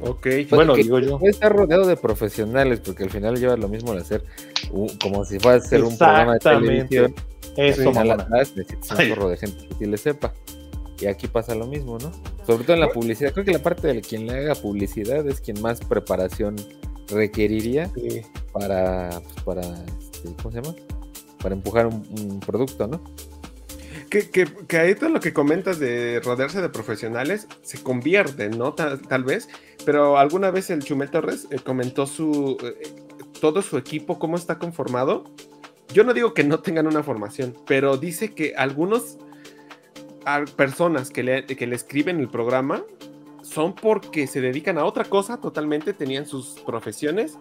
[0.01, 0.27] Ok.
[0.51, 1.19] Bueno, que digo yo.
[1.19, 4.23] Puede estar rodeado de profesionales, porque al final lleva lo mismo al hacer
[4.71, 6.85] un- como si fuera a hacer un programa de Exactamente.
[6.87, 7.15] televisión.
[7.57, 8.23] Eso, final mamona.
[8.23, 10.33] atrás necesitas un de gente que sí le sepa.
[10.99, 12.11] Y aquí pasa lo mismo, ¿no?
[12.45, 13.33] Sobre todo en la publicidad.
[13.33, 16.55] Creo que la parte de quien le haga publicidad es quien más preparación
[17.09, 17.91] requeriría
[18.51, 19.61] para, pues, para
[19.99, 20.75] este, ¿cómo se llama?
[21.41, 23.01] Para empujar un, un producto, ¿no?
[24.09, 28.73] Que, que, que, ahí todo lo que comentas de rodearse de profesionales se convierte, ¿no?
[28.73, 29.49] Tal, tal vez,
[29.83, 32.95] pero alguna vez el Chumel Torres eh, comentó su eh,
[33.41, 35.25] todo su equipo, cómo está conformado.
[35.93, 39.17] Yo no digo que no tengan una formación, pero dice que algunos
[40.55, 42.83] personas que le, que le escriben el programa
[43.41, 47.37] son porque se dedican a otra cosa totalmente, tenían sus profesiones,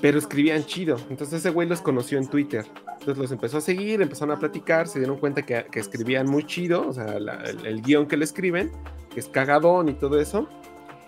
[0.00, 0.96] pero escribían chido.
[1.08, 2.66] Entonces ese güey los conoció en Twitter.
[3.00, 6.44] Entonces los empezó a seguir, empezaron a platicar, se dieron cuenta que, que escribían muy
[6.44, 8.70] chido, o sea, la, el, el, guion que le escriben,
[9.12, 10.48] que es cagadón y todo eso.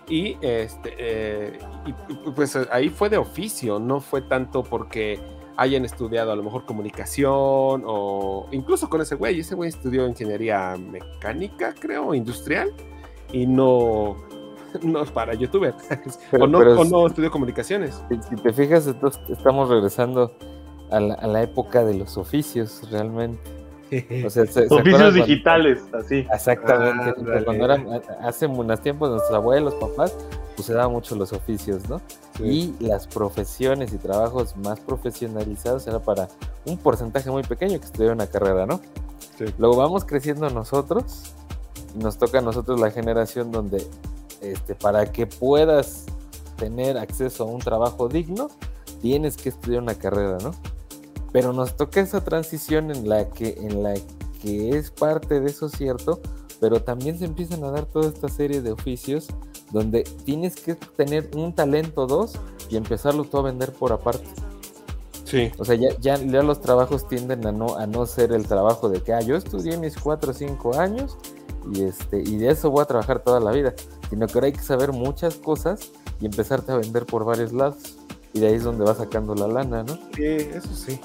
[0.07, 5.19] Y, este, eh, y pues ahí fue de oficio, no fue tanto porque
[5.57, 9.39] hayan estudiado a lo mejor comunicación o incluso con ese güey.
[9.39, 12.73] Ese güey estudió ingeniería mecánica, creo, industrial,
[13.31, 14.15] y no,
[14.81, 15.73] no para youtuber.
[16.31, 18.01] Pero, o, no, o, no, estudió comunicaciones.
[18.09, 20.35] Si, si, te fijas, entonces estamos regresando
[20.91, 23.64] a la, a la época de los oficios realmente.
[24.25, 25.97] O sea, ¿se, oficios ¿se digitales, cuando...
[25.99, 26.27] así.
[26.31, 27.09] Exactamente.
[27.09, 30.15] Ah, cuando eran, hace unos tiempos, nuestros abuelos, papás,
[30.55, 32.01] pues se daban mucho los oficios, ¿no?
[32.37, 32.75] Sí.
[32.79, 36.27] Y las profesiones y trabajos más profesionalizados era para
[36.65, 38.79] un porcentaje muy pequeño que estudió una carrera, ¿no?
[39.37, 39.45] Sí.
[39.57, 41.33] Luego vamos creciendo nosotros,
[41.93, 43.85] y nos toca a nosotros la generación donde
[44.41, 46.05] este, para que puedas
[46.57, 48.49] tener acceso a un trabajo digno,
[49.01, 50.51] tienes que estudiar una carrera, ¿no?
[51.35, 53.93] Pero nos toca esa transición en la que, en la
[54.41, 56.21] que es parte de eso cierto,
[56.61, 59.27] pero también se empiezan a dar toda esta serie de oficios
[59.73, 64.29] donde tienes que tener un talento dos y empezarlo tú a vender por aparte.
[65.25, 65.51] Sí.
[65.57, 68.87] O sea, ya, ya, ya, los trabajos tienden a no, a no ser el trabajo
[68.87, 71.17] de que ah, yo estudié mis 4 o 5 años
[71.73, 73.73] y, este, y de eso voy a trabajar toda la vida,
[74.09, 77.97] sino que ahora hay que saber muchas cosas y empezarte a vender por varios lados.
[78.31, 79.97] Y de ahí es donde va sacando la lana, ¿no?
[80.13, 80.97] Sí, eso sí.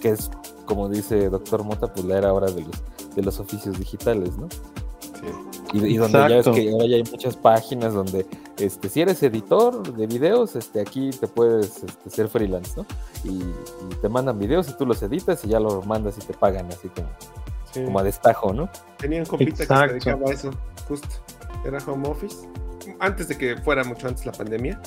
[0.00, 0.30] Que es,
[0.64, 4.48] como dice Doctor Mota, pues la era ahora de los, de los oficios digitales, ¿no?
[5.72, 6.28] Y, y, donde Exacto.
[6.28, 8.24] ya es que ahora ya hay muchas páginas donde
[8.56, 12.86] este, si eres editor de videos, este, aquí te puedes este, ser freelance, ¿no?
[13.24, 16.32] Y, y, te mandan videos y tú los editas y ya los mandas y te
[16.32, 17.08] pagan así como,
[17.72, 17.84] sí.
[17.84, 18.70] como a destajo, ¿no?
[18.96, 19.94] Tenía un compita Exacto.
[19.94, 20.50] que se dedicaba a eso,
[20.88, 21.08] justo.
[21.64, 22.48] Era home office.
[23.00, 24.80] Antes de que fuera mucho antes la pandemia.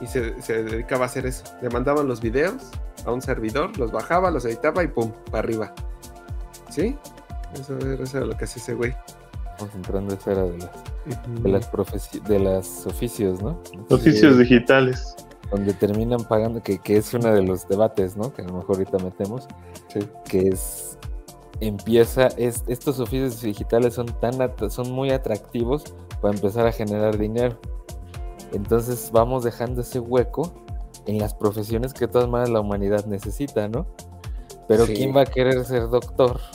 [0.00, 1.44] Y se, se dedicaba a hacer eso.
[1.62, 2.70] Le mandaban los videos
[3.06, 5.74] a un servidor, los bajaba, los editaba y pum, para arriba.
[6.68, 6.96] ¿Sí?
[7.54, 8.94] Eso, eso era lo que hacía ese güey
[9.56, 11.42] estamos entrando a esa era de las, uh -huh.
[11.42, 13.58] de las, profesi de las oficios, ¿no?
[13.90, 15.16] Oficios sí, digitales.
[15.50, 18.34] Donde terminan pagando, que, que, es uno de los debates, ¿no?
[18.34, 19.46] Que a lo mejor ahorita metemos,
[19.88, 20.00] sí.
[20.28, 20.98] que es,
[21.60, 24.34] empieza, es, estos oficios digitales son, tan,
[24.70, 27.58] son muy atractivos para empezar a generar dinero.
[28.52, 30.65] Entonces vamos dejando ese hueco
[31.06, 33.86] en las profesiones que de todas maneras la humanidad necesita, ¿no?
[34.68, 34.94] Pero sí.
[34.94, 36.40] ¿quién va a querer ser doctor?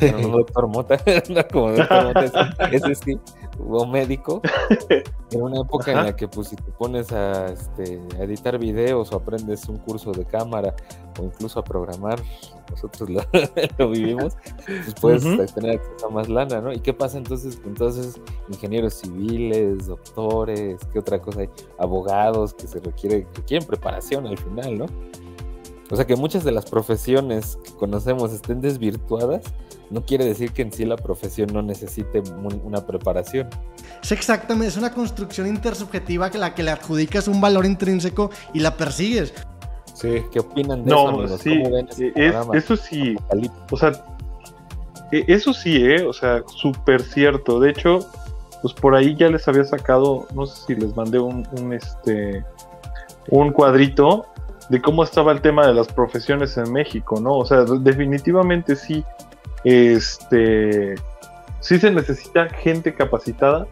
[0.00, 0.96] No, doctor Mota,
[1.28, 3.18] no como doctor Mota, ese sí,
[3.58, 4.40] o médico,
[5.30, 6.00] en una época Ajá.
[6.00, 9.78] en la que pues si te pones a, este, a, editar videos o aprendes un
[9.78, 10.74] curso de cámara
[11.18, 12.20] o incluso a programar,
[12.70, 13.22] nosotros lo,
[13.78, 14.36] lo vivimos,
[14.66, 15.54] pues puedes uh -huh.
[15.54, 16.72] tener acceso a más lana, ¿no?
[16.72, 17.60] ¿Y qué pasa entonces?
[17.64, 21.50] Entonces, ingenieros civiles, doctores, ¿qué otra cosa hay?
[21.78, 24.86] Abogados que se requiere, requieren preparación al final, ¿no?
[25.90, 29.42] O sea que muchas de las profesiones que conocemos estén desvirtuadas,
[29.90, 32.22] no quiere decir que en sí la profesión no necesite
[32.64, 33.48] una preparación.
[34.02, 38.60] Es exactamente, es una construcción intersubjetiva que la que le adjudicas un valor intrínseco y
[38.60, 39.34] la persigues.
[39.92, 40.22] Sí.
[40.32, 41.40] ¿Qué opinan de no, eso, amigos?
[41.40, 43.16] Sí, ¿Cómo ven ese es, eso sí,
[43.70, 43.92] o sea,
[45.12, 46.04] e, eso sí, ¿eh?
[46.04, 47.60] O sea, súper cierto.
[47.60, 48.00] De hecho,
[48.62, 52.44] pues por ahí ya les había sacado, no sé si les mandé un, un este,
[53.28, 54.26] un cuadrito
[54.68, 57.38] de cómo estaba el tema de las profesiones en México, ¿no?
[57.38, 59.04] O sea, definitivamente sí,
[59.64, 60.94] este,
[61.60, 63.66] sí se necesita gente capacitada,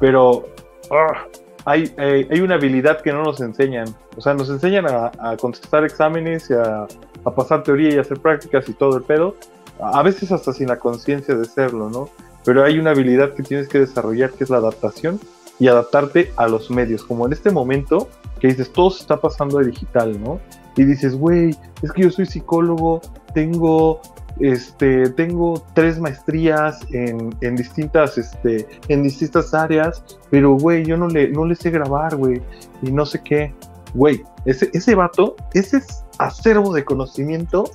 [0.00, 0.48] pero
[0.90, 3.94] uh, hay, hay, hay, una habilidad que no nos enseñan.
[4.16, 6.86] O sea, nos enseñan a, a contestar exámenes y a,
[7.24, 9.36] a, pasar teoría y hacer prácticas y todo el pedo,
[9.80, 12.08] a veces hasta sin la conciencia de serlo, ¿no?
[12.44, 15.20] Pero hay una habilidad que tienes que desarrollar que es la adaptación
[15.58, 18.08] y adaptarte a los medios, como en este momento
[18.40, 20.40] que dices, todo se está pasando de digital, ¿no?
[20.76, 23.00] Y dices, güey, es que yo soy psicólogo,
[23.34, 24.00] tengo,
[24.38, 31.08] este, tengo tres maestrías en, en distintas, este, en distintas áreas, pero, güey, yo no
[31.08, 32.40] le, no le sé grabar, güey,
[32.82, 33.52] y no sé qué.
[33.94, 35.82] Güey, ese, ese vato, ese
[36.18, 37.70] acervo de conocimiento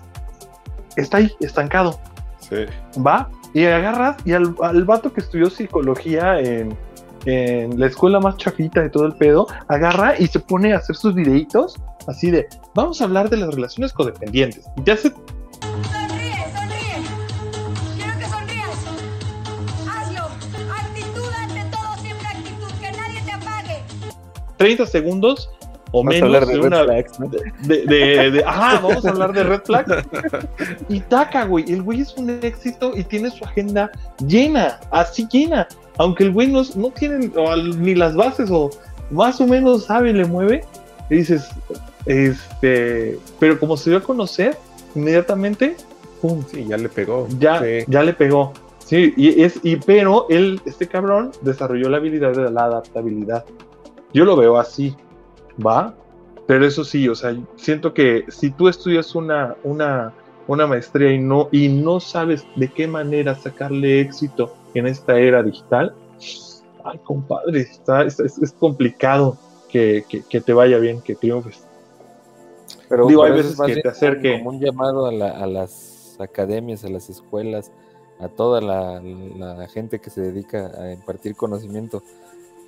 [0.95, 1.99] está ahí, estancado.
[2.39, 2.65] Sí.
[3.05, 3.29] ¿Va?
[3.53, 6.75] y agarras y al, al vato que estudió psicología en,
[7.26, 10.95] en la escuela más chafita de todo el pedo, agarra y se pone a hacer
[10.95, 11.76] sus videitos
[12.07, 14.65] así de, vamos a hablar de las relaciones codependientes.
[14.78, 17.03] Y te hace Sonríe, sonríe.
[17.95, 18.69] Quiero que sonrías.
[19.89, 20.26] Hazlo.
[20.74, 22.71] Actitud ante todo, siempre actitud.
[22.82, 23.84] Que nadie te apague.
[24.57, 25.49] 30 segundos
[25.95, 26.83] o Vamos a menos hablar de de red una...
[26.83, 27.27] flags, ¿no?
[27.27, 29.85] De, de- de- ajá, vamos a hablar de Red Flag.
[30.89, 31.71] Y taca, güey.
[31.71, 33.91] El güey es un éxito y tiene su agenda
[34.27, 35.67] llena, así llena.
[35.97, 38.71] Aunque el güey no, no tiene o ni las bases o
[39.11, 40.65] más o menos sabe, le mueve.
[41.11, 41.47] Y dices,
[42.07, 44.57] este, pero como se dio a conocer,
[44.95, 45.75] inmediatamente,
[46.21, 47.27] pum, Sí, ya le pegó.
[47.39, 47.85] ya, Sí.
[47.87, 48.53] ya le pegó.
[48.79, 53.45] Sí, y es, y pero él, este cabrón, desarrolló la habilidad de la adaptabilidad.
[54.13, 54.95] Yo lo veo así,
[55.66, 55.95] ¿va?
[56.47, 60.14] Pero eso sí, o sea, siento que si tú estudias una, una,
[60.47, 65.41] una maestría y no, y no sabes de qué manera sacarle éxito en esta era
[65.41, 65.93] digital,
[66.84, 69.38] ay, compadre, está, es, es- es complicado
[69.70, 71.66] que, que- que te vaya bien, que triunfes.
[72.89, 74.38] Pero, Digo, hay veces que te acerque.
[74.38, 77.72] Como un llamado a, la- a las academias, a las escuelas,
[78.20, 82.04] a toda la, la gente que se dedica a impartir conocimiento,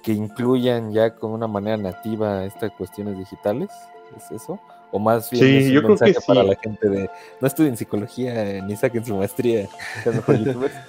[0.06, 3.72] que incluyan ya con una manera nativa estas cuestiones digitales.
[4.16, 4.60] ¿Es eso?
[4.91, 6.47] O más bien Sí, es un yo creo que mensaje para sí.
[6.47, 7.10] la gente de
[7.41, 9.68] no estudien psicología eh, ni saquen su maestría.
[10.03, 10.76] sean mejor youtubers".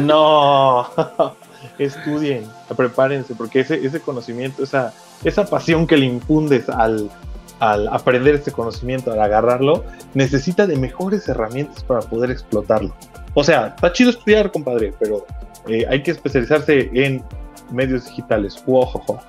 [0.00, 0.86] No,
[1.80, 2.44] estudien,
[2.76, 4.94] prepárense, porque ese, ese conocimiento, esa,
[5.24, 7.10] esa pasión que le infundes al,
[7.58, 9.84] al aprender este conocimiento, al agarrarlo,
[10.14, 12.94] necesita de mejores herramientas para poder explotarlo.
[13.34, 15.26] O sea, está chido estudiar, compadre, pero
[15.66, 17.24] eh, hay que especializarse en
[17.70, 18.62] medios digitales.
[18.66, 19.20] Uojojo.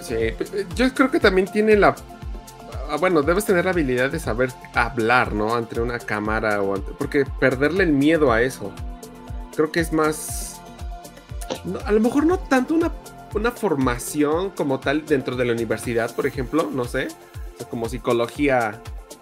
[0.00, 0.14] Sí,
[0.74, 1.94] yo creo que también tiene la.
[2.90, 5.54] ah, Bueno, debes tener la habilidad de saber hablar, ¿no?
[5.54, 8.72] Ante una cámara o ante- Porque perderle el miedo a eso.
[9.54, 10.60] Creo que es más.
[11.64, 12.90] no, a lo mejor no tanto una,
[13.34, 17.08] una formación como tal dentro de la universidad, por ejemplo, no sé.
[17.70, 18.80] como psicología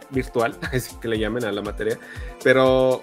[0.08, 1.98] virtual, así que le llamen a la materia.
[2.42, 3.02] Pero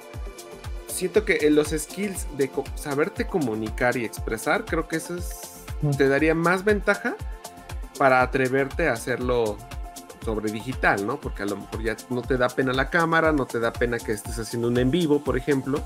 [0.98, 5.64] siento que en los skills de co- saberte comunicar y expresar, creo que eso es,
[5.98, 7.16] te daría más ventaja
[7.98, 9.58] para atreverte a hacerlo
[10.26, 11.20] sobre digital, ¿no?
[11.22, 13.98] Porque a lo mejor ya no te da pena la cámara, no te da pena
[13.98, 15.82] que estés haciendo un en vivo, por ejemplo,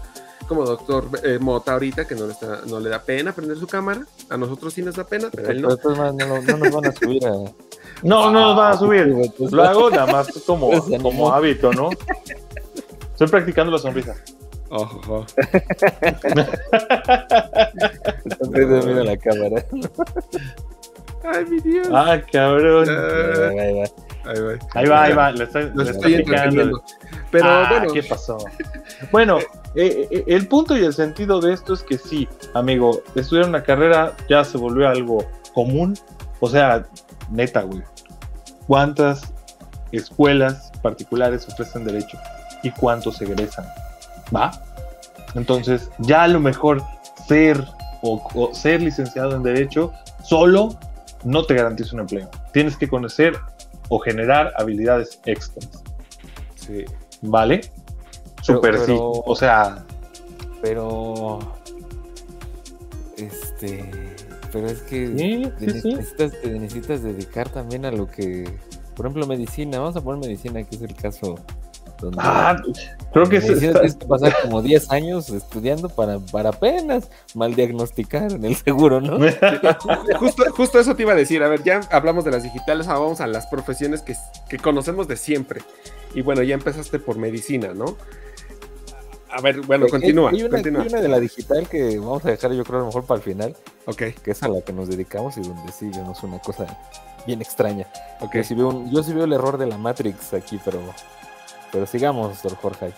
[0.48, 3.68] como doctor eh, Mota ahorita, que no le, está- no le da pena prender su
[3.68, 5.96] cámara, a nosotros sí nos da pena, pero a él Pero no.
[5.96, 7.30] maneras no, no nos van a subir a.
[8.02, 9.14] No, no nos van a subir.
[9.52, 11.90] Lo hago nada más como, Pues, como hábito, ¿no?
[13.12, 14.16] Estoy practicando la sonrisa.
[14.72, 15.26] Ojo,
[18.50, 19.66] mira la cámara.
[21.24, 21.88] Ay, mi Dios.
[21.92, 22.88] Ah, cabrón.
[22.90, 23.84] Ah, Ahí va.
[24.24, 24.54] ahí va.
[24.74, 25.32] Ahí va, ahí va.
[25.32, 26.82] Le estoy, entreteniendo.
[27.32, 28.38] Pero Ah, bueno, ¿qué pasó?
[29.12, 29.40] Bueno,
[29.76, 33.64] eh, eh, el punto y el sentido de esto es que sí, amigo, estudiar una
[33.64, 35.98] carrera ya se volvió algo común.
[36.40, 36.86] O sea,
[37.30, 37.82] neta, güey.
[38.68, 39.34] ¿Cuántas
[39.92, 42.18] escuelas particulares ofrecen derecho?
[42.64, 43.66] ¿Y cuántos egresan?
[44.36, 44.52] ¿Va?
[45.36, 46.84] Entonces, ya a lo mejor
[47.28, 47.64] ser
[48.02, 50.78] o, o ser licenciado en derecho solo
[51.24, 52.30] no te garantiza un empleo.
[52.52, 53.38] Tienes que conocer
[53.90, 55.84] o generar habilidades extras.
[56.56, 56.86] sí.
[57.24, 57.62] ¿Vale?
[58.42, 58.96] Super sí.
[58.98, 59.86] O sea,
[60.62, 61.38] Pero.
[63.18, 63.90] Este.
[64.52, 65.94] Pero es que Sí, te, sí, sí.
[65.94, 68.52] Necesitas, te necesitas dedicar también a lo que.
[68.96, 69.80] Por ejemplo, medicina.
[69.80, 71.36] Vamos a poner medicina, que es el caso.
[72.18, 72.56] Ah,
[73.14, 77.54] creo que se está- tienes que pasar como 10 años estudiando para, para apenas mal
[77.56, 79.18] diagnosticar en el seguro, ¿no?
[80.20, 81.44] Justo, justo eso te iba a decir.
[81.44, 84.16] A ver, ya hablamos de las digitales, ahora vamos a las profesiones que,
[84.50, 85.62] que conocemos de siempre.
[86.14, 87.96] Y bueno, ya empezaste por medicina, ¿no?
[89.34, 90.30] A ver, bueno, Hay- continúa.
[90.32, 90.82] Hay una, continúa.
[90.82, 93.18] hay una de la digital que vamos a dejar, yo creo, a lo mejor para
[93.20, 96.38] el final, Ok, que es a la que nos dedicamos y donde sí vemos una
[96.40, 96.66] cosa
[97.26, 97.88] bien extraña.
[98.20, 98.34] ok.
[98.36, 100.80] Yo sí veo, un- yo sí veo el error de la Matrix aquí, pero,
[101.72, 102.94] pero sigamos, doctor Jorge.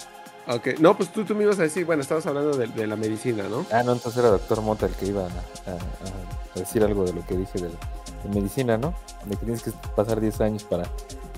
[0.48, 2.96] Ok, no, pues tú, tú me ibas a decir, bueno, estabas hablando de, de la
[2.98, 3.66] medicina, ¿no?
[3.72, 7.14] Ah, no, entonces era doctor Mota el que iba a, a- a decir algo de
[7.14, 8.94] lo que dije de, de medicina, ¿no?
[9.26, 10.84] De que tienes que pasar 10 años para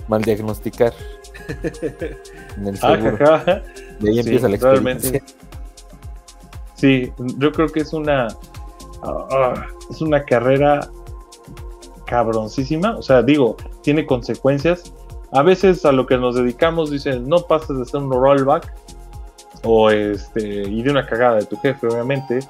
[0.08, 0.92] mal diagnosticar
[2.56, 3.38] en el Ah, seguro.
[4.00, 5.08] De ahí Sí, empieza la realmente.
[5.08, 5.46] experiencia.
[6.74, 8.28] Sí, yo creo que es una
[9.02, 10.80] ah, es una carrera
[12.06, 12.96] cabroncísima.
[12.96, 14.92] O sea, digo, tiene consecuencias.
[15.36, 18.72] A veces a lo que nos dedicamos dicen no pases de ser un rollback
[19.64, 22.40] o este y de una cagada de tu jefe, obviamente.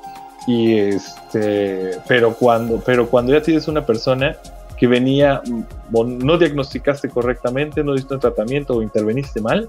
[0.46, 4.36] Y este, pero cuando, pero cuando ya tienes una persona
[4.78, 9.68] que venía mm, no diagnosticaste correctamente, no diste un tratamiento o interveniste mal,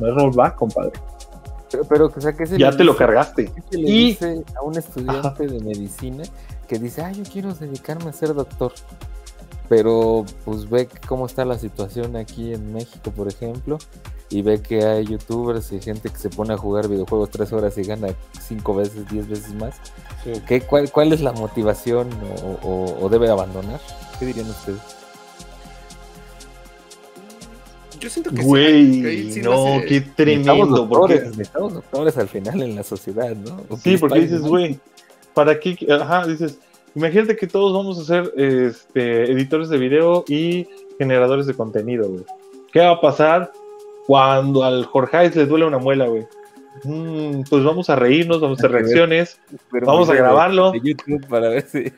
[0.00, 0.92] no es rollback, compadre.
[1.70, 3.44] Pero, pero, o sea, ¿qué se ya te lo dice- cargaste.
[3.52, 6.22] ¿qué se le Y dice a un estudiante de medicina
[6.68, 8.72] que dice, ah, yo quiero dedicarme a ser doctor?
[9.68, 13.78] Pero pues ve cómo está la situación aquí en México, por ejemplo,
[14.30, 17.76] y ve que hay youtubers y gente que se pone a jugar videojuegos tres horas
[17.78, 18.08] y gana
[18.40, 19.74] cinco veces, diez veces más.
[20.46, 22.08] ¿Qué, cuál, cuál es la motivación
[22.62, 23.80] o, o- o debe abandonar?
[24.18, 24.80] ¿Qué dirían ustedes?
[27.98, 30.66] Yo siento que sí, Güey, que ahí sí no, hace- qué tremendo.
[30.66, 33.56] doctores, Porque, necesitamos doctores al final en la sociedad, ¿no?
[33.70, 34.78] ¿O qué sí, porque dices, güey,
[35.32, 35.76] ¿para qué?
[35.90, 36.58] Ajá, dices,
[36.96, 40.66] imagínate que todos vamos a ser este, editores de video y
[40.98, 42.24] generadores de contenido, güey.
[42.72, 43.52] ¿Qué va a pasar
[44.06, 46.26] cuando al Jorge le duele una muela, güey?
[46.84, 49.40] Mm, pues vamos a reírnos, vamos a hacer reacciones,
[49.70, 50.72] Pero vamos a grabarlo.
[50.72, 51.92] De YouTube para ver si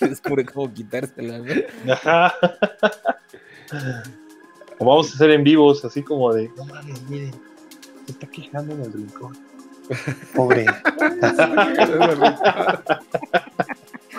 [0.06, 1.42] descubre cómo quitársela.
[1.90, 2.34] Ajá.
[4.78, 7.32] O vamos a hacer en vivos, así como de, no mames, miren,
[8.04, 9.34] se está quejando en el rincón.
[10.34, 10.66] Pobre.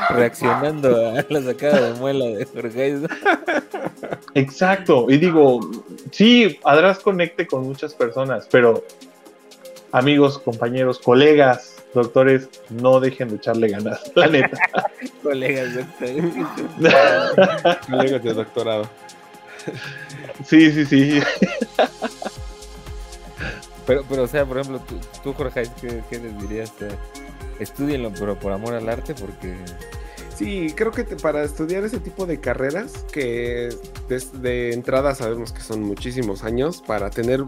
[0.09, 2.99] Reaccionando a la sacada de muela de Jorge.
[4.33, 5.07] Exacto.
[5.09, 5.59] Y digo,
[6.11, 8.83] sí, Adras conecte con muchas personas, pero
[9.91, 14.57] amigos, compañeros, colegas, doctores, no dejen de echarle ganas, la neta.
[15.23, 16.25] Colegas doctores.
[17.89, 18.89] Colegas de doctorado.
[20.45, 21.19] Sí, sí, sí.
[23.85, 26.71] Pero, pero, o sea, por ejemplo, tú, tú Jorge, ¿qué, qué les dirías?
[26.81, 26.89] Eh,
[27.59, 29.55] Estudienlo, pero por amor al arte, porque
[30.35, 33.69] Sí, creo que te- para estudiar ese tipo de carreras, que
[34.07, 37.43] des- de, entrada sabemos que son muchísimos años para tener,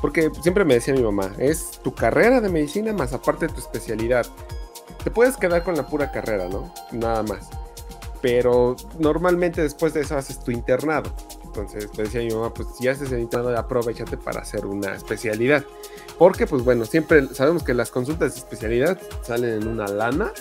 [0.00, 4.26] porque siempre me decía mi mamá, es tu carrera de medicina más aparte tu especialidad.
[5.04, 6.74] Te puedes quedar con la pura carrera, ¿no?
[6.90, 7.48] Nada más.
[8.20, 11.14] Pero normalmente después de eso haces tu internado.
[11.44, 15.64] Entonces me decía mi mamá, pues si haces el internado, aprovechate para hacer una especialidad.
[16.18, 20.32] Porque, pues bueno, siempre sabemos que las consultas de especialidad salen en una lana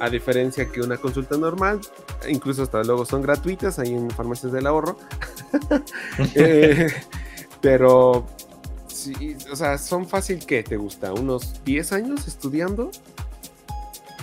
[0.00, 1.80] a diferencia que una consulta normal,
[2.28, 4.98] incluso hasta luego son gratuitas ahí en farmacias del ahorro.
[6.34, 6.88] Eh,
[7.60, 8.26] pero,
[8.86, 12.90] sí, o sea, son fácil que te gusta, unos 10 años estudiando,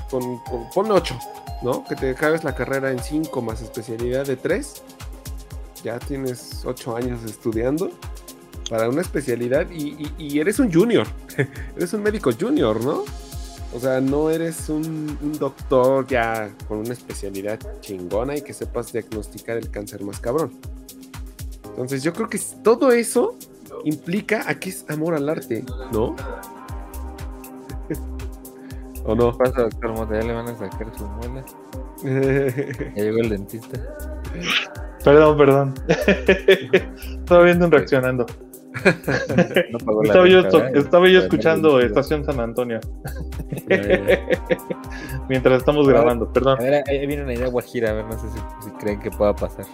[0.09, 1.17] con, con- pon 8,
[1.63, 1.83] ¿no?
[1.85, 4.83] Que te acabes la carrera en 5 más especialidad de 3.
[5.83, 7.89] Ya tienes 8 años estudiando
[8.69, 11.05] para una especialidad y, y- y eres un junior,
[11.75, 13.03] eres un médico junior, ¿no?
[13.73, 18.93] O sea, no eres un, un doctor ya con una especialidad chingona y que sepas
[18.93, 20.51] diagnosticar el cáncer más cabrón.
[21.65, 23.35] Entonces yo creo que todo eso
[23.83, 26.15] implica a que es amor al arte, ¿no?
[29.05, 29.31] ¿O no?
[29.33, 30.19] ¿Qué pasa, doctor Mota?
[30.19, 31.45] ¿Ya le van a sacar sus muelas?
[32.03, 33.79] Ya llegó el dentista.
[35.03, 35.73] Perdón, perdón.
[35.87, 38.25] Estaba viendo un reaccionando.
[39.71, 42.79] No estaba, yo, estaba yo escuchando Estación San Antonio.
[45.29, 46.59] Mientras estamos grabando, perdón.
[46.59, 49.11] A ver, ahí viene una idea guajira, a ver, no sé si, si creen que
[49.11, 49.65] pueda pasar.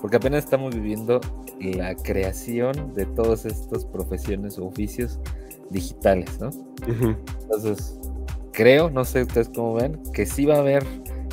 [0.00, 1.20] Porque apenas estamos viviendo
[1.60, 5.18] la creación de todas estas profesiones o oficios
[5.70, 6.50] digitales, ¿no?
[7.42, 7.98] Entonces,
[8.52, 10.84] creo, no sé ustedes cómo ven, que sí va a haber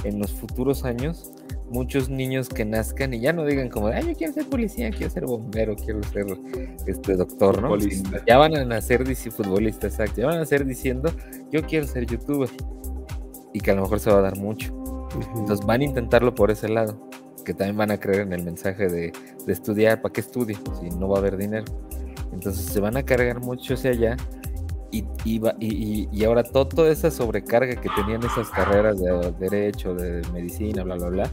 [0.04, 1.32] en los futuros años
[1.76, 5.10] muchos niños que nazcan y ya no digan como, ay, yo quiero ser policía, quiero
[5.12, 6.26] ser bombero, quiero ser
[6.88, 7.68] este doctor, ¿no?
[7.70, 8.24] Futbolista.
[8.26, 11.12] Ya van a nacer dici- futbolistas, exacto, ya van a nacer diciendo,
[11.52, 12.50] yo quiero ser youtuber.
[13.54, 14.74] Y que a lo mejor se va a dar mucho.
[15.38, 17.10] Entonces van a intentarlo por ese lado,
[17.46, 19.14] que también van a creer en el mensaje de,
[19.46, 20.58] de estudiar, ¿para qué estudio?
[20.82, 21.66] Si no va a haber dinero.
[22.34, 24.18] Entonces se van a cargar mucho hacia allá
[24.92, 29.94] y, y, y- y- ahora to- toda esa sobrecarga que tenían esas carreras de derecho,
[29.94, 31.32] de medicina, bla, bla, bla,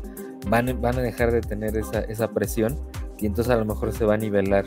[0.49, 2.79] van, van a dejar de tener esa, esa presión
[3.19, 4.65] y entonces a lo mejor se va a nivelar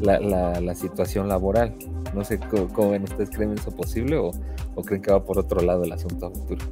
[0.00, 1.74] la, la- la situación laboral.
[2.14, 4.30] No sé cómo, cómo ven ustedes, ¿creen eso posible o,
[4.74, 6.64] o creen que va por otro lado el asunto a futuro?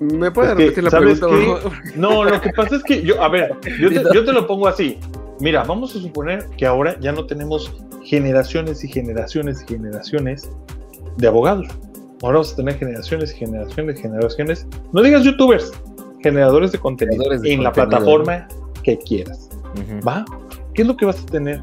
[0.00, 1.70] ¿Me puede Es que, repetir la ¿sabes pregunta?
[1.92, 1.98] qué?
[1.98, 4.68] No, lo que pasa es que yo, a ver, yo te, yo te lo pongo
[4.68, 4.98] así.
[5.40, 7.72] Mira, vamos a suponer que ahora ya no tenemos
[8.04, 10.50] generaciones y generaciones y generaciones
[11.16, 11.68] de abogados.
[12.22, 15.72] Ahora vamos a tener generaciones y generaciones y generaciones, no digas youtubers,
[16.22, 18.48] generadores de contenido Generadores de en la contenido, plataforma
[18.82, 19.50] que quieras.
[20.06, 20.24] ¿Va?
[20.74, 21.60] ¿Qué es lo que vas a tener?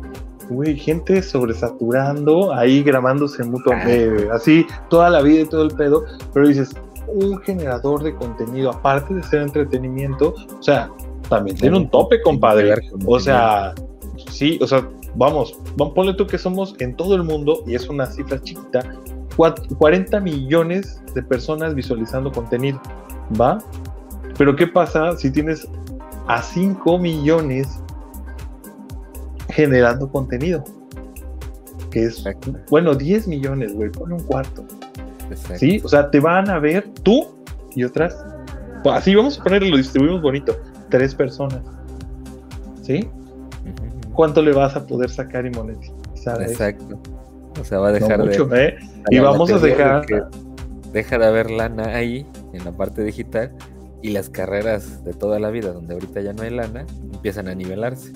[0.50, 6.48] Güey, gente sobresaturando, ahí grabándose mutuamente, así toda la vida y todo el pedo, pero
[6.48, 6.76] dices,
[7.08, 10.92] un generador de contenido, aparte de ser entretenimiento, o sea,
[11.30, 12.76] también tiene un tope, compadre.
[13.06, 13.74] O sea,
[14.30, 15.58] sí, o sea, vamos,
[15.96, 18.82] ponle tú que somos en todo el mundo, y es una cifra chiquita,
[19.36, 22.82] 40 millones de personas visualizando contenido,
[23.40, 23.60] ¿va?
[24.38, 25.68] Pero ¿qué pasa si tienes
[26.28, 27.84] a 5 millones
[29.54, 30.64] generando contenido.
[31.92, 32.24] Que es,
[32.70, 34.66] bueno, 10 millones, güey, pone un cuarto.
[35.30, 35.58] Exacto.
[35.60, 35.82] ¿Sí?
[35.84, 37.28] O sea, te van a ver tú
[37.76, 38.26] y otras.
[38.86, 40.56] Así vamos a ponerlo, lo distribuimos bonito.
[40.90, 41.62] Tres personas.
[42.82, 43.08] ¿Sí?
[44.14, 46.42] ¿Cuánto le vas a poder sacar y monetizar?
[46.42, 46.76] eso?
[47.60, 48.66] O sea, va a dejar No mucho, de.
[48.66, 48.78] ¿eh?
[49.10, 50.24] Y vamos a dejar- de
[50.92, 53.52] Deja de haber lana ahí, en la parte digital,
[54.04, 57.56] y las carreras de toda la vida, donde ahorita ya no hay lana, empiezan a
[57.56, 58.14] nivelarse.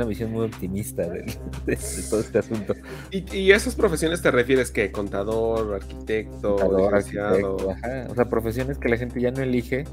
[0.00, 1.20] Una visión muy optimista de,
[1.66, 2.74] de- de todo este asunto.
[3.10, 8.06] ¿Y, y a esas profesiones te refieres que contador, arquitecto, Contador, arquitecto, ajá.
[8.08, 9.84] O sea, profesiones que la gente ya no elige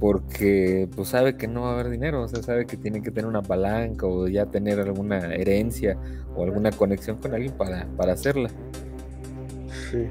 [0.00, 3.10] porque pues sabe que no va a haber dinero, o sea, sabe que tiene que
[3.10, 5.96] tener una palanca o ya tener alguna herencia
[6.34, 8.48] o alguna conexión con alguien para, para hacerla.
[9.90, 10.06] Sí.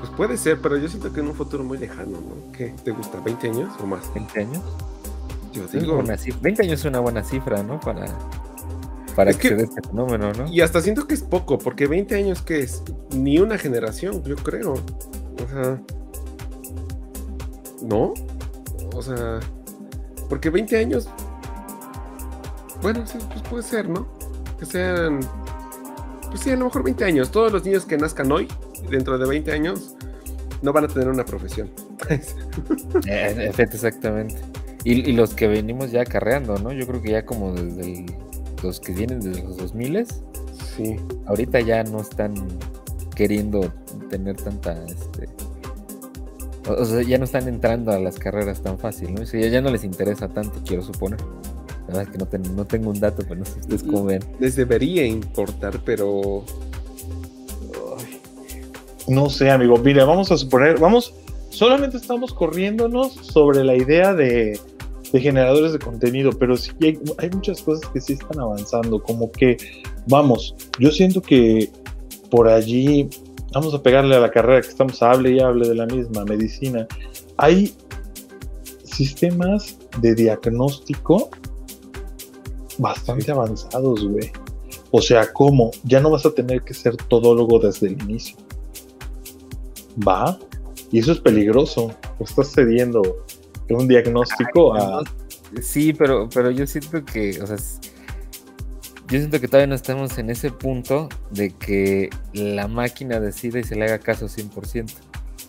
[0.00, 2.52] Pues puede ser, pero yo siento que en un futuro muy lejano, ¿no?
[2.52, 3.18] ¿Qué te gusta?
[3.22, 4.10] ¿20 años o más?
[4.12, 4.62] ¿20 años?
[5.54, 5.94] Yo Es digo.
[5.96, 6.40] buena cifra.
[6.42, 7.78] 20 años es una buena cifra, ¿no?
[7.80, 8.06] Para,
[9.14, 10.46] para Es que, que- se dé este fenómeno, ¿no?
[10.52, 12.82] Y hasta siento que es poco, porque 20 años que es
[13.14, 14.72] ni una generación, yo creo.
[14.74, 15.80] O sea.
[17.82, 18.14] ¿No?
[18.94, 19.40] O sea.
[20.28, 21.08] Porque 20 años.
[22.82, 24.06] Bueno, sí, pues puede ser, ¿no?
[24.58, 25.20] Que sean.
[26.30, 27.30] Pues sí, a lo mejor 20 años.
[27.30, 28.48] Todos los niños que nazcan hoy,
[28.90, 29.94] dentro de 20 años,
[30.62, 31.70] no van a tener una profesión.
[33.06, 34.36] Eh, exactamente.
[34.84, 36.72] Y, y los que venimos ya acarreando, ¿no?
[36.72, 38.06] Yo creo que ya como desde el-
[38.62, 40.06] los que vienen desde los 2000
[40.76, 40.96] sí.
[41.26, 42.34] ahorita ya no están
[43.14, 43.72] queriendo
[44.10, 45.28] tener tanta, este,
[46.68, 49.22] o, o sea, ya no están entrando a las carreras tan fácil, ¿no?
[49.22, 51.20] O sea, ya, ya no les interesa tanto, quiero suponer.
[51.20, 54.04] La verdad es que no, ten- no tengo un dato, pero no sé ustedes cómo
[54.04, 54.24] ven.
[54.38, 56.44] Les debería importar, pero.
[59.06, 59.76] No sé, amigo.
[59.78, 61.12] Mira, vamos a suponer, vamos,
[61.50, 64.58] solamente estamos corriéndonos sobre la idea de,
[65.14, 69.30] de generadores de contenido, pero sí hay, hay muchas cosas que sí están avanzando, como
[69.30, 69.56] que,
[70.08, 71.70] vamos, yo siento que
[72.32, 73.08] por allí,
[73.52, 76.88] vamos a pegarle a la carrera que estamos, hable y hable de la misma, medicina.
[77.36, 77.76] Hay
[78.82, 81.30] sistemas de diagnóstico
[82.78, 84.32] bastante avanzados, güey.
[84.90, 85.70] O sea, ¿cómo?
[85.84, 88.36] Ya no vas a tener que ser todólogo desde el inicio.
[89.96, 90.36] Va.
[90.90, 91.92] Y eso es peligroso.
[92.18, 93.23] Estás cediendo
[93.70, 95.02] un diagnóstico a.
[95.62, 100.30] Sí, pero, pero yo siento que, o sea, yo siento que todavía no estamos en
[100.30, 104.92] ese punto de que la máquina decida y se le haga caso 100%,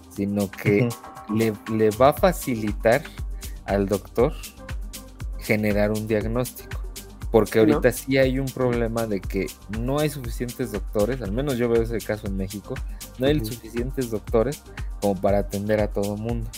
[0.10, 0.90] sino que
[1.34, 3.02] le, le va a facilitar
[3.66, 4.34] al doctor
[5.40, 6.82] generar un diagnóstico.
[7.32, 9.48] Porque ahorita sí hay un problema de que
[9.80, 12.76] no hay suficientes doctores, al menos yo veo ese caso en México,
[13.20, 14.64] no hay suficientes doctores
[15.02, 16.50] como para atender a todo mundo.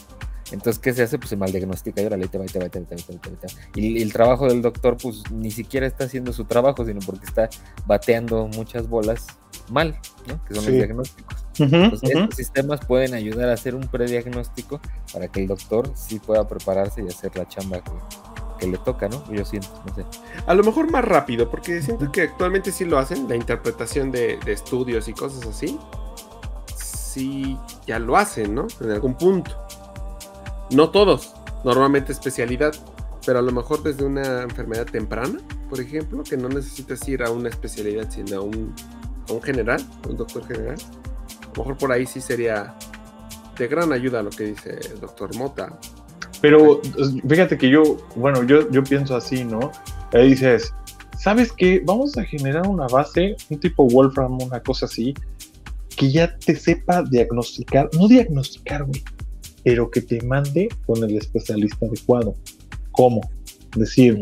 [0.51, 1.17] Entonces, ¿qué se hace?
[1.17, 3.53] Pues se maldiagnostica y ahí te va, te va, te va, te va.
[3.75, 7.49] Y, el trabajo del doctor, pues ni siquiera está haciendo su trabajo, sino porque está
[7.85, 9.27] bateando muchas bolas
[9.69, 10.43] mal, ¿no?
[10.45, 10.69] Que son Sí.
[10.69, 11.45] los diagnósticos.
[11.59, 14.79] Entonces, estos sistemas pueden ayudar a hacer un prediagnóstico
[15.11, 17.91] para que el doctor sí pueda prepararse y hacer la chamba que,
[18.59, 19.23] que le toca, ¿no?
[19.31, 20.05] Yo siento, no sé.
[20.45, 24.37] A lo mejor más rápido, porque siento que actualmente sí lo hacen, la interpretación de,
[24.45, 25.77] de estudios y cosas así.
[26.75, 28.67] Sí, ya lo hacen, ¿no?
[28.79, 29.51] En algún punto.
[30.72, 32.74] No todos, normalmente especialidad,
[33.26, 35.39] pero a lo mejor desde una enfermedad temprana,
[35.70, 38.74] por ejemplo, que no necesitas ir a una especialidad, sino a un,
[39.30, 40.78] a un general, un doctor general.
[41.41, 42.76] A lo mejor por ahí sí sería
[43.57, 45.78] de gran ayuda lo que dice el doctor Mota.
[46.41, 49.72] Pero pues, fíjate que yo, bueno, yo, yo pienso así, ¿no?
[50.13, 50.74] Ahí dices,
[51.18, 51.82] ¿sabes qué?
[51.84, 55.13] Vamos a generar una base, un tipo Wolfram, una cosa así,
[55.95, 59.03] que ya te sepa diagnosticar, no diagnosticar, güey,
[59.68, 62.35] pero que te mande con el especialista adecuado.
[62.91, 63.19] ¿Cómo?
[63.76, 64.18] Decir,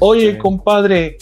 [0.00, 1.18] oye, Este, compadre,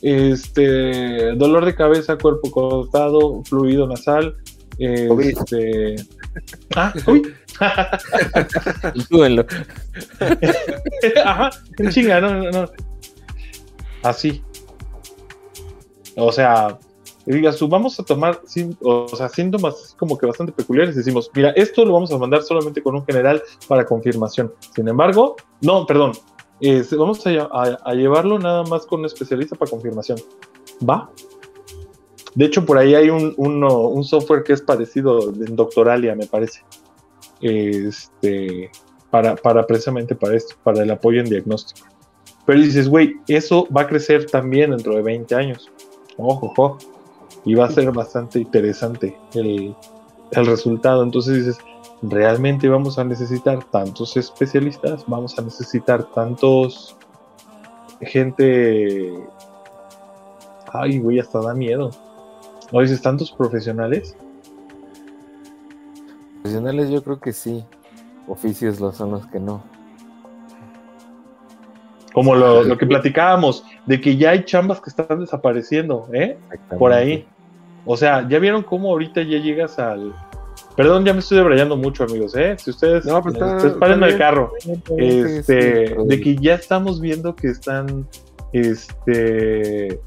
[0.00, 4.36] este, dolor de cabeza, cuerpo cortado, fluido nasal,
[4.78, 5.96] este,
[6.76, 7.34] ah, uy,
[8.94, 9.44] Intúbenlo.
[11.24, 11.50] Ajá,
[11.88, 12.70] chinga, no, no, no.
[14.04, 14.40] Así.
[16.14, 16.78] O sea,
[17.30, 18.40] y digas tú, vamos a tomar
[18.82, 20.96] o sea, síntomas como que bastante peculiares.
[20.96, 24.52] Decimos, mira, esto lo vamos a mandar solamente con un general para confirmación.
[24.74, 26.10] Sin embargo, no, perdón,
[26.60, 27.30] eh, vamos a,
[27.84, 30.18] a- llevarlo nada más con un especialista para confirmación.
[30.88, 31.08] ¿Va?
[32.34, 36.62] De hecho, por ahí hay un, un software que es parecido en Doctoralia, me parece.
[37.40, 38.72] Este,
[39.10, 41.86] para, para precisamente para esto, para el apoyo en diagnóstico.
[42.44, 45.70] Pero dices, güey, eso va a crecer también dentro de 20 años.
[46.16, 46.78] Ojo, ojo.
[47.44, 49.74] Y va a ser bastante interesante el,
[50.32, 51.02] el resultado.
[51.02, 51.58] Entonces dices,
[52.02, 56.96] realmente vamos a necesitar tantos especialistas, vamos a necesitar tantos
[58.00, 59.12] gente.
[60.72, 61.90] Ay, güey, hasta da miedo.
[62.72, 64.16] ¿No dices tantos profesionales?
[66.42, 67.64] Profesionales yo creo que sí.
[68.28, 69.62] Oficios los son los que no.
[72.12, 76.36] Como lo, lo que platicábamos, de que ya hay chambas que están desapareciendo, ¿eh?
[76.78, 77.26] Por ahí.
[77.86, 80.12] O sea, ya vieron cómo ahorita ya llegas al.
[80.76, 82.56] Perdón, ya me estoy debrayando mucho, amigos, ¿eh?
[82.58, 84.52] Si ustedes, No, pues está- ustedes paren el carro.
[84.96, 88.06] Este, de que ya estamos viendo que están
[88.52, 90.00] este,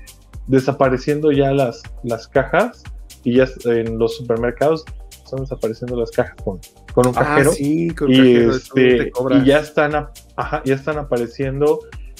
[0.47, 2.83] desapareciendo ya las, las cajas
[3.23, 4.83] y ya en los supermercados
[5.23, 6.59] están desapareciendo las cajas con,
[6.93, 9.11] con un Ah, cajero sí, con y, cajero, este,
[9.41, 11.79] y ya están a- ajá, ya están apareciendo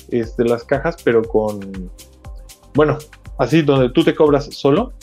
[0.10, 1.92] este, las cajas pero con
[2.74, 2.98] bueno
[3.38, 4.94] así donde tú te cobras solo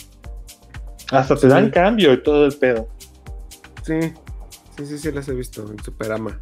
[1.11, 1.47] hasta te Sí.
[1.49, 2.89] dan cambio y todo el pedo
[3.83, 3.99] Sí,
[4.77, 6.39] sí, sí, sí, las he visto en Superama.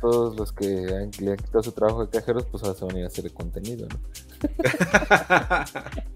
[0.00, 2.96] Todos los que han, le han quitado su trabajo de cajeros, pues ahora se van
[2.96, 3.98] a ir a hacer de contenido, ¿no?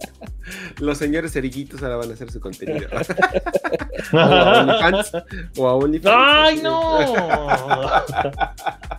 [0.80, 2.88] Los señores eriguitos ahora van a hacer su contenido.
[4.12, 5.12] o a OnlyFans.
[5.56, 6.16] O a OnlyFans.
[6.18, 6.98] ¡Ay, no!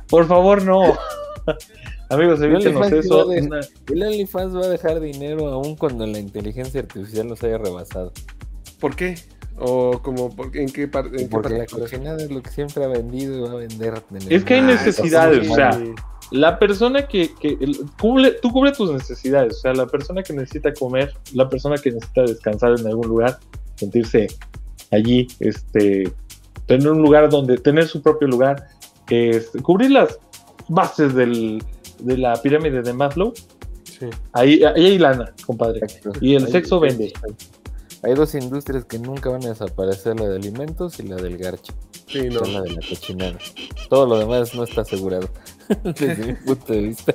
[0.10, 0.98] Por favor, no.
[2.10, 3.15] Amigos, El evítenos OnlyFans eso.
[3.18, 7.27] va a Una- dejar- El OnlyFans va a dejar dinero aún cuando la inteligencia artificial
[7.27, 8.11] nos haya rebasado.
[8.80, 9.15] ¿Por qué?
[9.57, 12.84] O como, por- ¿en qué, par- en qué Porque la cochinada es lo que siempre
[12.84, 13.94] ha vendido y va a vender.
[14.30, 15.94] Es que hay necesidades, o sea, Sí.
[16.34, 17.57] La persona que, que
[18.01, 21.91] cubre, tú cubre tus necesidades, o sea, la persona que necesita comer, la persona que
[21.91, 23.39] necesita descansar en algún lugar,
[23.76, 24.27] sentirse
[24.91, 26.11] allí, este,
[26.65, 28.68] tener un lugar donde, tener su propio lugar,
[29.10, 30.18] este, cubrir las
[30.68, 31.64] bases del,
[31.99, 33.34] de la pirámide de Maslow,
[33.84, 34.07] Sí.
[34.34, 35.80] ahí, ahí hay lana, compadre.
[35.84, 36.14] Exacto.
[36.19, 37.14] Y el sexo vende.
[38.01, 41.73] Hay dos industrias que nunca van a desaparecer, la de alimentos y la del garche.
[42.07, 42.39] Sí, no.
[42.39, 43.38] Son la de la cochinada.
[43.89, 45.30] Todo lo demás no está asegurado.
[45.84, 47.14] Desde mi punto de vista.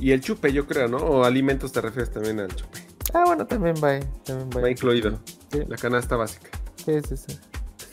[0.00, 0.98] Y el chupe, yo creo, ¿no?
[0.98, 2.78] O alimentos te refieres también al chupe.
[3.14, 3.98] Ah, bueno, también va.
[4.24, 5.20] También va incluido.
[5.52, 5.60] Sí.
[5.68, 6.50] La canasta básica.
[6.84, 7.38] Sí, sí, sí.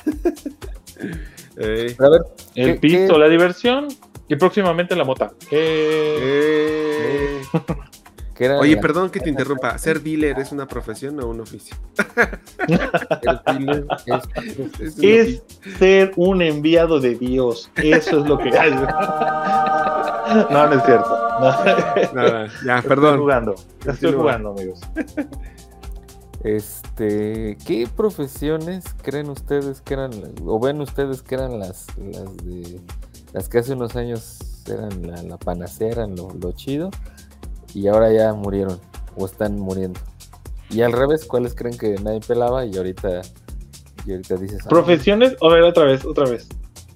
[1.99, 2.21] A ver,
[2.55, 3.19] El ¿Qué- pisto, qué?
[3.19, 3.87] la diversión
[4.27, 5.31] y próximamente la mota.
[5.51, 7.41] Eh, Eh.
[8.35, 9.77] ¿Qué era Oye, la- perdón que te interrumpa.
[9.77, 11.75] ¿Ser dealer es una profesión o un oficio?
[12.67, 15.77] el dealer es- Es un es oficio.
[15.79, 17.69] ser un enviado de Dios.
[17.75, 18.49] Eso es lo que.
[20.49, 21.19] no, no es cierto.
[21.39, 21.51] No.
[22.13, 23.19] Nada, ya, Estoy perdón.
[23.19, 23.55] jugando.
[23.85, 24.79] Estoy jugando, amigos.
[26.43, 30.11] Este, ¿qué profesiones creen ustedes que eran,
[30.45, 32.81] o ven ustedes que eran las, las de
[33.31, 36.91] las que hace unos años eran la, la panacea, eran lo, lo chido,
[37.73, 38.79] y ahora ya murieron,
[39.15, 39.99] o están muriendo?
[40.69, 43.21] Y al revés, ¿cuáles creen que nadie pelaba y ahorita,
[44.05, 44.59] y ahorita dices...
[44.65, 45.35] "Ah, Profesiones.
[45.41, 46.47] A ver, otra vez, otra vez.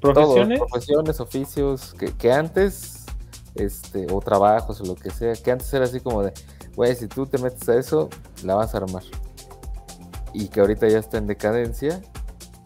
[0.02, 0.60] todo, Profesiones.
[0.60, 3.06] profesiones, oficios, que, que antes,
[3.56, 6.34] este, o trabajos o lo que sea, que antes era así como de,
[6.76, 8.10] güey, si tú te metes a eso,
[8.44, 9.04] la vas a armar.
[10.34, 12.02] Y que ahorita ya está en decadencia,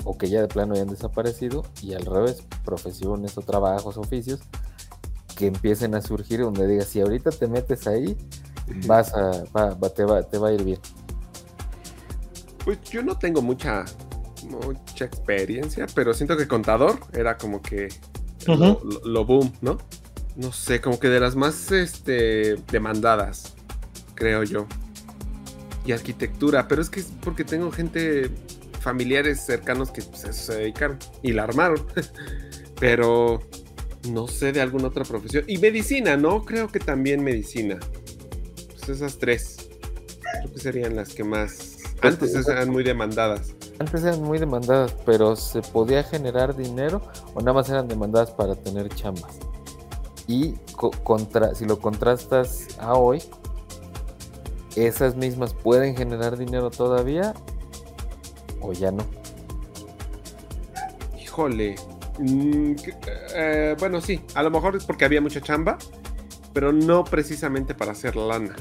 [0.04, 4.40] o que ya de plano ya han desaparecido, y al revés, profesiones o trabajos, oficios,
[5.36, 8.18] que empiecen a surgir donde digas, si ahorita te metes ahí,
[8.86, 10.80] vas a, va- va- te, va, te va a ir bien.
[12.64, 13.86] Pues yo no tengo mucha,
[14.48, 17.90] mucha experiencia, pero siento que contador era como que
[18.48, 18.88] lo, Ujú.
[18.88, 19.78] lo- lo boom, ¿no?
[20.36, 23.54] No sé, como que de las más este, demandadas,
[24.16, 24.68] creo yo.
[25.86, 28.30] Y arquitectura, pero es que es porque tengo gente,
[28.80, 31.86] familiares cercanos que pues, a eso se dedicaron y la armaron.
[32.80, 33.42] pero
[34.10, 35.44] no sé de alguna otra profesión.
[35.48, 36.44] Y medicina, ¿no?
[36.44, 37.80] Creo que también medicina.
[38.70, 39.70] Pues esas tres.
[40.42, 41.78] Creo que serían las que más...
[42.02, 43.54] Pues, Antes eran muy demandadas.
[43.78, 47.02] Antes eran muy demandadas, pero se podía generar dinero
[47.36, 49.38] o nada más eran demandadas para tener chambas.
[50.28, 53.22] Y co- contra, si lo contrastas a hoy,
[54.76, 57.34] esas mismas pueden generar dinero todavía
[58.62, 59.06] o ya no.
[61.22, 61.76] Híjole.
[62.20, 62.74] Mm,
[63.36, 64.22] eh, bueno, sí.
[64.36, 65.78] A lo mejor es porque había mucha chamba,
[66.54, 68.56] pero no precisamente para hacer lana.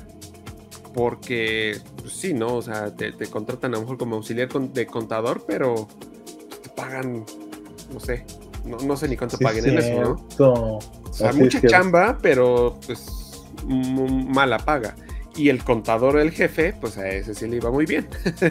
[0.95, 2.57] Porque, pues, sí, ¿no?
[2.57, 5.87] O sea, te, te contratan a lo mejor como auxiliar con- de contador, pero
[6.63, 7.25] te pagan,
[7.93, 8.25] no sé.
[8.65, 10.29] No, no sé ni cuánto Sí, paguen en eso, ¿no?
[11.09, 13.07] O sea, Así mucha chamba, pero pues
[13.67, 14.95] mala paga.
[15.37, 18.09] Y el contador, el jefe, pues a ese sí le iba muy bien.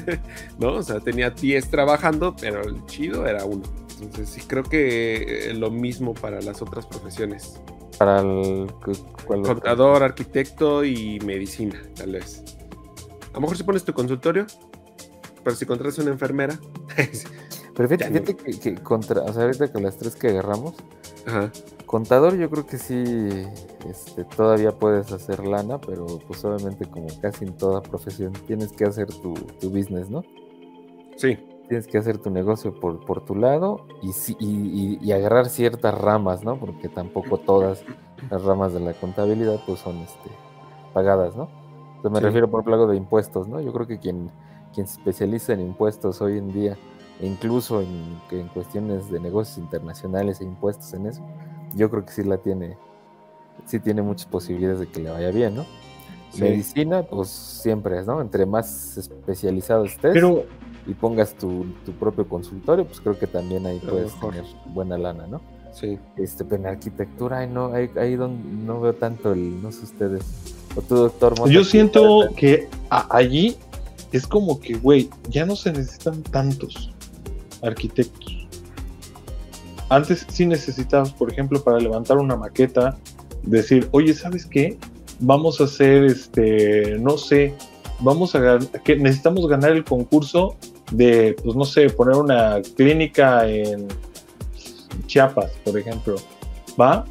[0.59, 0.76] ¿No?
[0.76, 3.63] O sea, tenía 10 trabajando, pero el chido era uno.
[4.01, 7.59] Entonces sí creo que eh, lo mismo para las otras profesiones.
[7.97, 8.67] Para el.
[9.27, 12.43] Contador, arquitecto y medicina, tal vez.
[13.31, 14.45] A lo mejor si pones tu consultorio,
[15.43, 16.59] pero si contratas una enfermera,
[17.76, 20.76] Pero fíjate, no- que, que contra, o sea, ahorita con las tres que agarramos,
[21.26, 21.49] Ajá.
[21.85, 23.03] contador yo creo que sí,
[23.89, 28.84] este, todavía puedes hacer lana, pero pues obviamente como casi en toda profesión tienes que
[28.84, 30.23] hacer tu, tu business, ¿no?
[31.15, 31.38] Sí.
[31.69, 34.11] Tienes que hacer tu negocio por, por tu lado y,
[35.03, 36.59] y, agarrar ciertas ramas, ¿no?
[36.59, 37.83] Porque tampoco todas
[38.31, 40.29] las ramas de la contabilidad pues son este,
[40.93, 41.47] pagadas, ¿no?
[42.01, 42.25] Sea, me Sí.
[42.25, 43.61] refiero por ejemplo de impuestos, ¿no?
[43.61, 44.31] Yo creo que quien,
[44.73, 46.75] quien se especializa en impuestos hoy en día,
[47.21, 51.21] e incluso en, en cuestiones de negocios internacionales e impuestos en eso,
[51.75, 52.77] yo creo que sí la tiene,
[53.65, 55.65] sí tiene muchas posibilidades de que le vaya bien, ¿no?
[56.31, 56.41] Sí.
[56.43, 58.21] Medicina, pues siempre, ¿no?
[58.21, 60.45] Entre más especializado estés Pero-
[60.89, 64.33] y pongas tu, tu propio consultorio, pues creo que también ahí puedes mejor.
[64.33, 65.39] tener buena lana, ¿no?
[65.73, 65.99] Sí.
[66.17, 69.83] Este, pero en arquitectura, ahí no, ahí, ahí donde no veo tanto el, no sé
[69.83, 70.23] ustedes.
[70.75, 73.55] O tú, doctor Mota, Yo ¿qué siento que a- allí
[74.11, 76.91] es como que, güey, ya no se necesitan tantos
[77.61, 78.47] arquitectos.
[79.89, 82.97] Antes sí necesitabas, por ejemplo, para levantar una maqueta,
[83.43, 84.77] decir, oye, ¿sabes qué?
[85.19, 87.53] Vamos a hacer, este, no sé,
[87.99, 90.55] vamos a ganar, que necesitamos ganar el concurso
[90.91, 93.87] de, pues no sé, poner una clínica en
[95.07, 96.15] Chiapas, por ejemplo,
[96.79, 97.05] ¿va?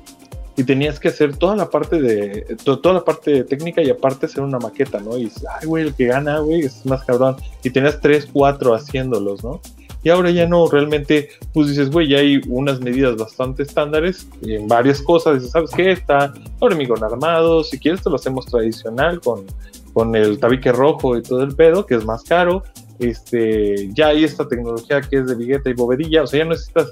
[0.56, 4.26] Y tenías que hacer toda la parte de, to- toda la parte técnica y aparte
[4.26, 5.16] hacer una maqueta, ¿no?
[5.16, 7.36] Y dices, ay, güey, el que gana, güey, es más cabrón.
[7.62, 9.60] Y tenías tres, cuatro haciéndolos, ¿no?
[10.02, 14.66] Y ahora ya no, realmente, pues dices, güey, ya hay unas medidas bastante estándares en
[14.66, 15.34] varias cosas.
[15.34, 15.92] Dices, ¿sabes qué?
[15.92, 19.44] Está hormigón armado, si quieres te lo hacemos tradicional con,
[19.92, 22.64] con el tabique rojo y todo el pedo, que es más caro.
[22.98, 26.90] Este, ya hay esta tecnología que es de vigueta y bovedilla, o sea, ya necesitas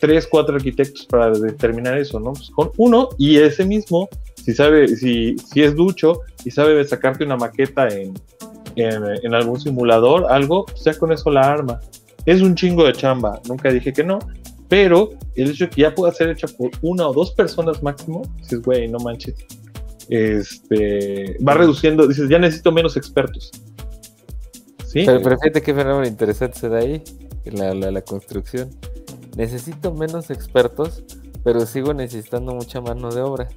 [0.00, 2.32] tres, cuatro arquitectos para determinar eso, ¿no?
[2.32, 7.24] Pues con uno y ese mismo, si sabe, si, si es ducho y sabe sacarte
[7.24, 8.14] una maqueta en,
[8.76, 11.80] en, en algún simulador, algo, pues ya con eso la arma.
[12.24, 14.18] Es un chingo de chamba, nunca dije que no,
[14.68, 18.22] pero el hecho de que ya pueda ser hecha por una o dos personas máximo,
[18.38, 19.34] dices, güey, no manches.
[20.08, 23.50] Este, va reduciendo, dices, ya necesito menos expertos.
[24.92, 25.04] Sí.
[25.06, 27.02] Pero, pero fíjate qué fenómeno interesante se da ahí,
[27.44, 28.68] la, la, la construcción.
[29.36, 31.02] Necesito menos expertos,
[31.42, 33.48] pero sigo necesitando mucha mano de obra.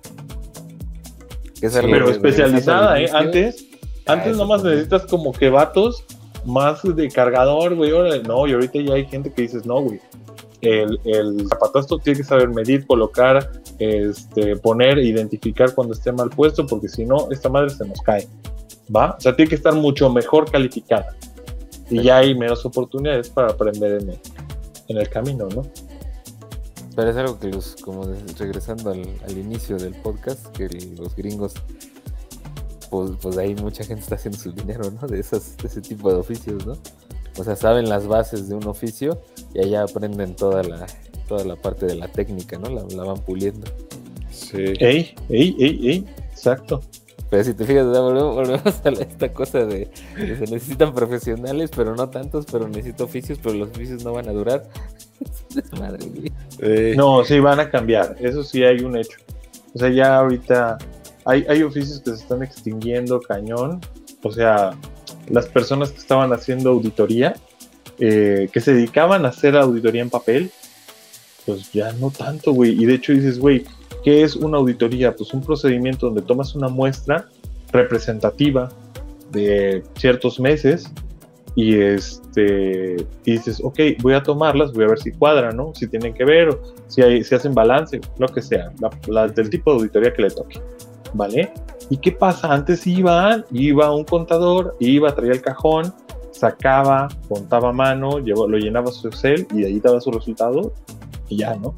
[1.62, 3.10] Es Sí, pero especializada, ¿eh?
[3.12, 3.66] Antes,
[4.06, 4.78] Ah, antes nomás también.
[4.84, 6.04] necesitas como que vatos
[6.46, 7.92] más de cargador, güey.
[8.24, 10.00] No, y ahorita ya hay gente que dices, no, güey.
[10.62, 16.66] El, el zapatazo tiene que saber medir, colocar, este, poner, identificar cuando esté mal puesto,
[16.66, 18.28] porque si no, esta madre se nos cae.
[18.94, 19.16] ¿Va?
[19.18, 21.16] O sea, tiene que estar mucho mejor calificada.
[21.90, 24.20] Y ya hay menos oportunidades para aprender en el,
[24.88, 25.64] en el camino, ¿no?
[26.96, 30.96] Pero es algo que los, como de- regresando al, al inicio del podcast, que el-
[30.96, 31.54] los gringos,
[32.90, 35.08] pues, pues ahí mucha gente está haciendo su dinero, ¿no?
[35.08, 36.78] De, esas, de ese tipo de oficios, ¿no?
[37.38, 39.22] O sea, saben las bases de un oficio
[39.54, 40.86] y allá aprenden toda la,
[41.28, 42.70] toda la parte de la técnica, ¿no?
[42.70, 43.68] La, la van puliendo.
[44.32, 44.58] Sí.
[44.80, 46.82] Ey, ey, ey, ey, exacto.
[47.30, 52.10] Pero si te fijas, volvemos, a esta cosa de que se necesitan profesionales, pero no
[52.10, 54.64] tantos, pero necesito oficios, pero los oficios no van a durar.
[55.80, 56.96] Madre mía.
[56.96, 58.16] No, sí, van a cambiar.
[58.20, 59.18] Eso sí hay un hecho.
[59.74, 60.78] O sea, ya ahorita
[61.26, 63.82] hay, hay oficios que se están extinguiendo cañón.
[64.22, 64.72] O sea,
[65.30, 67.36] las personas que estaban haciendo auditoría,
[68.00, 70.52] eh, que se dedicaban a hacer auditoría en papel,
[71.46, 72.72] pues ya no tanto, güey.
[72.82, 73.66] Y de hecho dices, güey,
[74.06, 75.14] ¿qué es una auditoría?
[75.16, 77.28] Pues un procedimiento donde tomas una muestra
[77.74, 78.70] representativa
[79.32, 80.90] de ciertos meses
[81.56, 85.74] y este y dices, ok, voy a tomarlas, voy a ver si cuadran, ¿no?
[85.74, 86.58] Si tienen que ver,
[86.88, 88.72] si, hay, si hacen balance, lo que sea,
[89.08, 90.62] la, del tipo de auditoría que le toque,
[91.14, 91.52] ¿vale?
[91.90, 92.54] ¿Y qué pasa?
[92.54, 95.94] Antes iba, iba un contador, iba, traía el cajón,
[96.32, 100.74] sacaba, contaba a mano, llevó- lo llenaba su Excel y de ahí daba su resultado
[101.30, 101.74] y ya, ¿no?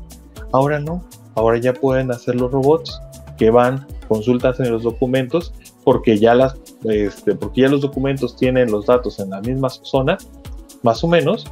[0.52, 1.04] Ahora no,
[1.38, 3.00] ahora ya pueden hacer los robots
[3.38, 5.54] que van, consultas en los documentos,
[5.84, 6.56] porque ya las,
[6.86, 10.18] este, porque ya los documentos tienen los datos en la misma zona,
[10.82, 11.46] más o menos,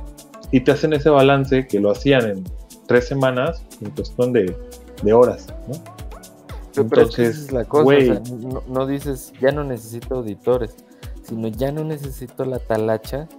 [0.51, 2.43] y te hacen ese balance que lo hacían en
[2.87, 4.57] tres semanas en cuestión de,
[5.03, 5.75] de horas, ¿no?
[6.73, 10.75] Pero, Entonces, es la cosa, o güey, sea, no, no dices, ya no necesito auditores,
[11.21, 13.29] sino ya no necesito la talacha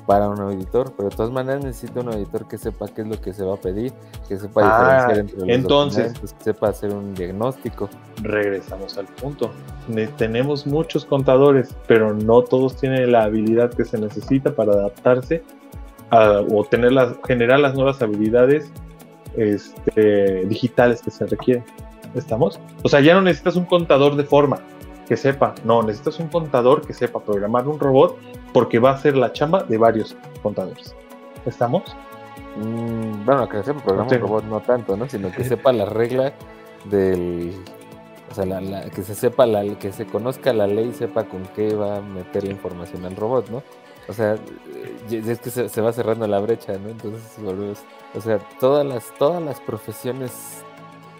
[0.00, 3.20] para un auditor, pero de todas maneras necesito un auditor que sepa qué es lo
[3.20, 3.92] que se va a pedir,
[4.28, 7.88] que sepa Ah, diferenciar entre los entonces- documentos, que sepa hacer un diagnóstico.
[8.22, 9.50] regresamos al punto.
[9.88, 15.42] Ne- tenemos muchos contadores, pero no todos tienen la habilidad que se necesita para adaptarse
[16.10, 18.70] a- o tener las, generar las nuevas habilidades
[19.36, 21.64] este, digitales que se requieren.
[22.14, 22.58] ¿Estamos?
[22.82, 24.58] O sea, ya no necesitas un contador de forma
[25.06, 28.16] que sepa, no, necesitas un contador que sepa programar un robot
[28.52, 30.94] porque va a hacer la chamba de varios contadores.
[31.46, 31.82] ¿Estamos?
[32.56, 34.26] Mm, bueno, que sepa tengo.
[34.26, 35.08] robot no tanto, ¿no?
[35.08, 36.32] Sino que sepa la regla
[36.84, 37.54] del...
[38.30, 41.42] O sea, la- la- que se sepa, la, que se conozca la ley, sepa con
[41.56, 43.62] qué va a meter la información al robot, ¿no?
[44.08, 44.36] O sea,
[45.10, 46.88] es que se, se va cerrando la brecha, ¿no?
[46.90, 47.82] Entonces, volvemos-
[48.14, 50.64] o sea, todas las, todas las profesiones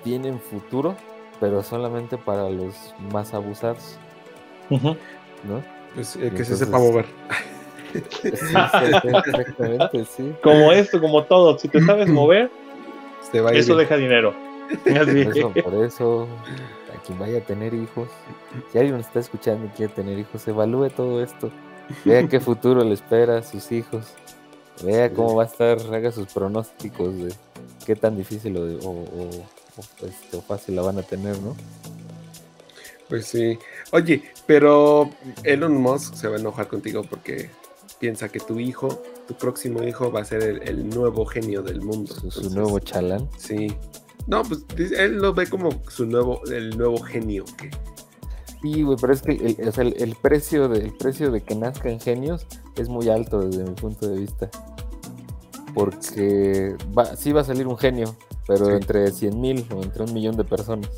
[0.05, 0.94] tienen futuro,
[1.40, 3.98] pero solamente para los más abusados.
[5.44, 5.62] ¿no?
[5.95, 7.07] Pues, eh, que se sepa mover.
[7.93, 7.99] Sí,
[9.09, 10.33] exactamente, sí.
[10.45, 12.49] Como esto, como todo, si te sabes mover,
[13.45, 14.33] va ir eso deja dinero.
[14.97, 15.25] Así.
[15.25, 16.29] Por eso, por eso,
[16.97, 18.09] a quien vaya a tener hijos,
[18.71, 21.51] si alguien nos está escuchando y quiere tener hijos, evalúe todo esto.
[22.05, 24.15] Vea qué futuro le espera a sus hijos.
[24.85, 27.35] Vea cómo va a estar, haga sus pronósticos de
[27.85, 29.45] qué tan difícil o, o- o-
[29.77, 31.57] o, este, o fácil la van a tener, ¿no?
[33.11, 33.59] Pues sí.
[33.91, 35.11] Oye, pero
[35.45, 37.51] Elon Musk se va a enojar contigo porque
[37.99, 41.82] piensa que tu hijo, tu próximo hijo, va a ser el, el nuevo genio del
[41.82, 42.15] mundo.
[42.15, 43.28] Su, Entonces, nuevo chalán.
[43.37, 43.77] Sí.
[44.27, 47.45] No, pues él lo ve como su nuevo, el nuevo genio.
[47.59, 47.70] Que,
[48.62, 52.47] Sí, güey, pero es que el, precio de, el precio de que nazcan genios
[52.77, 54.51] es muy alto desde mi punto de vista.
[55.74, 58.15] Porque va, sí va a salir un genio,
[58.47, 58.73] pero Sí.
[58.73, 60.91] entre 100 mil o entre un millón de personas.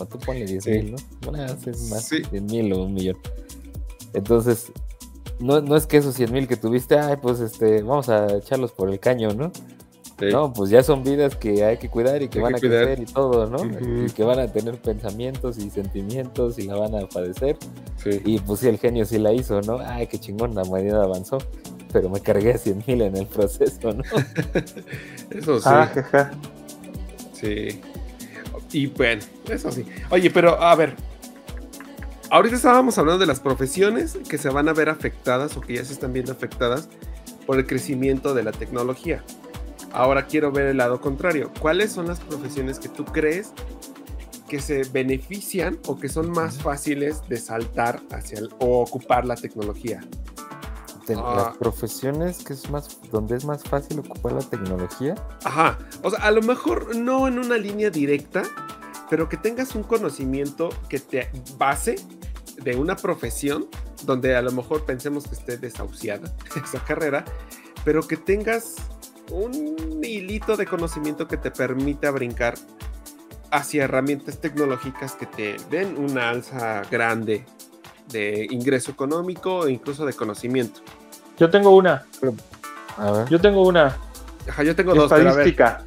[0.00, 0.70] O tú ponle 10 Sí.
[0.70, 0.96] mil, ¿no?
[1.30, 2.22] Bueno, es más, Sí.
[2.30, 3.16] 100 mil o un millón.
[4.14, 4.72] Entonces,
[5.40, 8.72] no, no es que esos 100 mil que tuviste, ay, pues este, vamos a echarlos
[8.72, 9.50] por el caño, ¿no?
[10.18, 10.26] Sí.
[10.32, 12.60] No, pues ya son vidas que hay que cuidar y que Hay van que a
[12.60, 12.84] cuidar.
[12.86, 13.58] crecer y todo, ¿no?
[14.04, 17.56] Y que van a tener pensamientos y sentimientos y la van a padecer.
[18.02, 18.20] sí.
[18.24, 19.78] Y pues sí, el genio sí la hizo, ¿no?
[19.78, 21.38] Ay, qué chingón, la humanidad avanzó.
[21.92, 24.02] Pero me cargué a 100 mil en el proceso, ¿no?
[25.30, 25.64] Eso sí.
[25.66, 26.30] Ah, jaja.
[27.32, 27.80] Sí.
[28.72, 29.84] Y bueno, eso sí.
[30.10, 30.94] Oye, pero a ver.
[32.30, 35.84] Ahorita estábamos hablando de las profesiones que se van a ver afectadas o que ya
[35.84, 36.88] se están viendo afectadas
[37.46, 39.24] por el crecimiento de la tecnología.
[39.92, 41.50] Ahora quiero ver el lado contrario.
[41.58, 43.52] ¿Cuáles son las profesiones que tú crees
[44.46, 49.34] que se benefician o que son más fáciles de saltar hacia el- o ocupar la
[49.34, 50.00] tecnología?
[51.16, 51.34] Ah.
[51.36, 55.14] Las profesiones que es más, donde es más fácil ocupar la tecnología.
[55.44, 55.78] Ajá.
[56.02, 58.42] O sea, a lo mejor no en una línea directa,
[59.08, 61.96] pero que tengas un conocimiento que te base
[62.62, 63.66] de una profesión
[64.04, 66.32] donde a lo mejor pensemos que esté desahuciada
[66.64, 67.24] esa carrera,
[67.84, 68.76] pero que tengas
[69.30, 72.54] un hilito de conocimiento que te permita brincar
[73.50, 77.44] hacia herramientas tecnológicas que te den una alza grande
[78.08, 80.80] de ingreso económico e incluso de conocimiento.
[81.38, 82.04] Yo tengo una.
[82.96, 83.28] A ver.
[83.28, 83.96] Yo tengo una.
[84.48, 85.10] Ajá, yo tengo dos.
[85.12, 85.84] Estadística.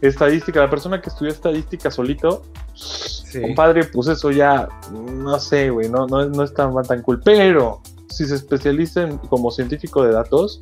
[0.00, 0.60] Estadística.
[0.60, 2.42] La persona que estudió estadística solito,
[2.74, 3.40] Sí.
[3.42, 7.20] compadre, pues eso ya, no sé, güey, no, no, no es tan, tan cool.
[7.22, 10.58] Pero si se especializa en, como científico de datos,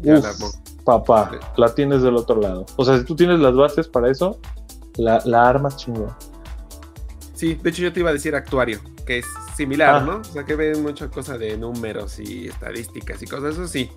[0.00, 0.32] Ya uf, la
[0.84, 2.64] papá, la tienes del otro lado.
[2.76, 4.38] O sea, si tú tienes las bases para eso,
[4.96, 6.14] la, la armas chingón.
[7.34, 9.26] Sí, de hecho yo te iba a decir actuario, que es
[9.58, 10.00] similar, Ah.
[10.00, 10.16] ¿no?
[10.20, 13.90] O sea, que ven mucha cosa de números y estadísticas y cosas, eso sí.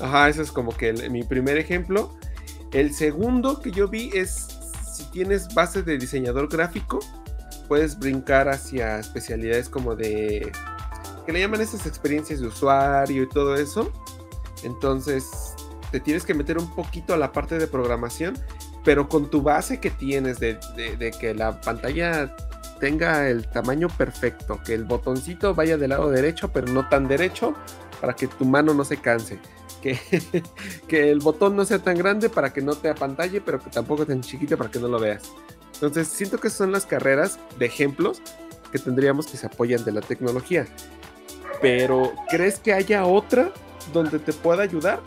[0.00, 2.14] Ajá, eso es como que el- mi primer ejemplo.
[2.72, 4.46] El segundo que yo vi es
[4.94, 7.00] si tienes base de diseñador gráfico,
[7.68, 10.52] puedes brincar hacia especialidades como de
[11.26, 13.90] que le llaman esas experiencias de usuario y todo eso.
[14.62, 15.54] Entonces,
[15.90, 18.38] te tienes que meter un poquito a la parte de programación,
[18.84, 22.34] pero con tu base que tienes de, de- de que la pantalla
[22.80, 27.54] tenga el tamaño perfecto, que el botoncito vaya del lado derecho, pero no tan derecho,
[28.00, 29.38] para que tu mano no se canse.
[29.82, 29.98] Que,
[30.88, 34.06] que el botón no sea tan grande para que no te apantalle, pero que tampoco
[34.06, 35.32] tan chiquito para que no lo veas.
[35.74, 38.22] Entonces, siento que son las carreras de ejemplos
[38.72, 40.66] que tendríamos que se apoyan de la tecnología.
[41.60, 43.52] Pero, ¿crees que haya otra
[43.92, 45.00] donde te pueda ayudar?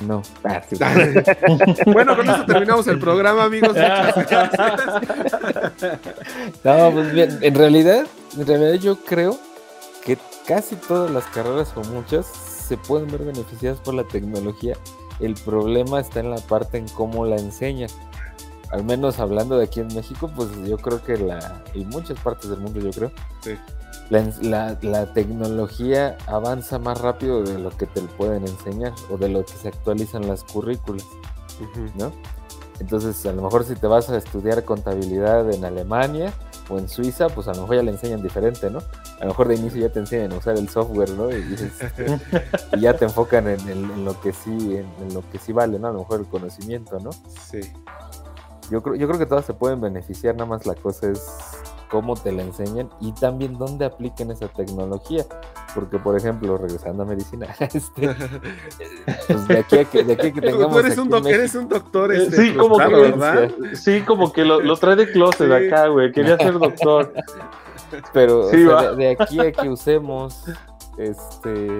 [0.00, 0.22] No.
[0.44, 0.76] Ah, sí.
[1.86, 3.76] bueno, con eso terminamos el programa, amigos.
[6.64, 8.06] No, pues bien, en realidad,
[8.36, 9.38] en realidad yo creo
[10.04, 14.76] que casi todas las carreras o muchas se pueden ver beneficiadas por la tecnología.
[15.20, 17.90] El problema está en la parte en cómo la enseñan.
[18.70, 22.50] Al menos hablando de aquí en México, pues yo creo que la, y muchas partes
[22.50, 23.56] del mundo yo creo, Sí.
[24.10, 29.28] La, la- la tecnología avanza más rápido de lo que te pueden enseñar o de
[29.28, 31.04] lo que se actualizan las currículas.
[31.96, 32.12] ¿no?
[32.78, 36.32] Entonces, a lo mejor si te vas a estudiar contabilidad en Alemania
[36.68, 38.80] o en Suiza, pues a lo mejor ya le enseñan diferente, ¿no?
[39.18, 41.30] A lo mejor de inicio ya te enseñan a usar el software, ¿no?
[41.30, 41.72] Y, dices,
[42.76, 45.52] y ya te enfocan en, en- en lo que sí, en, en lo que sí
[45.52, 45.88] vale, ¿no?
[45.88, 47.10] A lo mejor el conocimiento, ¿no?
[47.50, 47.60] Sí.
[48.70, 51.22] Yo creo, yo creo que todas se pueden beneficiar, nada más la cosa es
[51.90, 55.24] cómo te la enseñan y también dónde apliquen esa tecnología.
[55.74, 58.14] porque por ejemplo, regresando a medicina, este,
[59.26, 61.54] pues de aquí a que, de aquí a que tengamos Tú eres un, doc- eres
[61.54, 63.50] un doctor Eh, este, sí, como que, ¿verdad?
[63.74, 65.66] sí, como que lo, lo trae de closet Sí.
[65.66, 66.12] acá, güey.
[66.12, 67.12] Quería ser doctor.
[68.12, 70.44] Pero o sea, de, de aquí a que usemos
[70.98, 71.78] este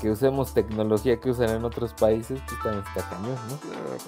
[0.00, 3.56] que usemos tecnología que usan en otros países, pues también está cañón, ¿no?
[3.58, 4.02] pues,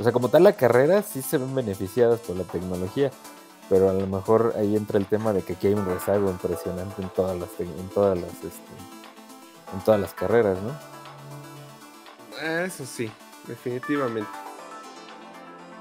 [0.00, 3.10] O sea, como tal la carrera sí se ven beneficiadas por la tecnología,
[3.72, 7.00] pero a lo mejor ahí entra el tema de que aquí hay un rezago impresionante
[7.00, 8.72] en todas las en todas las este,
[9.72, 10.72] en todas las carreras, ¿no?
[12.46, 13.10] Eso sí,
[13.46, 14.28] definitivamente.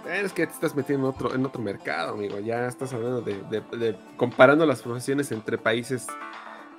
[0.09, 2.39] Es que te estás metiendo en otro, en otro mercado, amigo.
[2.39, 6.07] Ya estás hablando de, de- de- comparando las profesiones entre países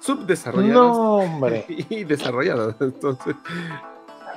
[0.01, 1.67] subdesarrollados No, hombre.
[1.69, 2.75] y desarrollados.
[2.81, 3.37] Entonces,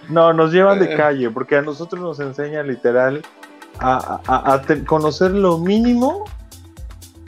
[0.10, 0.98] No, nos llevan de Eh.
[0.98, 3.22] calle, porque a nosotros nos enseñan literal
[3.80, 6.26] a, a- a te- conocer lo mínimo.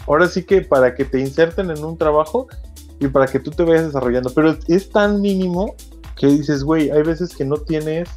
[0.07, 2.47] Ahora sí que para que te inserten en un trabajo
[2.99, 4.31] y para que tú te vayas desarrollando.
[4.33, 5.75] Pero es tan mínimo
[6.15, 8.09] que dices, güey, hay veces que no tienes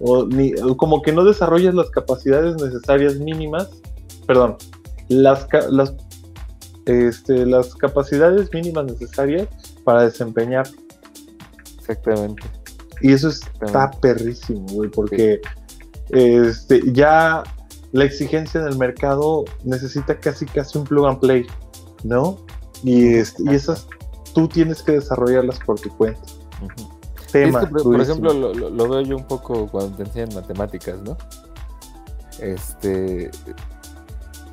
[0.00, 3.70] o, ni, como que no desarrollas las capacidades necesarias mínimas.
[4.26, 4.56] Perdón,
[5.08, 5.94] las, las,
[6.86, 9.48] este, las capacidades mínimas necesarias
[9.84, 10.66] para desempeñar.
[11.78, 12.42] Exactamente.
[13.00, 15.40] Y eso está perrísimo, güey, porque
[16.10, 17.42] este, ya
[17.92, 21.46] la exigencia del mercado necesita casi casi un plug and play,
[22.04, 22.38] ¿no?
[22.82, 23.86] Y, este, y esas
[24.34, 26.20] tú tienes que desarrollarlas por tu cuenta.
[26.60, 27.60] Y Tema.
[27.62, 31.00] es que, por, ejemplo, lo, lo- lo veo yo un poco cuando te enseñan matemáticas,
[31.02, 31.16] ¿no?
[32.40, 33.30] Este.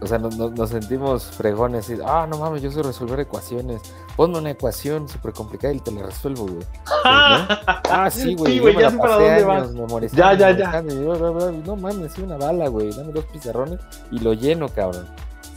[0.01, 3.81] O sea, nos, nos- nos sentimos fregones y, ah, no mames, yo sé resolver ecuaciones.
[4.15, 6.59] Ponme una ecuación súper complicada y te la resuelvo, güey.
[6.59, 7.47] ¿No?
[7.91, 8.53] Ah, sí, güey.
[8.53, 10.11] Sí, yo güey, me ya la sé para pasé dónde vas.
[10.13, 10.81] Ya, ya, ya.
[10.81, 12.91] memorizando, y bla, bla, bla, y No mames, sí, una bala, güey.
[12.91, 13.79] Dame dos pizarrones
[14.11, 15.07] y lo lleno, cabrón.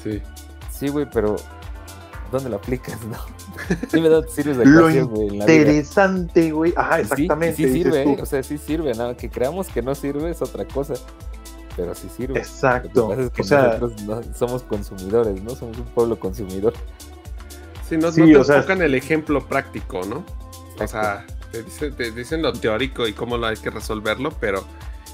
[0.03, 0.21] Sí.
[0.73, 1.37] Sí, güey, pero
[2.33, 3.17] ¿dónde lo aplicas, no?
[3.93, 6.73] Dime dónde sirves de Lo ecuación, güey, interesante, güey.
[6.77, 7.57] Ajá, sí, exactamente.
[7.57, 8.03] sí sirve.
[8.03, 8.19] ¿eh?
[8.21, 10.95] o sea, sí sirve, nada que creamos que no sirve es otra cosa,
[11.77, 12.39] pero sí sirve.
[12.39, 15.51] Exacto, Lo que pasa es que o sea- nosotros no- somos consumidores, ¿no?
[15.55, 16.73] Somos un pueblo consumidor.
[17.89, 20.25] sí, no, Sí, no te o sea- enfocan el ejemplo práctico, ¿no?
[20.83, 24.65] O sea, te dicen, te dicen lo teórico y cómo lo hay que resolverlo, pero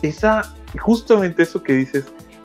[0.02, 2.04] esa, justamente eso que dices,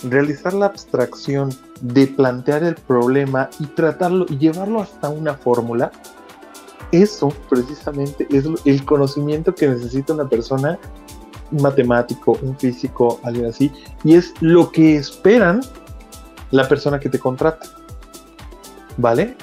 [0.09, 1.49] realizar la abstracción
[1.81, 5.91] de plantear el problema y tratarlo y llevarlo hasta una fórmula,
[6.91, 10.77] eso precisamente es el conocimiento que necesita una persona,
[11.53, 13.71] un matemático, un físico, alguien así,
[14.03, 15.61] y es lo que esperan
[16.51, 17.67] la persona que te contrata.
[18.97, 19.35] ¿Vale?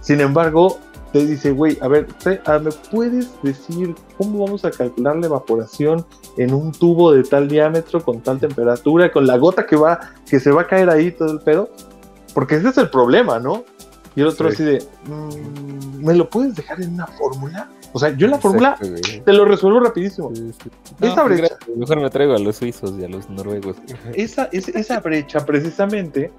[0.00, 0.78] Sin embargo,
[1.12, 2.06] te dice, güey, a ver,
[2.46, 6.04] ah, ¿me puedes decir cómo vamos a calcular la evaporación
[6.36, 10.40] en un tubo de tal diámetro, con tal temperatura, con la gota que va, que
[10.40, 11.70] se va a caer ahí todo el pedo?
[12.34, 13.64] Porque ese es el problema, ¿no?
[14.16, 14.54] Y el otro Sí.
[14.54, 17.68] así de, "Mm, ¿me lo puedes dejar en una fórmula?
[17.92, 18.76] O sea, yo en la fórmula
[19.24, 20.30] te lo resuelvo rapidísimo.
[20.30, 23.76] No, Esa pues, brecha, Mejor me traigo a los suizos y a los noruegos.
[24.14, 26.32] esa, es- esa brecha precisamente.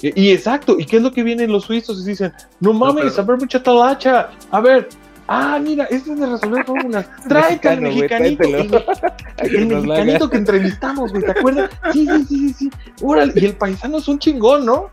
[0.00, 2.32] Y, y exacto, ¿y qué es lo que vienen los suizos y dicen?
[2.60, 4.30] No mames, a ver, mucha talacha.
[4.50, 4.88] A ver,
[5.28, 7.06] ah, mira, este es de resolver fórmulas.
[7.28, 8.42] Tráete al mexicanito.
[9.38, 11.70] El, mexicanito que entrevistamos, güey, ¿te acuerdas?
[11.92, 12.70] Sí, sí, sí, sí, sí.
[13.02, 14.90] Órale, y el paisano es un chingón, ¿no?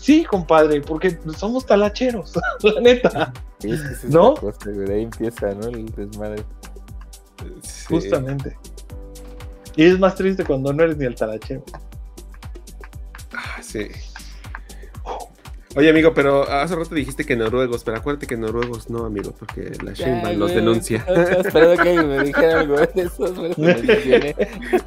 [0.00, 2.32] Sí, compadre, porque somos talacheros,
[2.62, 3.32] la neta.
[3.58, 4.34] Sí, es ¿No?
[4.34, 5.68] cosa, ahí empieza, ¿no?
[5.68, 6.42] El desmadre.
[7.62, 7.84] sí.
[7.86, 8.56] Justamente.
[9.76, 11.62] Y es más triste cuando no eres ni el talachero.
[13.34, 13.88] Ah, sí.
[15.76, 19.70] Oye, amigo, pero hace rato dijiste que noruegos, pero acuérdate que noruegos no, amigo, porque
[19.84, 21.04] la Sheinbaum los denuncia.
[21.08, 23.32] no esperando que alguien me dijera algo de eso.
[23.32, 24.34] por eso me.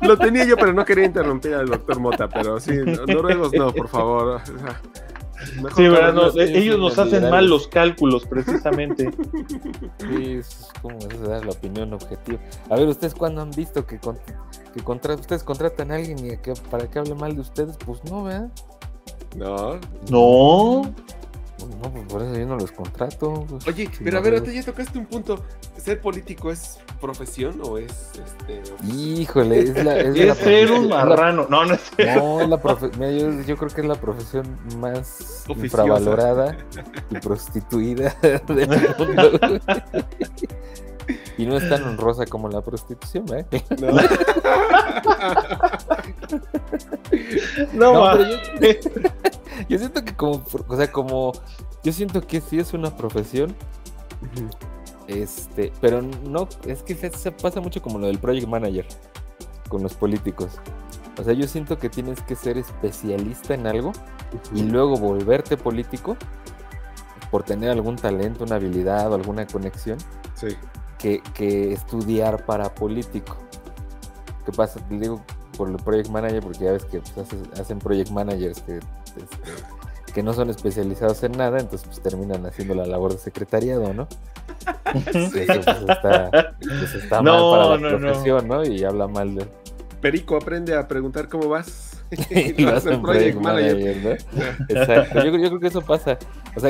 [0.01, 3.71] Lo tenía yo, pero no quería interrumpir al doctor Mota, pero sí, no- noruegos no,
[3.73, 4.41] por favor.
[4.41, 4.81] o sea,
[5.61, 6.13] mejor Sí, ¿verdad?
[6.13, 9.09] No, ellos nos hacen mal los cálculos, precisamente.
[9.99, 12.39] Sí, es como eso, dar la opinión objetiva.
[12.69, 14.19] A ver, ¿ustedes cuándo han visto que, con-
[14.73, 17.77] que contra- ustedes contratan a alguien y que, para que hable mal de ustedes?
[17.85, 18.49] Pues no, ¿verdad?
[19.35, 19.79] No.
[20.09, 20.93] No.
[21.59, 23.45] Pues no, pues por eso yo no los contrato.
[23.47, 25.43] pues, Oye, si pero a ver, ahorita ya tocaste un punto.
[25.77, 28.61] ¿Ser político es profesión o es este
[28.93, 29.97] Híjole, es la.
[29.99, 31.47] Es, Es la ser un marrano.
[31.49, 34.57] No, no es No, es la profe- mira, yo, yo creo que es la profesión
[34.77, 35.63] más Oficiosa.
[35.83, 36.57] infravalorada
[37.11, 39.39] y prostituida del mundo.
[41.37, 43.45] Y no es tan honrosa como la prostitución, ¿eh?
[43.79, 43.93] No.
[47.73, 48.37] No, pero yo,
[49.69, 51.33] yo siento que como, o sea, como,
[51.83, 53.55] yo siento que sí es una profesión,
[55.07, 58.85] este, pero no, es que se, se pasa mucho como lo del project manager
[59.69, 60.59] con los políticos.
[61.19, 63.91] O sea, yo siento que tienes que ser especialista en algo
[64.53, 66.17] y luego volverte político
[67.29, 69.97] por tener algún talento, una habilidad o alguna conexión
[70.35, 70.47] Sí.
[71.03, 73.35] Que, que estudiar para político.
[74.45, 74.79] ¿Qué pasa?
[74.87, 75.21] Te digo
[75.57, 77.27] por el project manager, porque ya ves que pues,
[77.59, 82.73] hacen project managers que, este, que no son especializados en nada, entonces pues terminan haciendo
[82.73, 84.07] la labor de secretariado, ¿no?
[85.11, 85.39] Sí.
[85.41, 88.07] Eso pues, está, pues, está No, mal para la no, no.
[88.07, 88.63] profesión, ¿no?
[88.65, 89.45] Y habla mal de,
[90.01, 92.01] Perico aprende a preguntar cómo vas.
[92.29, 94.43] y lo hacen project manager, ¿no?
[94.69, 96.17] Exacto, yo, creo- yo creo que eso pasa.
[96.55, 96.69] O sea,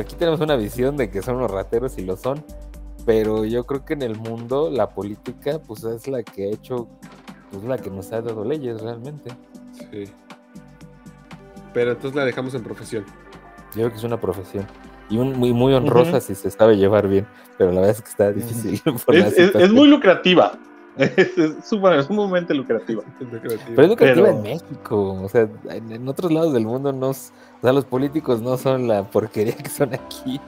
[0.00, 2.42] aquí tenemos una visión de que son los rateros y lo son,
[3.08, 6.86] pero yo creo que en el mundo la política, pues es la que ha hecho,
[7.50, 9.30] pues la que nos ha dado leyes realmente.
[9.72, 10.04] Sí.
[11.72, 13.06] Pero entonces la dejamos en profesión.
[13.70, 14.66] Yo creo que es una profesión.
[15.08, 17.26] Y un, muy, muy honrosa si se sabe llevar bien,
[17.56, 18.78] pero la verdad es que está difícil.
[19.06, 19.74] por Es, es- es situación.
[19.74, 20.52] muy lucrativa.
[20.98, 23.02] Es, es súper- es sumamente lucrativa.
[23.18, 23.36] Pero
[23.84, 27.14] es lucrativa Pero- en México, o sea, en, en otros lados del mundo no, o
[27.14, 30.38] sea, los políticos no son la porquería que son aquí.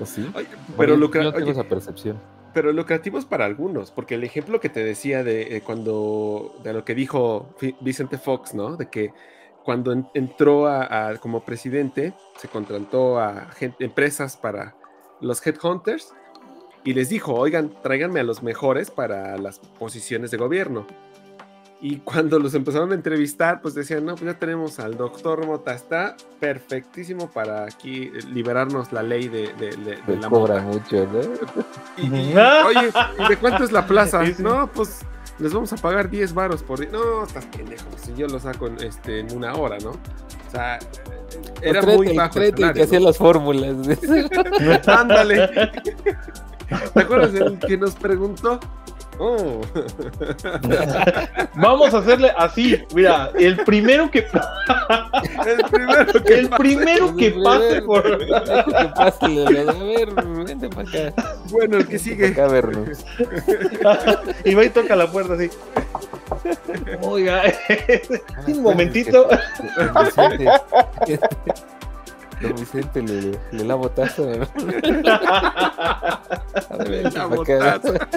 [0.00, 0.22] ¿O sí?
[0.34, 2.18] Ay, Bueno, pero yo- lucra- yo tengo oye, esa percepción.
[2.54, 6.84] Pero lucrativos para algunos, porque el ejemplo que te decía de eh, cuando, de lo
[6.84, 7.48] que dijo
[7.80, 8.76] Vicente Fox, ¿no?
[8.76, 9.12] De que
[9.64, 13.48] cuando en- entró a, a- como presidente, se contrató a
[13.78, 14.74] empresas para
[15.20, 16.12] los headhunters
[16.84, 20.86] y les dijo, oigan, tráiganme a los mejores para las posiciones de gobierno.
[21.84, 25.74] Y cuando los empezaron a entrevistar, pues decían, no, pues ya tenemos al doctor Mota,
[25.74, 30.62] está perfectísimo para aquí eh, liberarnos la ley de, de- de- de Me la cobra
[30.62, 30.78] mota".
[30.78, 31.20] mucho, ¿no?
[31.96, 34.22] Y, y, oye, ¿y de cuánto es la plaza?
[34.38, 35.00] No, pues
[35.40, 36.90] les vamos a pagar 10 varos por día.
[36.92, 37.86] No, estás pendejo.
[37.96, 39.90] Si yo lo saco en, este, en una hora, ¿no?
[39.90, 40.78] O sea,
[41.62, 42.38] era Pues muy el- bajo.
[42.40, 43.06] el que hacía ¿no?
[43.06, 43.74] las fórmulas.
[44.86, 45.48] Ándale.
[46.94, 48.60] ¿Te acuerdas del que nos preguntó?
[49.24, 49.60] Oh.
[51.54, 52.82] Vamos a hacerle así.
[52.92, 54.26] Mira, el primero que.
[55.46, 58.02] el primero que, el primero que pase por.
[58.18, 60.12] que pase, le- a ver,
[60.44, 61.24] vente para acá.
[61.50, 62.28] Bueno, el que sigue.
[62.28, 63.04] Acá vernos.
[64.44, 65.48] y va y toca la puerta así.
[67.02, 67.42] Oiga,
[68.48, 69.28] un momentito.
[69.76, 70.50] Don Vicente,
[72.40, 74.46] Don Vicente le, le lavo taza, ¿no?
[76.70, 77.78] A ver, vente lavo pa' acá.
[77.80, 78.08] taza.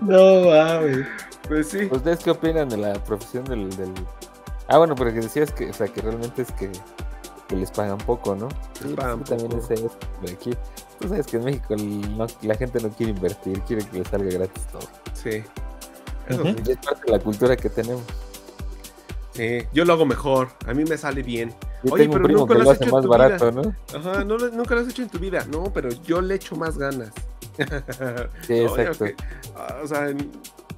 [0.00, 1.06] No mames.
[1.48, 1.88] Pues sí.
[1.90, 3.92] ¿Ustedes qué opinan de la profesión del, del-
[4.68, 6.70] Ah, bueno, pero que decías que, o sea, que realmente es que,
[7.48, 8.48] que les pagan poco, ¿no?
[8.82, 9.90] Sí, pagan también es eso,
[10.22, 10.50] de aquí.
[10.98, 14.04] Tú sabes que en México el- no- la gente no quiere invertir, quiere que le
[14.04, 14.82] salga gratis todo.
[15.14, 15.42] Sí.
[16.28, 16.56] Eso sí.
[16.66, 18.02] Y es parte de la cultura que tenemos.
[19.36, 20.48] Sí, yo lo hago mejor.
[20.66, 21.50] A mí me sale bien.
[21.84, 23.62] Yo Oye, pero nunca que lo lo has hecho en más tu barato, vida.
[23.62, 23.98] ¿no?
[23.98, 25.46] Ajá, no nunca lo has hecho en tu vida.
[25.50, 27.10] No, pero yo le echo más ganas.
[28.46, 29.04] Sí, exacto.
[29.04, 29.16] que-
[29.56, 30.30] ah, o sea, en-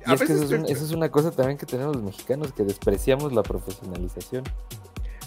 [0.07, 1.67] Y a es que veces eso es, un- te- eso es una cosa también que
[1.67, 4.45] tenemos los mexicanos, que despreciamos la profesionalización.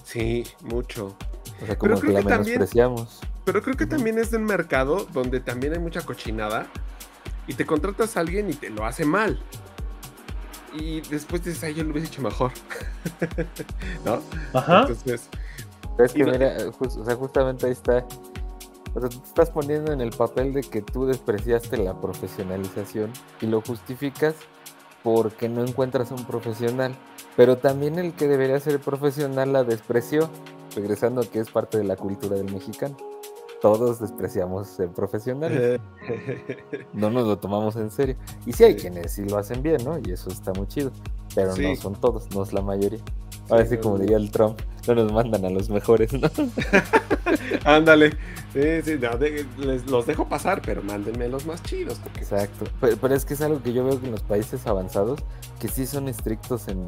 [0.04, 1.08] Sí, mucho.
[1.08, 3.20] O sea, Pero como que creo la que también- menospreciamos.
[3.46, 6.68] Pero creo que también es de un mercado donde también hay mucha cochinada
[7.48, 9.42] y te contratas a alguien y te lo hace mal.
[10.74, 12.52] Y después dices, ay, yo lo hubiese hecho mejor.
[14.06, 14.20] ¿No?
[14.54, 14.82] Ajá.
[14.82, 15.28] Entonces,
[16.00, 18.06] es que no- mira, o sea, justamente ahí está.
[18.94, 23.12] O sea, tú te estás poniendo en el papel de que tú despreciaste la profesionalización
[23.42, 24.36] y lo justificas
[25.04, 26.94] porque no encuentras un profesional.
[27.38, 30.30] Pero también el que debería ser profesional la despreció,
[30.76, 32.98] regresando a que es parte de la cultura del mexicano.
[33.62, 35.80] Todos despreciamos ser profesionales,
[36.94, 38.16] no nos lo tomamos en serio.
[38.46, 40.00] Y sí hay quienes sí lo hacen bien, ¿no?
[40.04, 40.92] Y eso está muy chido,
[41.36, 41.62] pero Sí.
[41.68, 43.00] no son todos, no es la mayoría.
[43.52, 46.30] Ahora sí, como diría el Trump, no nos mandan a los mejores, ¿no?
[47.66, 48.12] ándale.
[48.54, 52.00] Sí, sí, no, de- les, los dejo pasar, pero mándenme los más chidos.
[52.00, 52.66] Porque, Exacto.
[52.80, 55.20] Pero, pero es que es algo que yo veo que en los países avanzados,
[55.60, 56.80] que sí son estrictos en...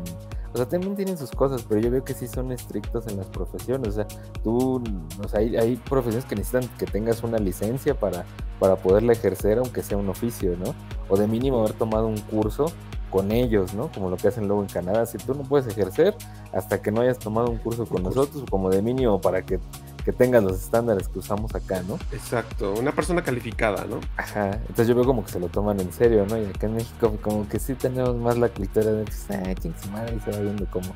[0.54, 3.26] O sea, también tienen sus cosas, pero yo veo que sí son estrictos en las
[3.28, 3.90] profesiones.
[3.90, 4.08] O sea,
[4.44, 4.84] tú,
[5.24, 8.24] o sea, hay, hay profesiones que necesitan que tengas una licencia para,
[8.60, 10.76] para poderla ejercer, aunque sea un oficio, ¿no?
[11.10, 12.72] O de mínimo haber tomado un curso
[13.14, 13.92] con ellos, ¿no?
[13.92, 15.06] Como lo que hacen luego en Canadá.
[15.06, 16.16] Si tú no puedes ejercer
[16.52, 19.60] hasta que no hayas tomado un curso con nosotros, o como de mínimo para que,
[20.04, 22.00] que tengas los estándares que usamos acá, ¿no?
[22.12, 24.00] Exacto, una persona calificada, ¿no?
[24.18, 26.40] Ajá, entonces yo veo como que se lo toman en serio, ¿no?
[26.40, 29.76] Y acá en México como que sí tenemos más la cultura de, pues, ah, ching
[29.80, 30.88] su madre, y se va viendo cómo,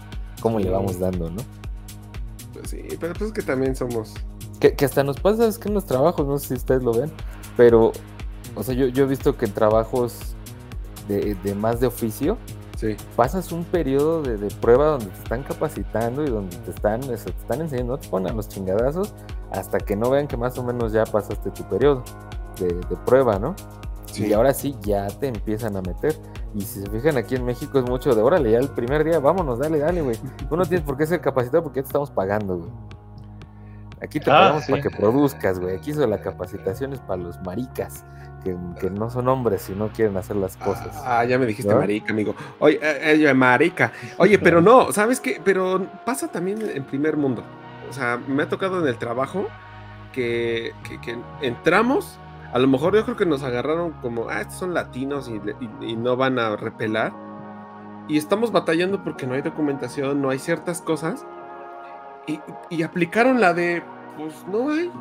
[0.41, 1.44] cómo le vamos dando, ¿no?
[2.52, 4.15] Pues sí, pero pues es que también somos.
[4.60, 6.94] Que, que hasta nos pasa, es que en los trabajos, no sé si ustedes lo
[6.94, 7.11] ven,
[7.56, 7.91] pero,
[8.56, 10.35] o sea, yo, yo he visto que en trabajos
[11.08, 12.38] de, de más de oficio,
[12.78, 12.96] Sí.
[13.16, 17.16] pasas un periodo de, de prueba donde te están capacitando y donde te están, te
[17.16, 19.16] están enseñando, no te ponen a los chingadazos
[19.52, 22.04] hasta que no vean que más o menos ya pasaste tu periodo
[22.60, 23.56] de, de prueba, ¿no?
[24.12, 24.28] Sí.
[24.28, 26.16] Y ahora sí ya te empiezan a meter.
[26.54, 29.20] Y si se fijan aquí en México es mucho de órale, ya el primer día,
[29.20, 30.16] vámonos, dale, dale, güey.
[30.48, 32.70] Tú no tienes por qué ser capacitado porque ya te estamos pagando, güey.
[34.02, 34.72] Aquí te Ah, pagamos sí.
[34.72, 35.76] para que produzcas, güey.
[35.76, 38.06] Aquí hizo la capacitación es para los maricas,
[38.44, 40.95] que, que no son hombres y no quieren hacer las cosas.
[41.06, 41.80] Ah, ya me dijiste ¿No?
[41.80, 42.36] marica, amigo.
[42.60, 43.91] Oye, eh, eh, marica.
[44.18, 45.41] Oye, pero no, ¿sabes qué?
[45.44, 47.44] Pero pasa también en primer mundo.
[47.90, 49.48] O sea, me ha tocado en el trabajo
[50.14, 52.19] que, que- que entramos,
[52.53, 55.34] a lo mejor yo creo que nos agarraron como, ah, estos son latinos y,
[55.84, 57.14] y- y no van a repelar.
[58.07, 61.26] Y estamos batallando porque no hay documentación, no hay ciertas cosas.
[62.70, 63.82] Y, aplicaron la de,
[64.18, 64.91] pues no hay.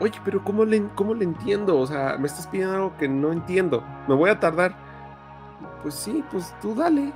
[0.00, 1.78] Oye, pero ¿cómo le, ¿cómo le entiendo?
[1.78, 3.84] O sea, me estás pidiendo algo que no entiendo.
[4.08, 4.76] Me voy a tardar.
[5.82, 7.12] Pues sí, pues tú dale.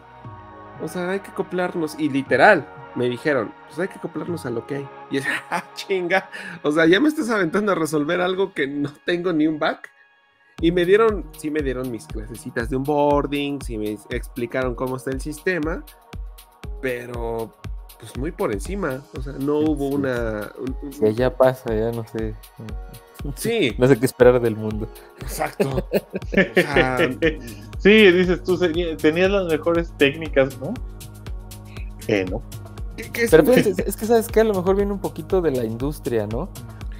[0.83, 1.99] O sea, hay que acoplarnos.
[1.99, 4.89] Y literal, me dijeron, pues hay que acoplarnos a lo que hay.
[5.11, 6.31] Y es, ah, chinga.
[6.63, 9.91] O sea, ya me estás aventando a resolver algo que no tengo ni un back.
[10.61, 15.11] Y me dieron, sí me dieron mis clasecitas de onboarding, sí me explicaron cómo está
[15.11, 15.83] el sistema,
[16.83, 17.55] pero
[18.01, 19.03] pues muy por encima.
[19.17, 20.51] O sea, no hubo una...
[20.59, 22.35] un- ya pasa, ya no sé.
[23.37, 23.75] Sí.
[23.79, 24.89] No sé qué esperar del mundo.
[25.21, 25.87] Exacto.
[26.33, 26.99] O sea,
[27.79, 30.75] Sí, dices tú, tenías las mejores técnicas, ¿no?
[32.09, 32.43] Eh, no.
[33.31, 35.65] Pero fíjate, es, es que sabes que a lo mejor viene un poquito de la
[35.65, 36.51] industria, ¿no?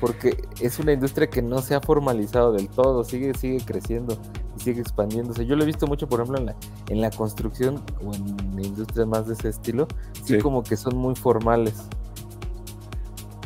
[0.01, 4.17] Porque es una industria que no se ha formalizado del todo, sigue, sigue creciendo
[4.57, 5.45] y sigue expandiéndose.
[5.47, 6.57] Yo lo he visto mucho, por ejemplo, en la,
[6.89, 9.87] en la construcción o en industrias más de ese estilo,
[10.25, 10.39] sí, Sí.
[10.39, 11.75] como que son muy formales.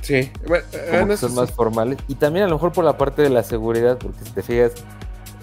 [0.03, 0.31] sí.
[0.47, 1.99] Bueno, Como bueno, que eso son más formales.
[2.09, 4.73] Y también a lo mejor por la parte de la seguridad, porque si te fijas,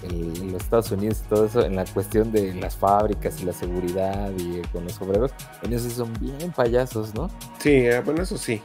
[0.04, 3.52] en los Estados Unidos y todo eso, en la cuestión de las fábricas y la
[3.52, 5.30] seguridad y eh, con los obreros,
[5.62, 7.28] en eso son bien payasos, ¿no?
[7.58, 8.60] Sí, eh, bueno, eso sí.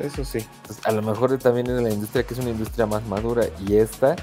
[0.00, 0.38] Eso sí.
[0.62, 3.76] Entonces, a lo mejor también en la industria que es una industria más madura y
[3.76, 4.16] esta,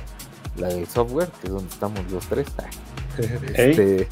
[0.57, 2.47] la del software, que es donde estamos los tres,
[3.53, 4.07] este,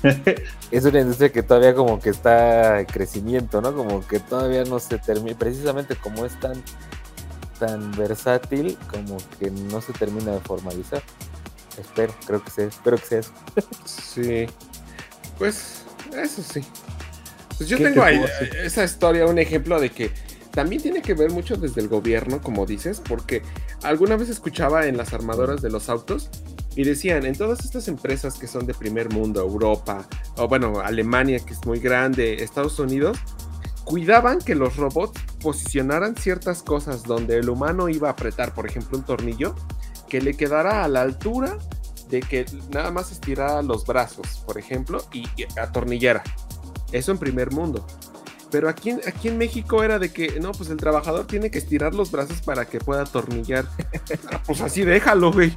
[0.71, 3.73] es una industria que todavía como que está en crecimiento, ¿no?
[3.75, 6.61] Como que todavía no se termina, precisamente como es tan,
[7.59, 11.03] tan versátil, como que no se termina de formalizar.
[11.77, 13.31] Espero, creo que sea, espero que sea eso.
[13.85, 14.45] Sí.
[15.37, 15.81] Pues,
[16.15, 16.63] eso sí.
[17.57, 18.25] Pues yo ¿Qué tengo te ahí
[18.63, 20.11] esa historia, un ejemplo de que
[20.53, 23.41] también tiene que ver mucho desde el gobierno, como dices, porque
[23.81, 26.29] alguna vez escuchaba en las armadoras de los autos
[26.75, 30.07] y decían, en todas estas empresas que son de primer mundo, Europa,
[30.37, 33.17] o bueno, Alemania, que es muy grande, Estados Unidos,
[33.83, 38.97] cuidaban que los robots posicionaran ciertas cosas donde el humano iba a apretar, por ejemplo,
[38.97, 39.55] un tornillo,
[40.07, 41.57] que le quedara a la altura
[42.09, 45.25] de que nada más estirara los brazos, por ejemplo, y,
[45.59, 46.21] atornillara.
[46.91, 47.85] Eso en primer mundo.
[48.53, 51.57] Pero aquí, en- aquí en México era de que, no, pues el trabajador tiene que
[51.57, 53.65] estirar los brazos para que pueda atornillar.
[54.31, 55.53] Ah, pues así déjalo, güey.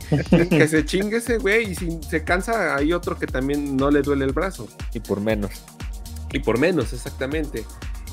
[0.51, 4.01] Que se chingue ese güey y si se cansa hay otro que también no le
[4.02, 4.66] duele el brazo.
[4.94, 5.51] Y por menos.
[6.32, 7.64] Y por menos, exactamente.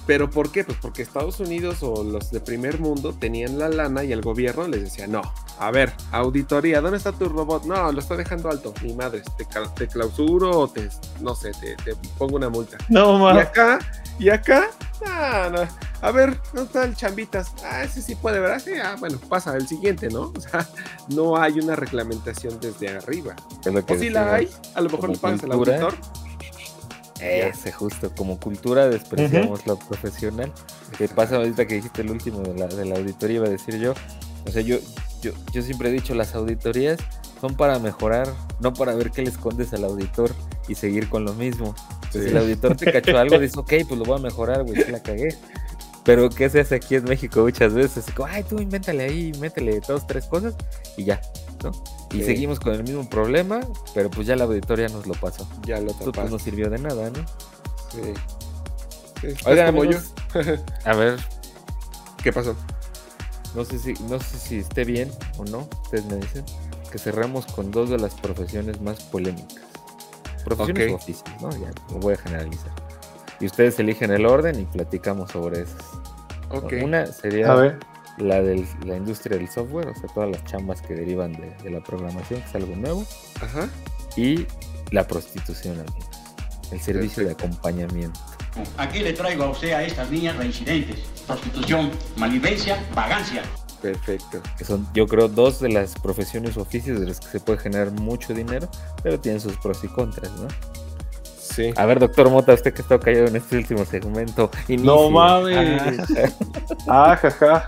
[0.05, 0.65] ¿Pero por qué?
[0.65, 4.67] Pues porque Estados Unidos o los de primer mundo tenían la lana y el gobierno
[4.67, 5.21] les decía, no,
[5.59, 7.63] a ver, auditoría, ¿dónde está tu robot?
[7.63, 9.45] No, lo está dejando alto, mi madre, te,
[9.77, 10.89] te clausuro o te,
[11.21, 12.75] no sé, te, te pongo una multa.
[12.89, 13.47] No, Y mames.
[13.47, 13.79] acá,
[14.19, 14.69] y acá,
[15.05, 15.67] ah, no.
[16.01, 17.51] a ver, ¿dónde está el chambitas?
[17.63, 18.61] Ah, ese sí puede, ¿verdad?
[18.63, 20.33] Sí, ah, bueno, pasa el siguiente, ¿no?
[20.37, 20.67] O sea,
[21.09, 23.35] no hay una reglamentación desde arriba.
[23.65, 25.95] Es lo que O si la hay, a lo mejor le pagas al auditor.
[27.19, 30.51] Ese justo, como cultura despreciamos lo profesional.
[30.97, 33.77] Que pasa ahorita que dijiste el último de la, de la auditoría, iba a decir
[33.77, 33.93] yo.
[34.45, 34.77] O sea, yo,
[35.21, 36.99] yo, yo siempre he dicho, las auditorías
[37.43, 40.31] son para mejorar, no para ver qué le escondes al auditor
[40.69, 41.75] y seguir con lo mismo.
[42.09, 42.21] Sí.
[42.21, 45.03] Si el auditor te cachó algo, dices, ok, pues lo voy a mejorar, güey, la
[45.03, 45.35] cagué.
[46.05, 48.05] Pero ¿qué se hace aquí en México muchas veces?
[48.15, 50.55] Como, ay, tú invéntale ahí, métele dos, tres cosas
[50.95, 51.19] y ya,
[51.61, 51.71] ¿no?
[52.13, 52.23] Y Sí.
[52.23, 53.59] seguimos con el mismo problema,
[53.93, 55.45] pero pues ya la auditoría nos lo pasó.
[55.65, 57.25] Ya lo Esto pues no sirvió de nada, ¿no?
[57.91, 59.33] Sí.
[59.45, 60.13] Oigan, como amigos,
[60.85, 61.19] a ver,
[62.23, 62.55] ¿Qué pasó?
[63.53, 66.45] no sé si no sé si esté bien o no, ustedes me dicen,
[66.93, 69.63] que cerremos con dos de las profesiones más polémicas.
[70.45, 70.93] Profesiones Ok.
[70.93, 71.49] o oficios, ¿no?
[71.49, 72.71] Ya lo voy a generalizar.
[73.39, 75.81] Y ustedes eligen el orden y platicamos sobre esas.
[76.51, 76.73] Ok.
[76.83, 77.79] Una sería
[78.19, 81.71] la de la industria del software, o sea, todas las chambas que derivan de, de
[81.71, 83.03] la programación, que es algo nuevo.
[83.41, 83.67] Ajá.
[84.15, 84.45] Y
[84.91, 86.05] la prostitución, amigos.
[86.71, 88.19] El servicio de acompañamiento.
[88.77, 90.99] Aquí le traigo a usted a estas niñas reincidentes.
[91.25, 93.41] Prostitución, malvivencia, vagancia.
[93.83, 94.41] Perfecto.
[94.57, 97.59] que son yo creo dos de las profesiones o oficios de las que se puede
[97.59, 98.69] generar mucho dinero,
[99.03, 100.47] pero tienen sus pros y contras, ¿no?
[101.37, 101.71] Sí.
[101.75, 104.49] A ver, doctor Mota, usted que está callado en este último segmento.
[104.69, 105.99] No mames.
[106.87, 107.67] Ah, Ah, jaja.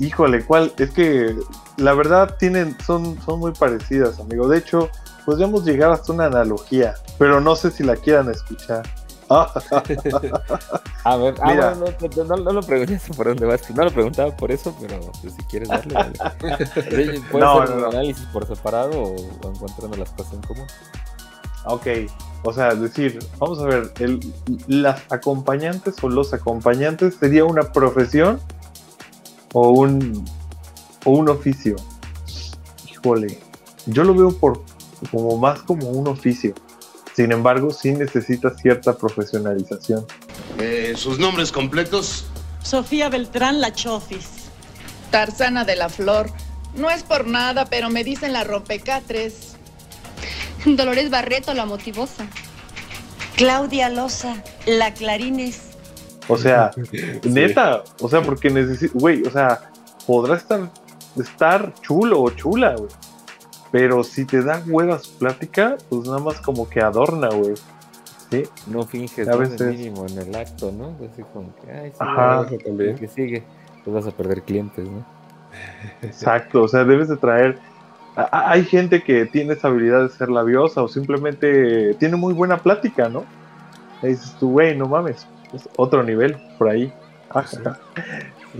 [0.00, 0.72] Híjole, ¿cuál?
[0.78, 1.36] Es que
[1.76, 4.48] la verdad tienen, son, son muy parecidas, amigo.
[4.48, 4.88] De hecho,
[5.24, 8.82] podríamos llegar hasta una analogía, pero no sé si la quieran escuchar.
[11.04, 11.74] A ver, ah, Mira.
[11.74, 13.70] bueno, no, no- no lo preguntaste por dónde vas.
[13.74, 16.12] No lo preguntaba por eso, pero pues, si quieres darle, dale.
[16.40, 17.88] Puedes No, hacer no, un no.
[17.88, 20.66] análisis por separado o, o encontrando las cosas en común.
[21.66, 21.86] Ok,
[22.42, 24.20] o sea, decir, vamos a ver, el,
[24.66, 28.38] las acompañantes o los acompañantes sería una profesión
[29.54, 30.24] o un,
[31.06, 31.76] o un oficio.
[32.90, 33.38] Híjole,
[33.86, 34.60] yo lo veo por
[35.10, 36.54] como más como un oficio.
[37.14, 40.04] Sin embargo, sí necesita cierta profesionalización.
[40.58, 42.26] Eh, ¿Sus nombres completos?
[42.62, 44.28] Sofía Beltrán La Chofis.
[45.10, 46.30] Tarzana de la Flor.
[46.74, 49.54] No es por nada, pero me dicen la rompecatres.
[50.64, 52.26] Dolores Barreto, la motivosa.
[53.36, 55.60] Claudia Loza, la Clarines.
[56.26, 56.72] O sea,
[57.24, 59.70] neta, o sea, porque necesito, güey, o sea,
[60.06, 60.70] podrá estar,
[61.16, 62.90] estar chulo o chula, güey.
[63.74, 67.54] Pero si te da huevas plática, pues nada más como que adorna, güey.
[68.30, 68.44] Sí.
[68.68, 70.94] No finges A veces- el mínimo en el acto, ¿no?
[71.12, 72.46] Así como que, ay, sí, Ajá.
[72.66, 73.42] el que sigue,
[73.82, 75.04] pues vas a perder clientes, ¿no?
[76.02, 77.58] Exacto, o sea, debes de traer.
[78.14, 83.08] Hay gente que tiene esa habilidad de ser labiosa o simplemente tiene muy buena plática,
[83.08, 83.24] ¿no?
[84.04, 86.92] Y dices tú, güey, no mames, es otro nivel por ahí.
[87.28, 87.76] Ajá.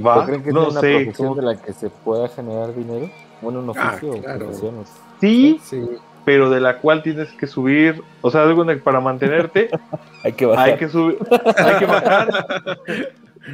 [0.05, 0.93] Va, ¿Pero creen que no es una sé.
[1.05, 3.09] profesión ¿cómo- de la que se pueda generar dinero?
[3.41, 4.49] Bueno, un Ah, oficio o claro.
[4.51, 4.85] o-
[5.21, 5.81] Sí, Sí.
[6.25, 8.45] pero de la cual tienes que subir, o sea,
[8.83, 9.71] para mantenerte
[10.25, 10.69] Hay que bajar.
[10.71, 11.19] hay que subir,
[11.57, 12.29] hay que bajar,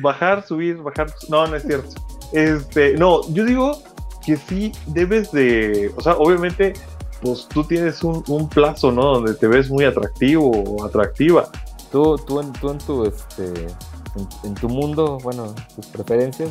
[0.02, 1.08] bajar, subir, bajar.
[1.28, 1.88] No, no es cierto.
[2.32, 3.82] Este, no, yo digo
[4.24, 6.74] que sí debes de, o sea, obviamente,
[7.22, 9.02] pues tú tienes un, un plazo, ¿no?
[9.14, 11.48] Donde te ves muy atractivo o atractiva.
[11.90, 16.50] Tú, tú, en, tú en tu, este, en, en tu mundo, bueno, tus preferencias,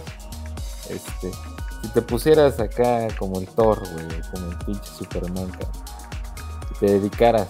[0.90, 1.32] este,
[1.82, 5.52] si te pusieras acá como el Thor, güey, como el pinche Superman,
[6.72, 7.48] y te dedicaras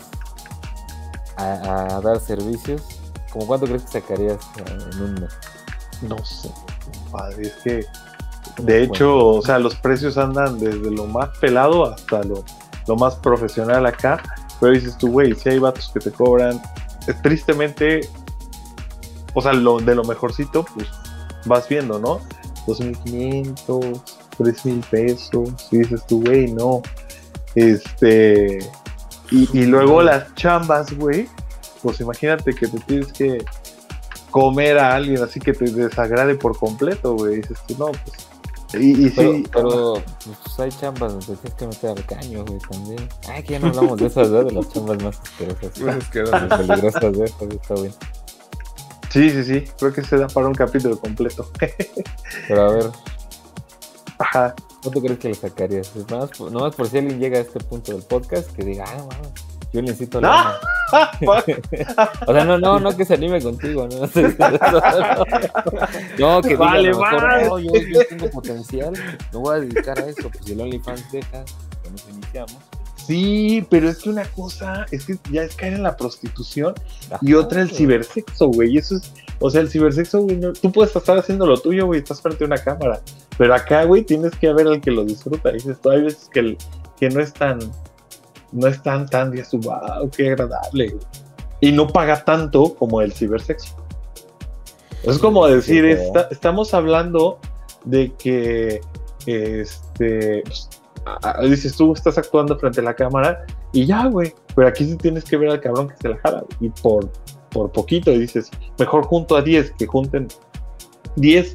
[1.37, 2.81] a, a dar servicios,
[3.31, 5.33] ¿como cuánto crees que sacarías en un mes?
[6.01, 6.49] No sé,
[7.03, 7.85] compadre, es que
[8.57, 12.43] de hecho, o sea, los precios andan desde lo más pelado hasta lo,
[12.87, 14.21] lo más profesional acá.
[14.59, 16.61] Pero dices tú, güey, si hay vatos que te cobran,
[17.07, 18.01] eh, tristemente,
[19.33, 20.87] o sea, lo, de lo mejorcito, pues
[21.45, 22.19] vas viendo, ¿no?
[22.67, 24.01] 2.500,
[24.39, 25.67] 3.000 pesos.
[25.71, 26.81] Y dices tú, güey, no.
[27.55, 28.59] Este.
[29.31, 31.27] Y, y luego las chambas, güey.
[31.83, 33.43] Pues imagínate que te tienes que
[34.31, 37.37] comer a alguien así que te desagrade por completo, güey.
[37.37, 38.29] Dices tú, no, pues.
[38.73, 39.93] Y, y Pero, sí, pero
[40.43, 43.09] pues, hay chambas donde tienes que meter al caño, güey, también.
[43.27, 44.45] Ay, que ya no hablamos de esas, ¿verdad?
[44.45, 45.79] De las chambas más asquerosas.
[45.79, 46.43] Más asquerosas.
[47.51, 47.93] Está bien.
[49.09, 49.63] sí, sí, sí.
[49.79, 51.49] Creo que se da para un capítulo completo.
[52.47, 52.85] Pero a ver,
[54.19, 54.53] Ajá.
[54.83, 55.91] ¿cuánto crees que le sacarías?
[56.09, 59.01] Nomás, por- nomás por si alguien llega a este punto del podcast que diga, ah,
[59.01, 59.31] wow,
[59.73, 60.27] yo necesito ¡No!
[60.27, 60.55] lana.
[62.27, 63.99] o sea, no, no, no que se anime contigo, ¿no?
[66.19, 67.47] no, que diga, Vale, lo mejor, más.
[67.47, 68.93] no, yo, yo tengo potencial,
[69.31, 71.43] me voy a dedicar a eso, pues si el OnlyFans deja,
[71.83, 72.57] que nos iniciamos.
[72.95, 76.73] Sí, pero es que una cosa es que ya es caer en la prostitución
[77.21, 78.73] y otra el cibersexo, güey.
[78.73, 81.85] Y Eso es, o sea, el cibersexo, güey, no- tú puedes estar haciendo lo tuyo,
[81.87, 83.01] güey, estás frente a una cámara.
[83.39, 85.51] Pero acá, güey, tienes que ver al que lo disfruta.
[85.51, 86.57] Dices, tú, hay veces que, el-
[86.99, 87.57] que no es tan,
[88.51, 90.89] no es tan, tan, tú, wow, qué agradable.
[90.89, 91.03] güey".
[91.61, 93.75] Y no paga tanto como el cibersexo.
[95.03, 97.39] Es como decir, sí, esta- estamos hablando
[97.85, 98.81] de que,
[99.25, 100.69] este, pues,
[101.49, 104.35] dices tú estás actuando frente a la cámara y ya, güey.
[104.53, 106.41] Pero aquí sí tienes que ver al cabrón que se la jala.
[106.59, 107.09] güey, Y por,
[107.51, 110.27] por poquito y dices, mejor junto a 10 que junten
[111.15, 111.53] 10,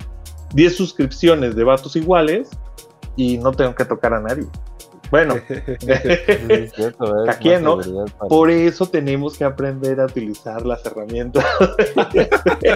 [0.55, 2.49] 10 suscripciones de vatos iguales
[3.17, 4.47] y no tengo que tocar a nadie.
[5.11, 6.73] Bueno, es
[7.29, 7.79] ¿a quién no?
[8.29, 11.45] Por eso tenemos que aprender a utilizar las herramientas.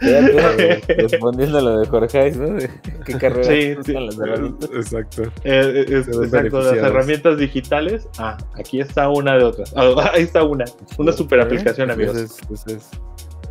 [0.00, 2.56] Fíjate, respondiendo a lo de Jorge, ¿no?
[3.04, 3.92] ¿Qué carrera Sí, usan sí.
[3.92, 4.70] las herramientas?
[4.74, 5.22] Exacto.
[5.22, 8.08] Eh, eh, es- exacto, las herramientas digitales.
[8.18, 9.72] Ah, aquí está una de otras.
[9.76, 10.64] Ah, ahí está una.
[10.98, 12.16] Una super aplicación, amigos.
[12.16, 12.90] Ese es- ese es-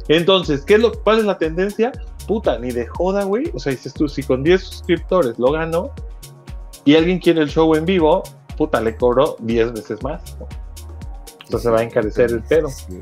[0.09, 1.91] Entonces, ¿qué es lo, ¿cuál es la tendencia?
[2.27, 3.51] Puta, ni de joda, güey.
[3.53, 5.91] O sea, dices tú, si con 10 suscriptores lo gano
[6.85, 8.23] y alguien quiere el show en vivo,
[8.57, 10.37] puta, le cobro 10 veces más.
[10.39, 10.47] ¿no?
[11.45, 12.69] Entonces se va a encarecer el pedo.
[12.69, 12.99] Sí,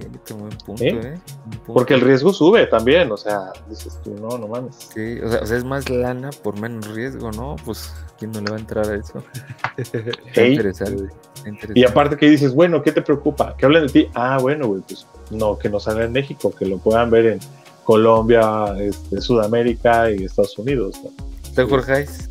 [0.65, 0.89] punto, ¿Eh?
[0.89, 1.19] ¿eh?
[1.45, 1.73] Un punto.
[1.73, 3.11] Porque el riesgo sube también.
[3.11, 4.75] O sea, dices tú, no, no mames.
[4.93, 7.55] Sí, o sea, o sea, es más lana por menos riesgo, ¿no?
[7.63, 9.23] Pues, ¿quién no le va a entrar a eso?
[9.77, 9.99] Está
[10.41, 10.53] Ey.
[10.53, 11.13] interesante.
[11.45, 11.79] interesante.
[11.79, 13.55] Y aparte que dices, bueno, ¿qué te preocupa?
[13.55, 14.07] Que hablen de ti.
[14.15, 17.39] Ah, bueno, güey, pues no, que no salga en México, que lo puedan ver en
[17.83, 20.99] Colombia, este, Sudamérica y Estados Unidos.
[21.03, 21.11] ¿no?
[21.43, 22.29] ¿Usted, Jorge Hayes,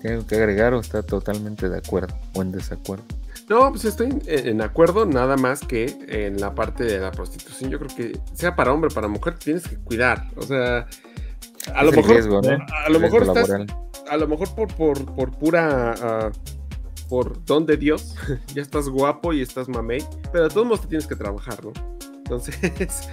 [0.00, 3.04] tiene algo que agregar o está totalmente de acuerdo o en desacuerdo?
[3.48, 7.70] No, pues estoy en, en acuerdo, nada más que en la parte de la prostitución.
[7.70, 10.26] Yo creo que sea para hombre, para mujer, tienes que cuidar.
[10.36, 10.86] O sea,
[11.74, 12.58] a lo Es el mejor, riesgo, ¿no?
[12.86, 13.66] a lo mejor estás, laboral.
[14.10, 16.30] a lo mejor por, por, por pura, ah,
[17.08, 18.14] por don de Dios,
[18.54, 21.72] ya estás guapo y estás mamey, pero de todos modos te tienes que trabajar, ¿no?
[22.18, 22.58] Entonces,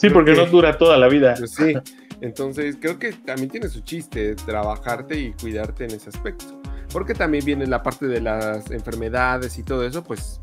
[0.00, 1.34] Sí, creo porque que- no dura toda la vida.
[1.38, 1.74] pues sí.
[2.22, 6.60] Entonces, creo que también tiene su chiste trabajarte y cuidarte en ese aspecto.
[6.92, 10.38] Porque también viene la parte de las enfermedades y todo eso, pues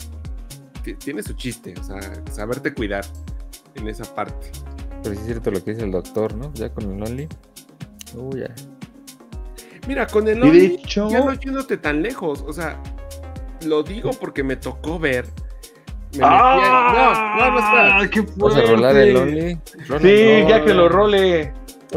[0.83, 1.99] ti- tiene su chiste, o sea,
[2.31, 3.05] saberte cuidar
[3.75, 4.51] en esa parte.
[5.03, 6.51] Pero sí es cierto lo que dice el doctor, ¿no?
[6.53, 7.27] Ya con el Only.
[8.15, 8.55] Uy, ya.
[9.87, 12.81] Mira, con el Only, hecho- ya no yéndote tan lejos, o sea,
[13.65, 15.25] lo digo porque me tocó ver.
[16.17, 16.55] Me ¡Ah!
[16.55, 18.09] metí a- no, no, no, espera.
[18.09, 19.15] ¡Qué ¿Vas a rolar el!
[19.17, 19.59] Only?
[20.01, 21.53] Sí, no, ya que lo role.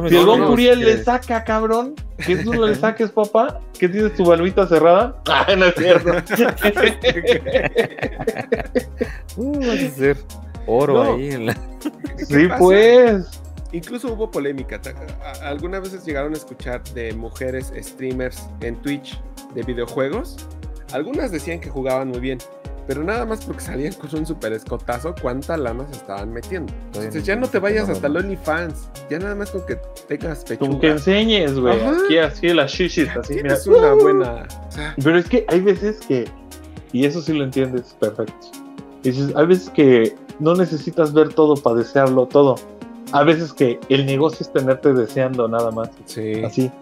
[0.08, 1.94] Si el don Curiel le saca, cabrón,
[2.24, 5.16] que tú no le saques, papá, que tienes tu balbita cerrada.
[5.28, 6.12] Ah, no es cierto.
[9.36, 10.16] Uh, vas a hacer
[10.66, 11.14] oro No.
[11.14, 11.54] ahí en la.
[12.18, 12.58] ¿Qué sí, pasa?
[12.58, 13.40] pues.
[13.72, 14.80] Incluso hubo polémica.
[15.44, 19.20] Algunas veces llegaron a escuchar de mujeres streamers en Twitch
[19.54, 20.36] de videojuegos.
[20.92, 22.38] Algunas decían que jugaban muy bien,
[22.90, 26.72] pero nada más porque salían con un super escotazo, cuánta lana se estaban metiendo.
[26.86, 30.70] Entonces ya no te vayas hasta el OnlyFans, ya nada más con que tengas pechuga.
[30.72, 31.80] Con que enseñes, güey.
[31.80, 33.54] Aquí así las shishis, así, mira.
[33.60, 34.48] Tienes una buena.
[34.68, 36.28] o sea, Pero es que hay veces que,
[36.92, 38.34] y eso sí lo entiendes perfecto.
[39.04, 42.56] Dices, hay veces que no necesitas ver todo para desearlo todo.
[43.12, 45.90] A veces que el negocio es tenerte deseando nada más.
[46.06, 46.42] sí.
[46.42, 46.72] Así.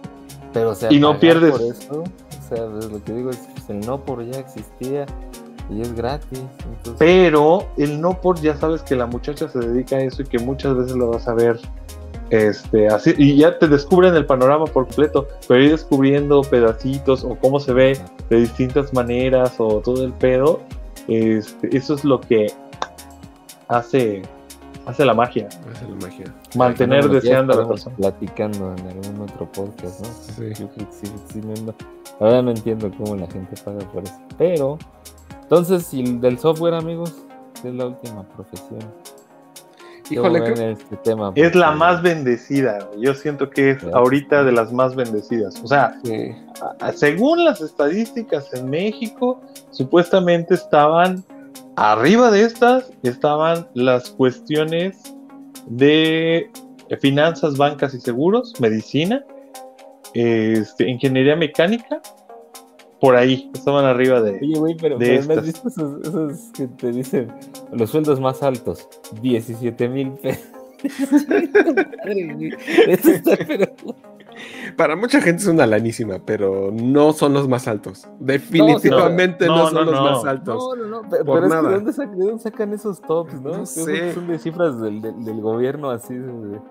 [0.53, 1.51] Pero, o sea, Y no pierdes.
[1.51, 5.05] Por eso, o sea, es lo que digo es pues, el no por ya existía
[5.69, 6.39] y es gratis.
[6.39, 10.25] Entonces, Pero el no por ya sabes que la muchacha se dedica a eso y
[10.25, 11.59] que muchas veces lo vas a ver
[12.29, 17.35] este así y ya te descubren el panorama por completo, pero ir descubriendo pedacitos o
[17.35, 20.61] cómo se ve de distintas maneras o todo el pedo,
[21.07, 22.53] este, eso es lo que
[23.67, 24.21] hace
[24.85, 26.25] hace la magia, es la magia.
[26.55, 27.95] mantener deseando a la persona.
[27.95, 30.07] platicando en algún otro podcast, ¿no?
[30.35, 30.53] Sí.
[30.59, 31.73] Yo sí, sí, no,
[32.19, 34.19] verdad no entiendo cómo la gente paga por eso.
[34.37, 34.77] Pero,
[35.49, 37.15] entonces, el del software, amigos,
[37.63, 38.79] es la última profesión.
[40.11, 41.31] Híjole, ¿Cómo creo- este tema?
[41.35, 45.59] Es la más bendecida, yo siento que es ahorita de las más bendecidas.
[45.63, 46.35] O sea, Sí.
[46.95, 51.23] según las estadísticas en México, supuestamente estaban
[51.75, 55.15] arriba de estas, estaban las cuestiones
[55.67, 56.51] de
[56.99, 59.23] finanzas, bancas y seguros, medicina,
[60.13, 62.01] este, ingeniería mecánica,
[62.99, 64.39] por ahí, estaban arriba de...
[64.41, 67.31] Oye, güey, pero, de pero ¿no has visto esos, esos que te dicen
[67.71, 68.87] los sueldos más altos?
[69.21, 70.47] 17 mil pesos.
[72.87, 73.65] Eso está, pero...
[74.77, 78.07] Para mucha gente es una lanísima, pero no son los más altos.
[78.19, 80.03] Definitivamente no, no, son no, los no.
[80.03, 80.55] más altos.
[80.55, 81.61] No, no, no, pero, es que.
[81.61, 83.65] ¿de dónde, sacan, de dónde sacan esos tops, no?
[83.65, 84.13] Sé.
[84.13, 86.61] Son de cifras del, del, del gobierno, así, de,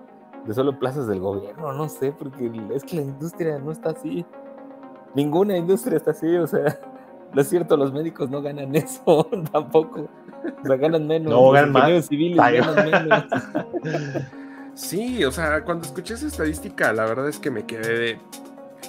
[0.45, 4.25] de solo plazas del gobierno, no sé, porque es que la industria no está así.
[5.15, 6.79] Ninguna industria está así, o sea,
[7.33, 10.09] lo cierto, los médicos no ganan eso tampoco.
[10.63, 11.31] O sea, ganan menos.
[11.31, 12.07] No, los ganan más.
[12.07, 12.57] civiles Ay.
[12.59, 13.23] ganan menos.
[14.73, 18.19] Sí, o sea, cuando escuché esa estadística, la verdad es que me quedé de.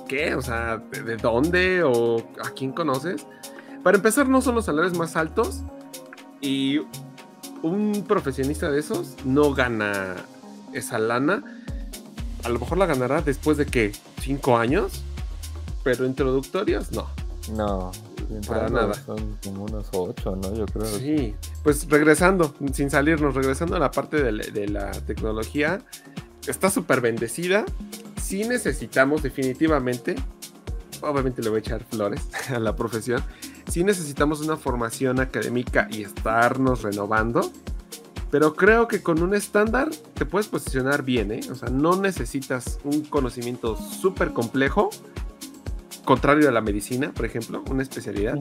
[0.08, 0.34] ¿Qué?
[0.34, 1.82] O sea, ¿de, de dónde?
[1.82, 3.26] ¿O a quién conoces?
[3.82, 5.62] Para empezar, no son los salarios más altos.
[6.40, 6.80] Y
[7.62, 10.16] un profesionista de esos no gana
[10.72, 11.42] esa lana.
[12.44, 15.04] A lo mejor la ganará después de que cinco años.
[15.82, 17.06] Pero introductorios, no.
[17.52, 17.90] No,
[18.46, 18.94] Para nada.
[18.94, 20.54] Son como unos ocho, ¿no?
[20.54, 20.86] Yo creo.
[20.86, 21.34] Sí,
[21.64, 25.82] pues regresando, sin salirnos, regresando a la parte de la, de la tecnología,
[26.46, 27.64] está súper bendecida.
[28.22, 30.16] Sí necesitamos definitivamente,
[31.00, 33.22] obviamente le voy a echar flores a la profesión,
[33.68, 37.50] sí necesitamos una formación académica y estarnos renovando,
[38.30, 41.40] pero creo que con un estándar te puedes posicionar bien, ¿eh?
[41.50, 44.90] O sea, no necesitas un conocimiento súper complejo,
[46.04, 48.38] contrario a la medicina, por ejemplo, una especialidad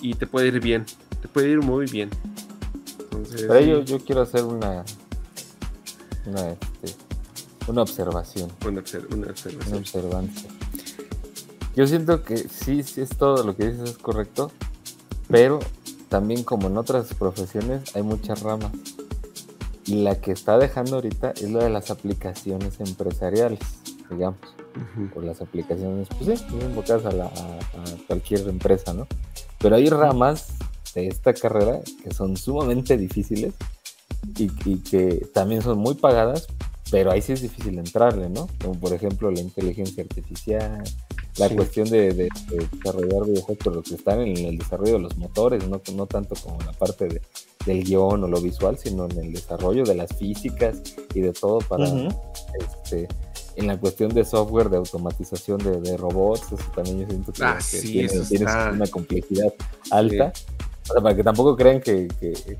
[0.00, 0.84] y te puede ir bien,
[1.20, 2.10] te puede ir muy bien.
[3.00, 4.84] Entonces, Pero yo, yo quiero hacer una,
[6.26, 6.48] una,
[6.82, 6.94] este,
[7.68, 8.50] una observación.
[8.62, 9.78] una, una una observación.
[9.78, 10.48] observancia.
[11.74, 14.50] Yo siento que sí, sí es todo lo que dices es correcto,
[15.28, 15.60] pero
[16.08, 18.72] también como en otras profesiones hay muchas ramas.
[19.84, 23.60] Y la que está dejando ahorita es la de las aplicaciones empresariales,
[24.10, 24.38] digamos.
[25.14, 29.06] Por las aplicaciones, pues sí, muy enfocadas a, la- a- a cualquier empresa, ¿no?
[29.58, 30.48] Pero hay ramas
[30.94, 33.54] de esta carrera que son sumamente difíciles
[34.38, 36.46] y, y que también son muy pagadas,
[36.90, 38.48] pero ahí sí es difícil entrarle, ¿no?
[38.62, 40.82] Como por ejemplo la inteligencia artificial,
[41.38, 41.54] la Sí.
[41.56, 45.66] cuestión de, de- de desarrollar videojuegos, pero que están en el desarrollo de los motores,
[45.68, 47.22] no, no tanto como en la parte de-
[47.66, 50.78] del guion o lo visual, sino en el desarrollo de las físicas
[51.14, 52.08] y de todo para Ujú.
[52.60, 53.08] este
[53.56, 57.42] en la cuestión de software, de automatización de, de robots, eso también yo siento que,
[57.44, 59.52] Ah, que sí, tiene, eso tiene está- una complejidad
[59.90, 60.32] alta.
[60.88, 62.56] O sea, para que tampoco crean que, que- que-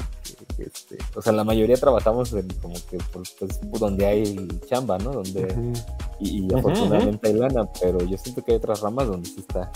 [0.56, 4.98] que, este, o sea, la mayoría trabajamos en como que por, pues, donde hay chamba,
[4.98, 5.12] ¿no?
[5.12, 5.55] Donde,
[6.18, 9.36] y, y Ujú, afortunadamente hay lana, pero yo siento que hay otras ramas donde sí
[9.47, 9.70] está,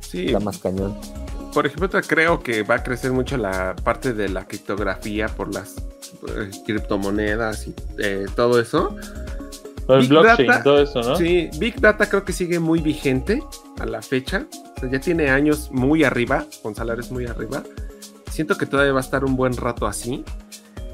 [0.00, 0.26] Sí.
[0.26, 0.96] está más cañón.
[1.52, 5.76] Por ejemplo, creo que va a crecer mucho la parte de la criptografía por las
[6.28, 8.96] eh, criptomonedas y eh, todo eso.
[9.88, 11.16] El Big blockchain, Data- todo eso, ¿no?
[11.16, 13.42] Sí, Big Data creo que sigue muy vigente
[13.78, 14.46] a la fecha.
[14.76, 17.62] O sea, ya tiene años muy arriba, con salarios muy arriba.
[18.30, 20.24] Siento que todavía va a estar un buen rato así.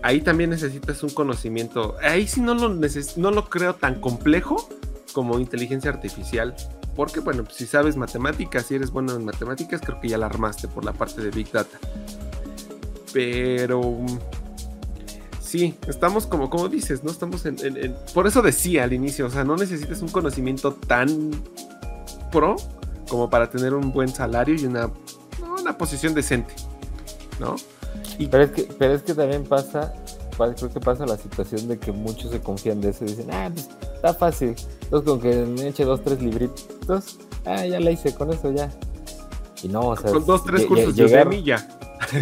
[0.03, 1.95] Ahí también necesitas un conocimiento.
[2.03, 4.69] Ahí sí no lo, neces- no lo creo tan complejo
[5.12, 6.55] como inteligencia artificial.
[6.97, 10.27] Porque, bueno, pues, si sabes matemáticas, si eres bueno en matemáticas, creo que ya la
[10.27, 11.79] armaste por la parte de Big Data.
[13.12, 13.81] Pero
[15.51, 17.10] sí, estamos como, como dices, ¿no?
[17.10, 20.72] Estamos en, en- en- Por eso decía al inicio, o sea, no necesitas un conocimiento
[20.74, 21.31] tan
[22.31, 22.56] pro
[23.09, 24.90] como para tener un buen salario y una,
[25.60, 26.55] una posición decente,
[27.40, 27.56] ¿no?
[28.31, 29.93] Pero es que, pero es que también pasa,
[30.36, 33.28] pa- creo que pasa la situación de que muchos se confían de eso y dicen,
[33.32, 34.55] ah, pues está fácil.
[34.82, 38.70] Entonces con que me eche dos, tres libritos, ah, ya la hice, con eso ya.
[39.62, 41.68] Y no, o sea, Con dos, tres cursos lle- de ya.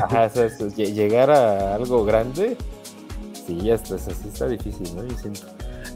[0.02, 2.56] Ajá, o sea, llegar a algo grande,
[3.48, 5.04] sí, ya está, o sea, sí está difícil, ¿no?
[5.04, 5.46] Yo siento.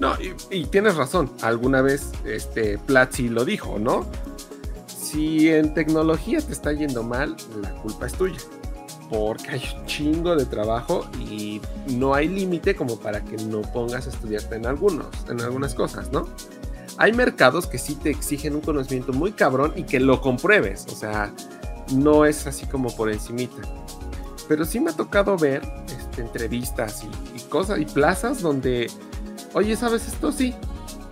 [0.00, 1.30] No, y, y tienes razón.
[1.42, 4.06] Alguna vez este Platzi lo dijo, ¿no?
[4.86, 8.38] Si en tecnología te está yendo mal, la culpa es tuya.
[9.10, 14.06] Porque hay un chingo de trabajo y no hay límite como para que no pongas
[14.06, 16.26] a estudiarte en algunos, en algunas cosas, ¿no?
[16.96, 20.86] Hay mercados que sí te exigen un conocimiento muy cabrón y que lo compruebes.
[20.90, 21.34] O sea,
[21.94, 23.60] no es así como por encimita.
[24.48, 25.62] Pero sí me ha tocado ver
[26.12, 28.90] este, entrevistas y, y cosas y plazas donde
[29.54, 30.32] Oye, ¿sabes esto?
[30.32, 30.54] Sí.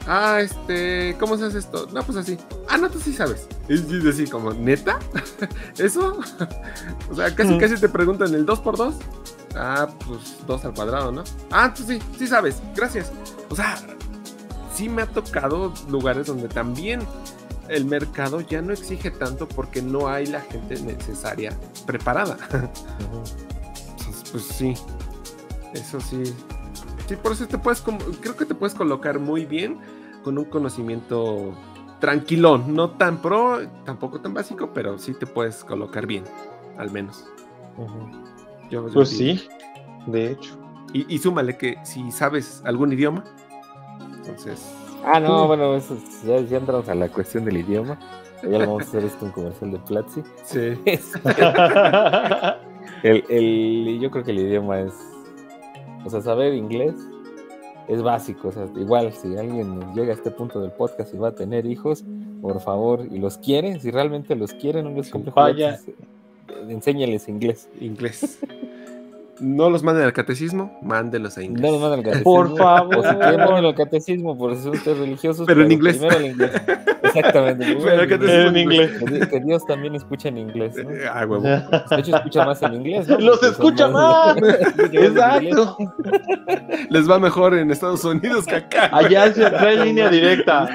[0.07, 1.87] Ah, este, ¿cómo se hace esto?
[1.93, 2.39] No, pues así.
[2.69, 3.47] Ah, no, tú sí sabes.
[3.69, 4.99] Es así como, ¿neta?
[5.79, 6.19] ¿Eso?
[7.11, 8.95] o sea, casi casi te preguntan el 2x2.
[9.57, 11.23] Ah, pues 2 al cuadrado, ¿no?
[11.51, 12.63] Ah, tú sí, sí sabes.
[12.75, 13.13] Gracias.
[13.51, 13.79] O sea,
[14.75, 17.01] sí me ha tocado lugares donde también
[17.69, 21.53] el mercado ya no exige tanto porque no hay la gente necesaria
[21.87, 22.39] preparada.
[24.33, 24.75] Pues sí.
[25.75, 26.23] Eso sí.
[27.09, 29.79] Sí, por eso te puedes, como- creo que te puedes colocar muy bien
[30.23, 31.53] con un conocimiento
[31.99, 36.25] tranquilón, no tan pro, tampoco tan básico, pero sí te puedes colocar bien,
[36.79, 37.25] al menos.
[38.71, 39.39] Yo- yo Pues digo.
[39.41, 39.49] sí,
[40.07, 40.57] de hecho.
[40.93, 43.25] Y, y súmale que si sabes algún idioma,
[44.17, 44.73] entonces.
[45.05, 47.99] Ah, no, bueno, eso es- ya, ya entramos a la cuestión del idioma.
[48.43, 50.23] Ya le vamos a hacer esto un comercial de Platzi.
[50.45, 50.79] Sí.
[53.03, 54.93] el, el- yo creo que el idioma es.
[56.05, 56.95] O sea, saber inglés
[57.89, 58.49] es básico.
[58.49, 61.67] O sea, igual, si alguien llega a este punto del podcast y va a tener
[61.67, 62.05] hijos,
[62.41, 65.79] por favor, y los quiere, si realmente los quiere, no les compre Vaya.
[66.69, 67.69] enséñales inglés.
[67.81, 68.39] Inglés.
[69.41, 71.63] No los manden al catecismo, mándelos a inglés.
[71.63, 72.33] No los manden al catecismo.
[72.33, 72.97] Por favor.
[72.99, 75.47] O si quieren, mándenlo al catecismo, por si son ustedes religiosos.
[75.47, 75.97] Pero en inglés.
[75.97, 76.51] Primero el inglés.
[77.03, 77.77] Exactamente.
[77.83, 78.91] Pero catecismo en inglés.
[78.99, 80.75] Que Di- Que Dios también escucha en inglés.
[80.77, 80.91] ¿no?
[81.13, 81.43] Ah, huevo.
[81.43, 81.63] De
[81.99, 83.09] hecho, escucha más en inglés.
[83.09, 83.19] ¿no?
[83.19, 84.37] Los Porque escucha más.
[84.37, 84.75] en inglés.
[84.93, 85.77] Exacto.
[86.91, 88.91] Les va mejor en Estados Unidos que acá.
[88.93, 90.69] Allá se trae línea directa.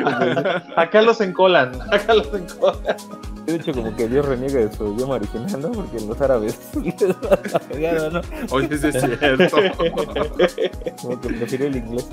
[0.75, 1.71] Acá los encolan.
[1.91, 2.95] Acá los encolan.
[3.45, 5.71] De hecho, como que Dios reniega de su idioma original, ¿no?
[5.71, 6.59] Porque los árabes.
[8.55, 9.57] Oye, es cierto.
[11.01, 12.07] Como que prefirió el inglés.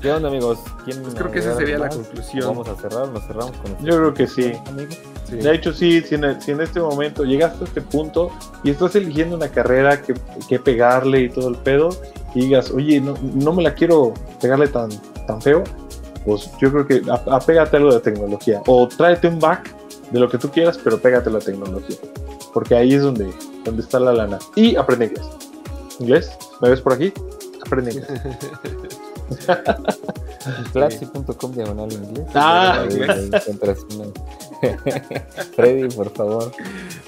[0.00, 0.60] ¿Qué onda, amigos?
[0.84, 1.96] ¿Quién Pues creo que esa sería la más?
[1.96, 2.44] conclusión.
[2.44, 3.84] ¿O Vamos a cerrar, nos cerramos con esto.
[3.84, 4.52] Yo creo que sí.
[4.66, 4.92] Amigo.
[5.28, 5.36] Sí.
[5.36, 8.30] De hecho, sí, si en, si en este momento llegaste a este punto
[8.62, 10.14] y estás eligiendo una carrera que,
[10.48, 11.90] que pegarle y todo el pedo,
[12.34, 14.90] y digas, oye, no, no me la quiero pegarle tan,
[15.26, 15.64] tan feo,
[16.24, 18.62] pues yo creo que apégate a algo de tecnología.
[18.66, 19.74] O tráete un back
[20.12, 21.96] de lo que tú quieras, pero pégate a la tecnología.
[22.54, 23.30] Porque ahí es donde,
[23.64, 24.38] donde está la lana.
[24.54, 25.26] Y aprende inglés.
[25.98, 26.30] ¿Inglés?
[26.60, 27.12] ¿Me ves por aquí?
[27.64, 28.08] Aprende inglés.
[30.72, 32.26] Platzi.com diagonal inglés.
[32.34, 33.30] Ah, inglés.
[35.56, 36.52] Freddy, por favor.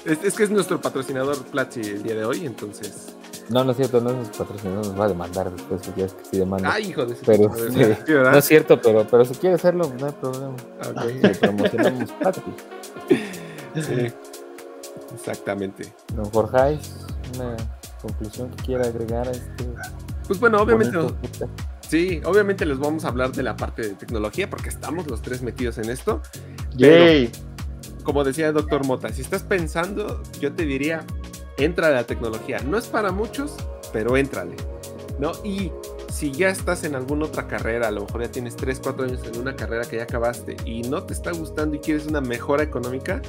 [0.05, 3.15] Es, es que es nuestro patrocinador Platzi el día de hoy, entonces.
[3.49, 6.05] No, no es cierto, no es nuestro patrocinador, nos va a demandar después, porque ya
[6.05, 6.71] es que sí demanda.
[6.71, 10.55] Ay, hijo de Pero no es cierto, pero, pero si quiere hacerlo, no hay problema.
[10.89, 11.05] Ok.
[11.21, 12.41] Le promocionamos Platzi.
[13.75, 14.13] Sí.
[15.13, 15.93] Exactamente.
[16.13, 16.79] Don Jorge,
[17.35, 17.57] una
[18.01, 19.65] conclusión que quiera agregar a este.
[20.27, 20.97] Pues bueno, obviamente.
[20.97, 21.51] bonito podcast?
[21.87, 25.41] Sí, obviamente les vamos a hablar de la parte de tecnología porque estamos los tres
[25.41, 26.21] metidos en esto.
[26.75, 27.29] Yay.
[28.03, 31.05] como decía el doctor Mota, si estás pensando, yo te diría,
[31.57, 32.59] entra a la tecnología.
[32.59, 33.55] No es para muchos,
[33.91, 34.55] pero éntrale.
[35.19, 35.33] ¿no?
[35.43, 35.71] Y
[36.11, 39.21] si ya estás en alguna otra carrera, a lo mejor ya tienes 3, 4 años
[39.23, 42.63] en una carrera que ya acabaste y no te está gustando y quieres una mejora
[42.63, 43.21] económica,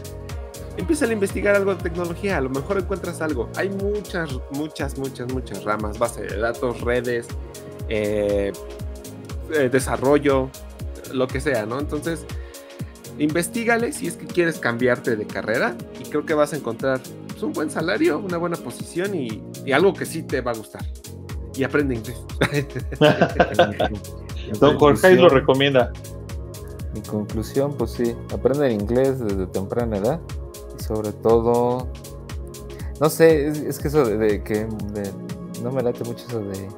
[0.77, 3.49] empieza a investigar algo de tecnología, a lo mejor encuentras algo.
[3.57, 7.27] Hay muchas, muchas, muchas, muchas ramas, base de datos, redes,
[7.89, 8.53] eh,
[9.55, 10.51] eh, desarrollo,
[11.13, 11.79] lo que sea, ¿no?
[11.79, 12.25] Entonces,
[13.19, 17.43] investigale si es que quieres cambiarte de carrera y creo que vas a encontrar pues,
[17.43, 20.83] un buen salario, una buena posición y, y algo que sí te va a gustar.
[21.55, 22.17] Y aprende inglés.
[24.59, 25.93] Don Jorge lo recomienda.
[26.95, 30.21] Mi conclusión, pues sí, aprender inglés desde temprana edad
[30.95, 31.87] sobre todo,
[33.01, 35.13] no sé, es, es que eso de, de que de-
[35.63, 36.69] no me late mucho eso de este,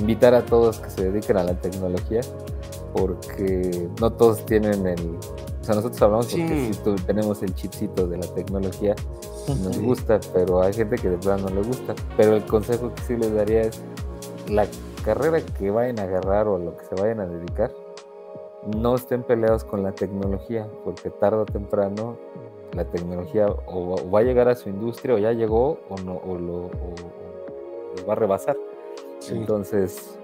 [0.00, 2.20] invitar a todos que se dediquen a la tecnología,
[2.92, 5.16] porque no todos tienen el,
[5.60, 6.74] o sea, nosotros hablamos porque Sí.
[6.74, 8.94] sí tu- tenemos el chipcito de la tecnología
[9.46, 11.94] y nos gusta, pero hay gente que de plano no le gusta.
[12.16, 13.80] Pero el consejo que sí les daría es
[14.48, 14.66] la
[15.04, 17.72] carrera que vayan a agarrar o lo que se vayan a dedicar,
[18.76, 22.16] no estén peleados con la tecnología, porque tarde o temprano
[22.74, 25.96] la tecnología o, va- o va a llegar a su industria o ya llegó o
[26.04, 28.56] no o lo, o- o lo va a rebasar.
[29.18, 29.34] Sí.
[29.36, 30.18] Entonces,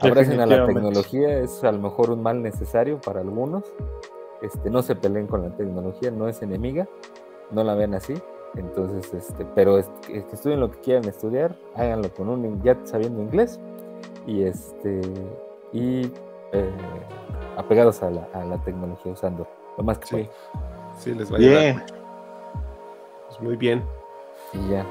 [0.00, 3.64] abracen a la tecnología, es a lo mejor un mal necesario para algunos.
[4.42, 6.86] Este, no se peleen con la tecnología, no es enemiga,
[7.50, 8.14] no la ven así.
[8.56, 12.76] Entonces, este, pero es- que que estudien lo que quieran estudiar, háganlo con un ya
[12.84, 13.60] sabiendo inglés
[14.26, 15.00] y este
[15.72, 16.10] y
[16.52, 16.70] eh,
[17.56, 19.46] apegados a la, a la tecnología usando
[19.76, 20.28] lo más que Sí.
[20.96, 21.60] Sí, les va a ayudar.
[21.62, 21.82] Bien.
[23.28, 23.82] Pues muy bien.
[24.52, 24.86] Y ya.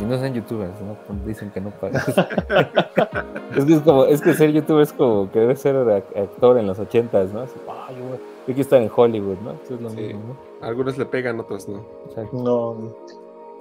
[0.00, 0.94] Y no sean youtubers, ¿no?
[1.06, 2.02] Pues Dicen que no pagan.
[3.56, 6.66] es que es como, es que ser youtuber es como querer ser ac- actor en
[6.66, 7.40] los ochentas, ¿no?
[7.42, 9.52] Así, "Ah, yo, voy- yo quiero estar en Hollywood, ¿no?
[9.62, 9.96] Eso es lo Sí.
[10.00, 10.66] mismo, ¿no?
[10.66, 11.84] Algunos le pegan, otros no.
[12.06, 12.36] Exacto.
[12.36, 12.76] No.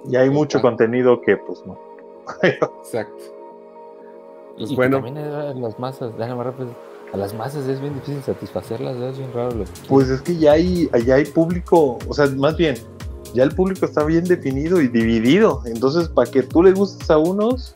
[0.10, 1.78] Y hay mucho contenido que, pues, no.
[2.42, 3.24] Exacto.
[4.58, 4.98] Pues y que bueno.
[5.02, 6.70] también las masas, déjame rápido,
[7.14, 10.36] a las masas es bien difícil satisfacerlas, es bien raro lo que Pues es que
[10.36, 12.76] ya hay, ya hay público, o sea, más bien,
[13.36, 15.62] ya el público está bien definido y dividido.
[15.66, 17.74] Entonces, para que tú le gustes a unos,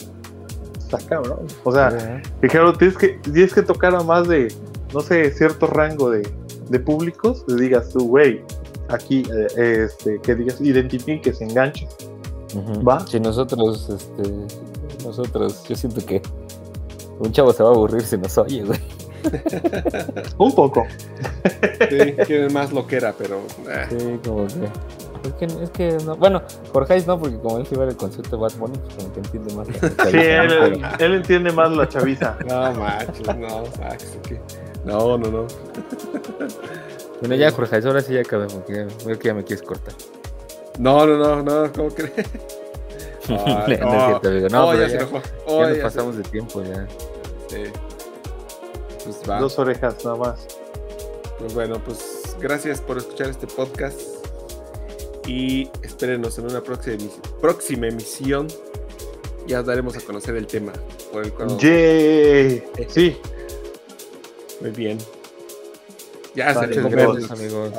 [0.78, 1.46] está cabrón.
[1.64, 2.22] O sea, Ajá.
[2.42, 4.54] Ricardo, tienes que, tienes que tocar a más de,
[4.94, 6.28] no sé, cierto rango de,
[6.70, 7.44] de públicos.
[7.48, 8.42] Le digas tú, güey,
[8.90, 11.90] aquí, eh, este, que digas, identifiques, enganches.
[12.56, 12.84] Ujú.
[12.84, 13.06] ¿Va?
[13.06, 14.32] Si nosotros, este,
[15.04, 16.22] nosotros, yo siento que
[17.20, 18.80] un chavo se va a aburrir si nos oye, güey.
[20.38, 20.86] Un poco.
[21.90, 23.38] Sí, quieren más loquera, pero.
[23.70, 24.54] eh, Sí, como que.
[25.28, 26.16] Es que, es que no.
[26.16, 26.42] Bueno,
[26.72, 29.20] Jorge no, porque como él se iba al concierto de Bad Bunny, pues como que
[29.20, 29.68] entiende más.
[29.68, 32.38] la Sí, él, él entiende más la chaviza.
[32.48, 34.40] No, machos, no, Max, que-
[34.86, 35.48] No, no, no.
[37.20, 39.94] Bueno, ya, Jorge, ahora sí ya acabé, porque veo que ya me quieres cortar.
[40.78, 42.14] No, no, no, no, ¿cómo crees?
[43.28, 44.48] Ay, no, es cierto, amigo.
[44.50, 46.86] No, oh, pero ya, ya, se ya nos ya se- pasamos de tiempo, ya.
[47.50, 47.64] Sí.
[49.16, 49.40] Pues va.
[49.40, 50.48] Dos orejas nada más.
[51.40, 54.00] Pues bueno, pues gracias por escuchar este podcast.
[55.26, 58.48] Y espérenos en una próxima, emisi- próxima emisión.
[59.46, 60.74] Ya daremos a conocer el tema
[61.12, 61.58] por el cual.
[61.58, 62.64] Yay.
[62.90, 63.18] Sí.
[64.62, 64.98] Muy bien.
[66.38, 67.72] Ya se Muchas amigos.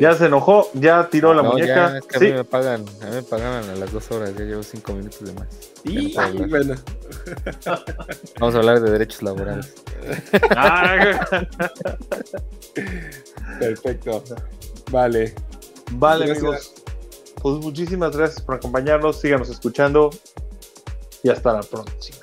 [0.00, 1.74] Ya se enojó, ya tiró la No, muñeca.
[1.92, 2.32] ya, es que a mí Sí.
[2.32, 5.32] me pagan, a mí me pagaban a las dos horas, ya llevo cinco minutos de
[5.34, 5.48] más.
[5.84, 6.74] No y, bueno.
[8.38, 9.74] Vamos a hablar de derechos laborales.
[10.56, 11.18] Ah,
[13.58, 14.24] Perfecto.
[14.90, 15.34] Vale.
[15.92, 16.44] Vale, Gracias.
[16.44, 16.72] amigos.
[17.42, 19.20] Pues muchísimas gracias por acompañarnos.
[19.20, 20.10] Síganos escuchando.
[21.22, 22.16] Y hasta la próxima.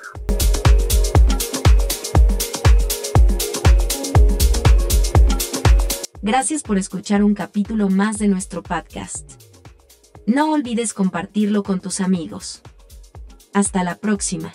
[6.20, 9.40] Gracias por escuchar un capítulo más de nuestro podcast.
[10.26, 12.60] No olvides compartirlo con tus amigos.
[13.54, 14.52] Hasta la próxima.